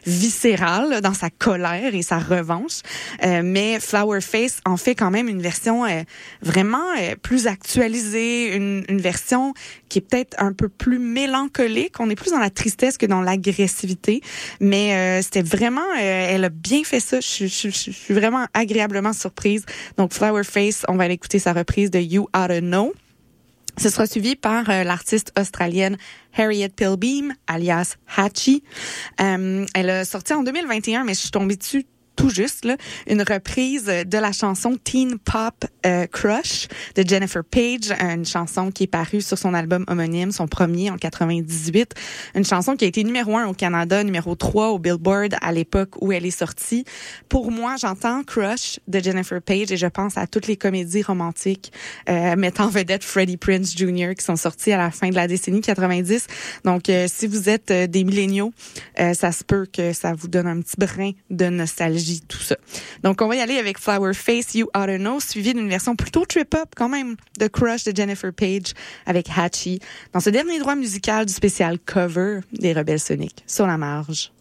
viscérale 0.05 0.89
là, 0.89 1.01
dans 1.01 1.13
sa 1.13 1.29
colère 1.29 1.93
et 1.93 2.01
sa 2.01 2.19
revanche. 2.19 2.79
Euh, 3.23 3.41
mais 3.43 3.79
Flower 3.79 4.21
Face 4.21 4.59
en 4.65 4.77
fait 4.77 4.95
quand 4.95 5.11
même 5.11 5.27
une 5.27 5.41
version 5.41 5.85
euh, 5.85 6.01
vraiment 6.41 6.83
euh, 6.99 7.15
plus 7.21 7.47
actualisée, 7.47 8.55
une, 8.55 8.83
une 8.89 9.01
version 9.01 9.53
qui 9.89 9.99
est 9.99 10.01
peut-être 10.01 10.35
un 10.41 10.53
peu 10.53 10.69
plus 10.69 10.99
mélancolique. 10.99 11.99
On 11.99 12.09
est 12.09 12.15
plus 12.15 12.31
dans 12.31 12.39
la 12.39 12.49
tristesse 12.49 12.97
que 12.97 13.05
dans 13.05 13.21
l'agressivité. 13.21 14.21
Mais 14.59 14.95
euh, 14.95 15.21
c'était 15.21 15.41
vraiment, 15.41 15.81
euh, 15.81 16.27
elle 16.29 16.45
a 16.45 16.49
bien 16.49 16.83
fait 16.83 16.99
ça. 16.99 17.19
Je, 17.19 17.45
je- 17.47 17.69
suis 17.69 18.13
vraiment 18.13 18.45
agréablement 18.53 19.13
surprise. 19.13 19.65
Donc 19.97 20.13
Flower 20.13 20.43
Face, 20.43 20.83
on 20.87 20.95
va 20.95 21.03
aller 21.05 21.13
écouter 21.15 21.39
sa 21.39 21.53
reprise 21.53 21.91
de 21.91 21.99
You 21.99 22.27
Oughta 22.35 22.61
Know. 22.61 22.93
Ce 23.77 23.89
sera 23.89 24.05
suivi 24.05 24.35
par 24.35 24.69
euh, 24.69 24.83
l'artiste 24.83 25.33
australienne 25.39 25.97
Harriet 26.37 26.69
Pilbeam, 26.69 27.33
alias 27.47 27.95
Hatchie. 28.15 28.63
Euh, 29.19 29.65
elle 29.73 29.89
a 29.89 30.05
sorti 30.05 30.33
en 30.33 30.43
2021, 30.43 31.03
mais 31.03 31.13
je 31.13 31.19
suis 31.19 31.31
tombée 31.31 31.55
dessus 31.55 31.85
tout 32.15 32.29
juste, 32.29 32.65
là, 32.65 32.77
une 33.07 33.21
reprise 33.21 33.85
de 33.85 34.17
la 34.17 34.31
chanson 34.31 34.77
Teen 34.81 35.17
Pop 35.17 35.65
euh, 35.85 36.05
Crush 36.07 36.67
de 36.95 37.07
Jennifer 37.07 37.43
Page, 37.43 37.91
une 37.99 38.25
chanson 38.25 38.71
qui 38.71 38.83
est 38.83 38.87
parue 38.87 39.21
sur 39.21 39.37
son 39.37 39.53
album 39.53 39.85
homonyme, 39.87 40.31
son 40.31 40.47
premier 40.47 40.89
en 40.89 40.97
98. 40.97 41.93
Une 42.35 42.45
chanson 42.45 42.75
qui 42.75 42.85
a 42.85 42.87
été 42.87 43.03
numéro 43.03 43.37
un 43.37 43.47
au 43.47 43.53
Canada, 43.53 44.03
numéro 44.03 44.35
3 44.35 44.69
au 44.69 44.79
Billboard 44.79 45.35
à 45.41 45.51
l'époque 45.51 46.01
où 46.01 46.11
elle 46.11 46.25
est 46.25 46.31
sortie. 46.31 46.85
Pour 47.29 47.51
moi, 47.51 47.75
j'entends 47.79 48.23
Crush 48.23 48.79
de 48.87 48.99
Jennifer 48.99 49.41
Page 49.41 49.71
et 49.71 49.77
je 49.77 49.87
pense 49.87 50.17
à 50.17 50.27
toutes 50.27 50.47
les 50.47 50.57
comédies 50.57 51.03
romantiques 51.03 51.71
euh, 52.09 52.35
mettant 52.35 52.65
en 52.65 52.69
vedette 52.69 53.03
Freddie 53.03 53.37
Prince 53.37 53.75
Jr. 53.75 54.15
qui 54.17 54.23
sont 54.23 54.35
sorties 54.35 54.71
à 54.71 54.77
la 54.77 54.91
fin 54.91 55.09
de 55.09 55.15
la 55.15 55.27
décennie 55.27 55.61
90. 55.61 56.27
Donc, 56.63 56.89
euh, 56.89 57.07
si 57.09 57.27
vous 57.27 57.49
êtes 57.49 57.71
euh, 57.71 57.87
des 57.87 58.03
milléniaux, 58.03 58.53
euh, 58.99 59.13
ça 59.13 59.31
se 59.31 59.43
peut 59.43 59.65
que 59.71 59.93
ça 59.93 60.13
vous 60.13 60.27
donne 60.27 60.47
un 60.47 60.61
petit 60.61 60.75
brin 60.77 61.11
de 61.29 61.45
nostalgie, 61.45 62.02
Donc, 63.03 63.21
on 63.21 63.27
va 63.27 63.35
y 63.35 63.39
aller 63.39 63.57
avec 63.57 63.79
Flower 63.79 64.13
Face, 64.13 64.55
You 64.55 64.67
Oughta 64.75 64.97
Know, 64.97 65.19
suivi 65.19 65.53
d'une 65.53 65.69
version 65.69 65.95
plutôt 65.95 66.25
trip-up 66.25 66.69
quand 66.75 66.89
même 66.89 67.15
de 67.39 67.47
Crush 67.47 67.83
de 67.83 67.95
Jennifer 67.95 68.33
Page 68.33 68.73
avec 69.05 69.27
Hatchie 69.35 69.79
dans 70.11 70.19
ce 70.19 70.29
dernier 70.29 70.59
droit 70.59 70.75
musical 70.75 71.25
du 71.25 71.33
spécial 71.33 71.79
cover 71.79 72.41
des 72.51 72.73
Rebelles 72.73 72.99
Sonic 72.99 73.43
sur 73.47 73.67
la 73.67 73.77
marge. 73.77 74.32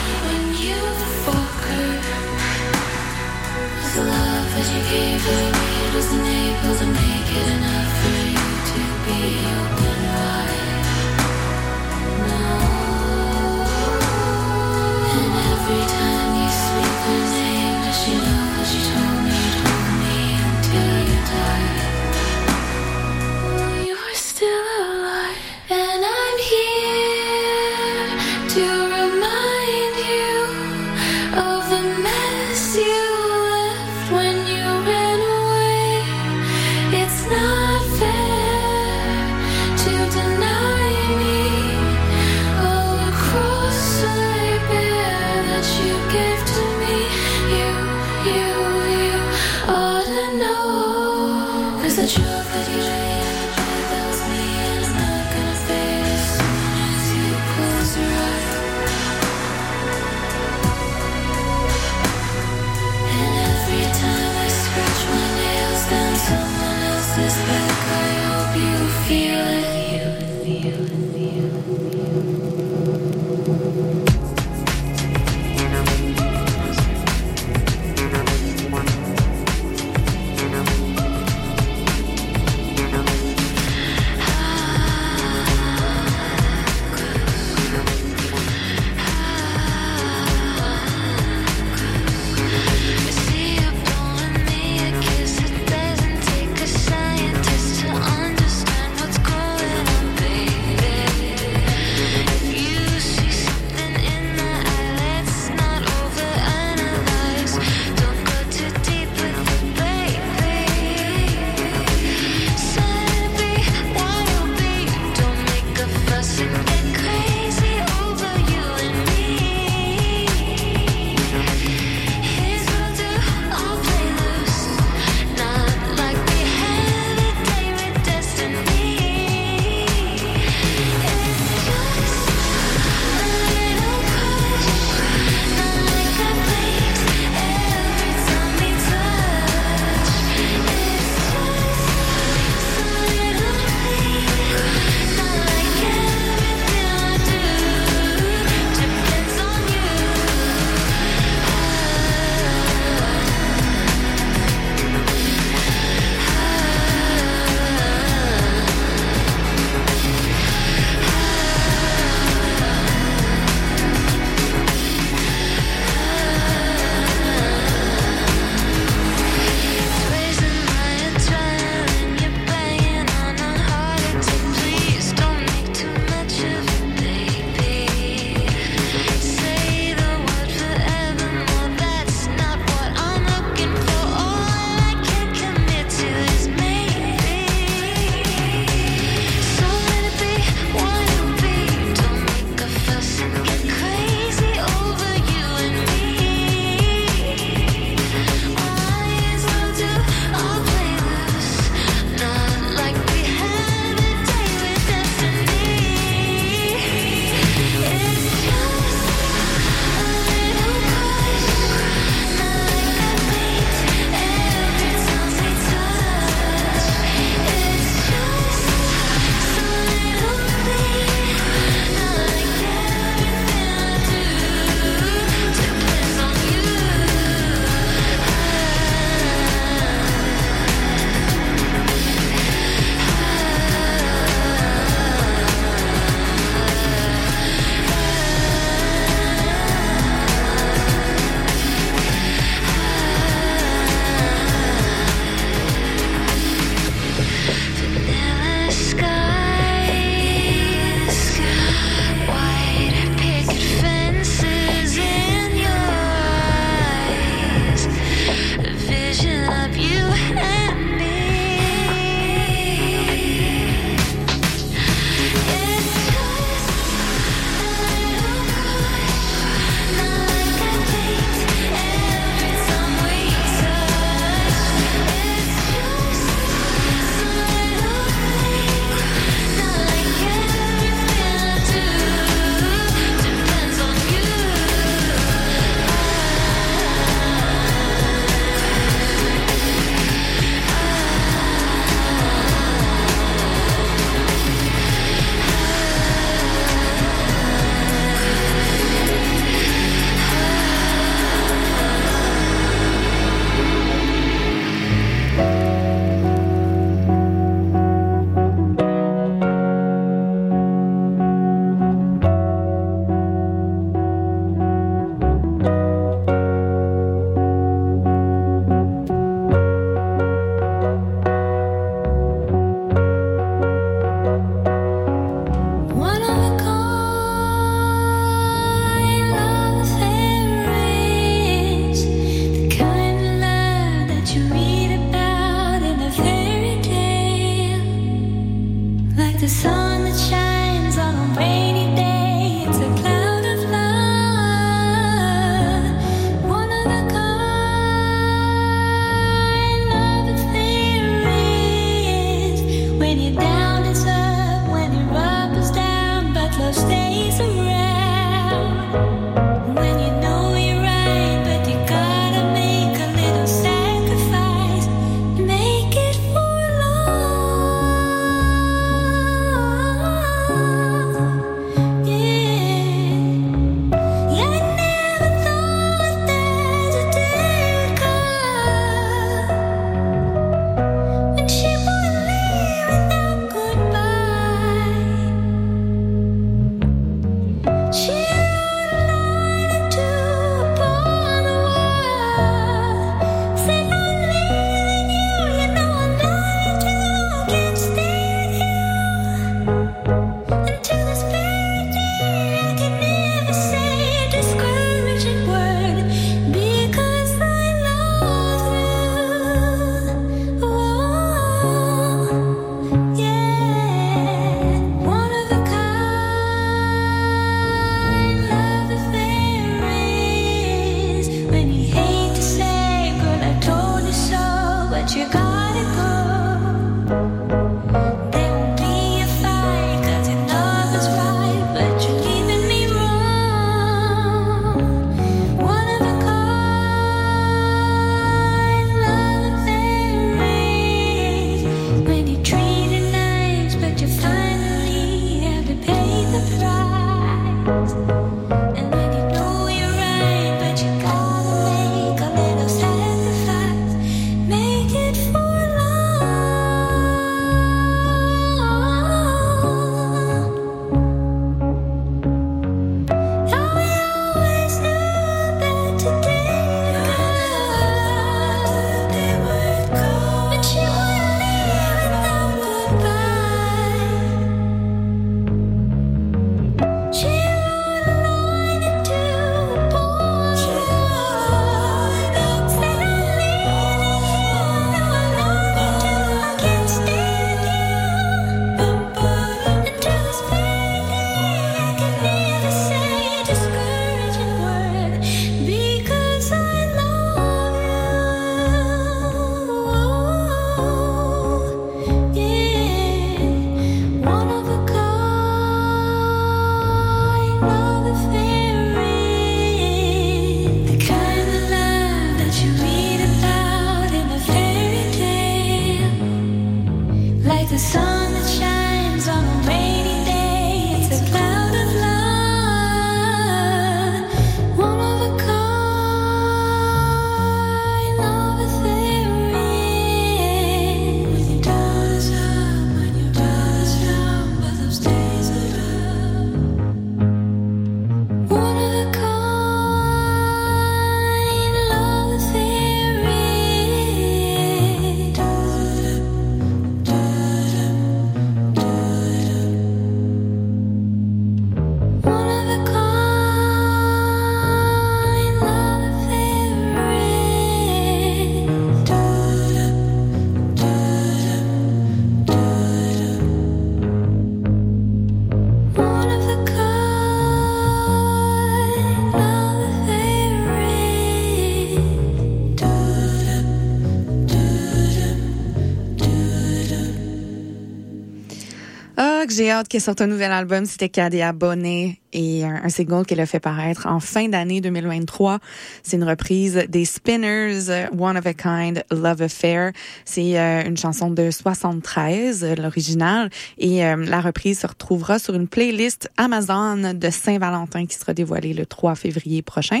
J'ai 579.54 579.70
hâte 579.70 579.88
qu'elle 579.88 580.00
sorte 580.00 580.20
un 580.20 580.26
nouvel 580.26 580.50
album. 580.52 580.84
C'était 580.84 581.08
Cadia 581.08 581.52
Bonnet 581.52 582.18
et 582.32 582.64
un, 582.64 582.88
single 582.88 583.24
qu'elle 583.24 583.40
a 583.40 583.46
fait 583.46 583.60
paraître 583.60 584.06
en 584.06 584.18
fin 584.18 584.48
d'année 584.48 584.80
2023. 584.80 585.60
C'est 586.02 586.16
une 586.16 586.24
reprise 586.24 586.84
des 586.88 587.04
Spinners, 587.04 588.08
One 588.18 588.36
of 588.36 588.46
a 588.46 588.54
Kind, 588.54 589.04
Love 589.10 589.42
Affair. 589.42 589.92
C'est 590.24 590.58
euh, 590.58 590.82
une 590.84 590.96
chanson 590.96 591.30
de 591.30 591.50
73, 591.50 592.64
euh, 592.64 592.74
l'original. 592.74 593.50
Et 593.78 594.04
euh, 594.04 594.16
la 594.16 594.40
reprise 594.40 594.80
se 594.80 594.86
retrouvera 594.86 595.38
sur 595.38 595.54
une 595.54 595.68
playlist 595.68 596.28
Amazon 596.36 597.14
de 597.14 597.30
Saint-Valentin 597.30 598.06
qui 598.06 598.18
sera 598.18 598.34
dévoilée 598.34 598.74
le 598.74 598.86
3 598.86 599.14
février 599.14 599.62
prochain. 599.62 600.00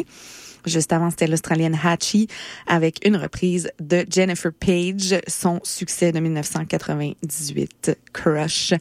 Juste 0.66 0.92
avant, 0.92 1.10
c'était 1.10 1.26
l'Australienne 1.26 1.78
Hatchie 1.82 2.28
avec 2.66 3.06
une 3.06 3.16
reprise 3.16 3.70
de 3.80 4.04
Jennifer 4.10 4.52
Page, 4.52 5.20
son 5.26 5.60
succès 5.62 6.12
de 6.12 6.20
1998, 6.20 7.98
Crush. 8.12 8.72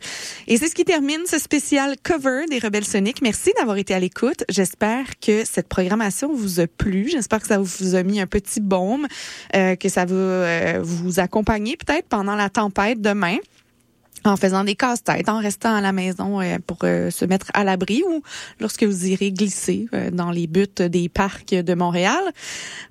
Et 0.48 0.58
c'est 0.58 0.68
ce 0.68 0.76
qui 0.76 0.86
termine 0.86 1.22
ce 1.26 1.40
spécial 1.40 1.96
cover 2.02 2.46
des 2.50 2.60
Rebelles 2.60 2.86
Soniques. 2.86 3.22
Merci 3.22 3.52
d'avoir 3.58 3.78
été 3.78 3.94
à 3.94 4.00
l'écoute. 4.00 4.44
J'espère 4.50 5.20
que 5.20 5.46
cette 5.46 5.68
programmation 5.68 6.34
vous 6.34 6.60
a 6.60 6.68
plu. 6.68 7.10
J'espère 7.10 7.42
que 7.42 7.48
ça 7.48 7.60
vous 7.60 7.96
a 7.96 8.04
mis 8.04 8.20
un 8.20 8.28
petit 8.28 8.62
baume, 8.62 9.08
euh, 9.56 9.76
que 9.76 9.90
ça 9.90 10.06
va 10.06 10.16
euh, 10.16 10.80
vous 10.82 11.20
accompagner 11.20 11.78
peut-être 11.78 12.08
pendant 12.08 12.36
la 12.36 12.50
tempête 12.50 13.02
demain 13.02 13.38
en 14.26 14.38
faisant 14.38 14.64
des 14.64 14.76
casse-têtes, 14.76 15.30
en 15.30 15.40
restant 15.40 15.74
à 15.74 15.82
la 15.82 15.92
maison 15.92 16.42
euh, 16.42 16.58
pour 16.66 16.78
euh, 16.84 17.10
se 17.10 17.26
mettre 17.26 17.48
à 17.54 17.64
l'abri 17.64 18.04
ou 18.08 18.22
lorsque 18.60 18.84
vous 18.84 19.08
irez 19.08 19.32
glisser 19.32 19.88
euh, 19.94 20.12
dans 20.12 20.32
les 20.32 20.48
buttes 20.48 20.82
des 20.82 21.10
parcs 21.10 21.54
de 21.54 21.74
Montréal. 21.74 22.22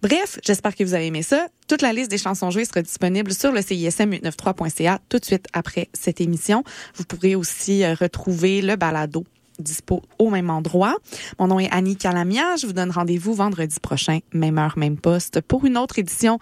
Bref, 0.02 0.38
j'espère 0.44 0.74
que 0.74 0.84
vous 0.84 0.94
avez 0.94 1.06
aimé 1.06 1.22
ça. 1.22 1.46
Toute 1.68 1.82
la 1.82 1.92
liste 1.92 2.10
des 2.10 2.18
chansons 2.18 2.50
jouées 2.50 2.64
sera 2.64 2.82
disponible 2.82 3.32
sur 3.32 3.52
le 3.52 3.60
CISM893.ca 3.60 5.00
tout 5.08 5.18
de 5.18 5.24
suite 5.24 5.46
après 5.52 5.88
cette 5.92 6.20
émission. 6.20 6.64
Vous 6.96 7.04
pourrez 7.04 7.34
aussi 7.34 7.86
retrouver 7.86 8.60
le 8.60 8.76
balado 8.76 9.24
dispo 9.58 10.02
au 10.18 10.30
même 10.30 10.50
endroit. 10.50 10.96
Mon 11.38 11.46
nom 11.46 11.60
est 11.60 11.70
Annie 11.70 11.96
Calamia. 11.96 12.56
Je 12.56 12.66
vous 12.66 12.72
donne 12.72 12.90
rendez-vous 12.90 13.34
vendredi 13.34 13.76
prochain, 13.80 14.18
même 14.32 14.58
heure, 14.58 14.76
même 14.76 14.96
poste, 14.96 15.40
pour 15.40 15.64
une 15.64 15.78
autre 15.78 15.98
édition 15.98 16.38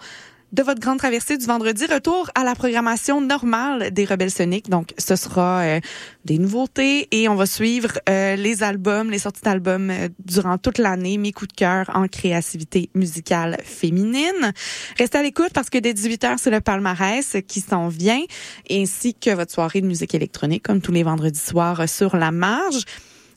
de 0.51 0.63
votre 0.63 0.79
grande 0.79 0.99
traversée 0.99 1.37
du 1.37 1.45
vendredi. 1.45 1.85
Retour 1.85 2.29
à 2.35 2.43
la 2.43 2.55
programmation 2.55 3.21
normale 3.21 3.91
des 3.91 4.05
Rebelles 4.05 4.31
Soniques. 4.31 4.69
Donc, 4.69 4.93
ce 4.97 5.15
sera 5.15 5.61
euh, 5.61 5.79
des 6.25 6.37
nouveautés 6.37 7.07
et 7.11 7.29
on 7.29 7.35
va 7.35 7.45
suivre 7.45 7.99
euh, 8.09 8.35
les 8.35 8.63
albums, 8.63 9.09
les 9.09 9.19
sorties 9.19 9.41
d'albums 9.41 9.89
euh, 9.89 10.09
durant 10.25 10.57
toute 10.57 10.77
l'année, 10.77 11.17
mes 11.17 11.31
coups 11.31 11.49
de 11.49 11.55
cœur 11.55 11.89
en 11.93 12.07
créativité 12.07 12.89
musicale 12.95 13.57
féminine. 13.63 14.53
Restez 14.97 15.17
à 15.17 15.23
l'écoute 15.23 15.51
parce 15.53 15.69
que 15.69 15.77
dès 15.77 15.93
18h, 15.93 16.35
c'est 16.37 16.51
le 16.51 16.61
palmarès 16.61 17.37
qui 17.47 17.61
s'en 17.61 17.87
vient, 17.87 18.21
ainsi 18.69 19.13
que 19.13 19.31
votre 19.31 19.51
soirée 19.51 19.81
de 19.81 19.87
musique 19.87 20.13
électronique, 20.15 20.63
comme 20.63 20.81
tous 20.81 20.91
les 20.91 21.03
vendredis 21.03 21.39
soirs 21.39 21.81
euh, 21.81 21.87
sur 21.87 22.17
la 22.17 22.31
marge. 22.31 22.83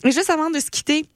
Et 0.04 0.10
juste 0.10 0.30
avant 0.30 0.50
de 0.50 0.58
se 0.58 0.70
quitter, 0.70 1.06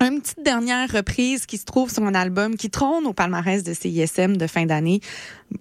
une 0.00 0.20
petite 0.20 0.42
dernière 0.42 0.90
reprise 0.90 1.46
qui 1.46 1.56
se 1.56 1.64
trouve 1.64 1.90
sur 1.90 2.02
un 2.02 2.14
album 2.14 2.56
qui 2.56 2.70
trône 2.70 3.06
au 3.06 3.12
palmarès 3.12 3.62
de 3.62 3.72
CISM 3.72 4.36
de 4.36 4.46
fin 4.46 4.66
d'année, 4.66 5.00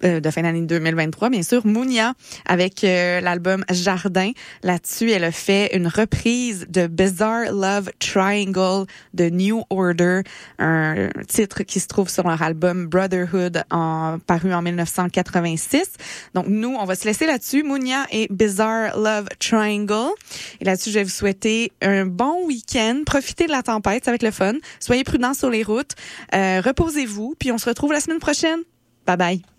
de 0.02 0.30
fin 0.30 0.42
d'année 0.42 0.62
2023, 0.62 1.30
bien 1.30 1.44
sûr, 1.44 1.66
Mounia, 1.66 2.14
avec 2.46 2.84
euh, 2.84 3.22
l'album 3.22 3.64
Jardin. 3.72 4.32
Là-dessus, 4.64 5.12
elle 5.12 5.24
a 5.24 5.32
fait 5.32 5.76
une 5.76 5.88
reprise 5.88 6.66
de 6.70 6.88
Bizarre 6.88 7.52
Love 7.52 7.92
Triangle 8.00 8.86
de 9.14 9.30
New 9.30 9.64
Order, 9.70 10.22
un 10.60 11.10
titre 11.28 11.64
qui 11.64 11.80
se 11.80 11.88
trouve 11.88 12.10
sur 12.10 12.28
leur 12.28 12.42
album 12.42 12.88
Brotherhood, 12.88 13.64
en, 13.72 14.18
paru 14.26 14.54
en 14.54 14.62
1986. 14.62 15.94
Donc, 16.34 16.48
nous, 16.48 16.76
on 16.80 16.86
va 16.86 16.96
se 16.96 17.06
laisser 17.06 17.26
là-dessus, 17.26 17.64
Mounia 17.64 18.06
et 18.12 18.28
Bizarre 18.30 18.98
Love 18.98 19.28
Triangle. 19.40 20.12
Et 20.60 20.66
là-dessus, 20.66 20.90
je 20.90 20.96
vais 20.96 21.04
vous 21.04 21.10
souhaiter 21.10 21.72
un 21.82 22.06
bon 22.06 22.46
week-end. 22.46 23.02
Profitez 23.06 23.46
de 23.46 23.52
la 23.52 23.64
tempête, 23.64 24.06
ça 24.06 24.12
va 24.12 24.16
être 24.16 24.24
le 24.24 24.32
fun. 24.32 24.54
Soyez 24.80 25.04
prudents 25.04 25.34
sur 25.34 25.50
les 25.50 25.64
routes. 25.64 25.92
Euh, 26.34 26.62
reposez-vous, 26.64 27.36
puis 27.40 27.52
on 27.52 27.58
se 27.58 27.68
retrouve 27.68 27.92
la 27.92 28.00
semaine 28.00 28.20
prochaine. 28.20 28.60
Bye 29.06 29.18
bye. 29.18 29.55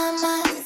my 0.00 0.12
mind. 0.22 0.59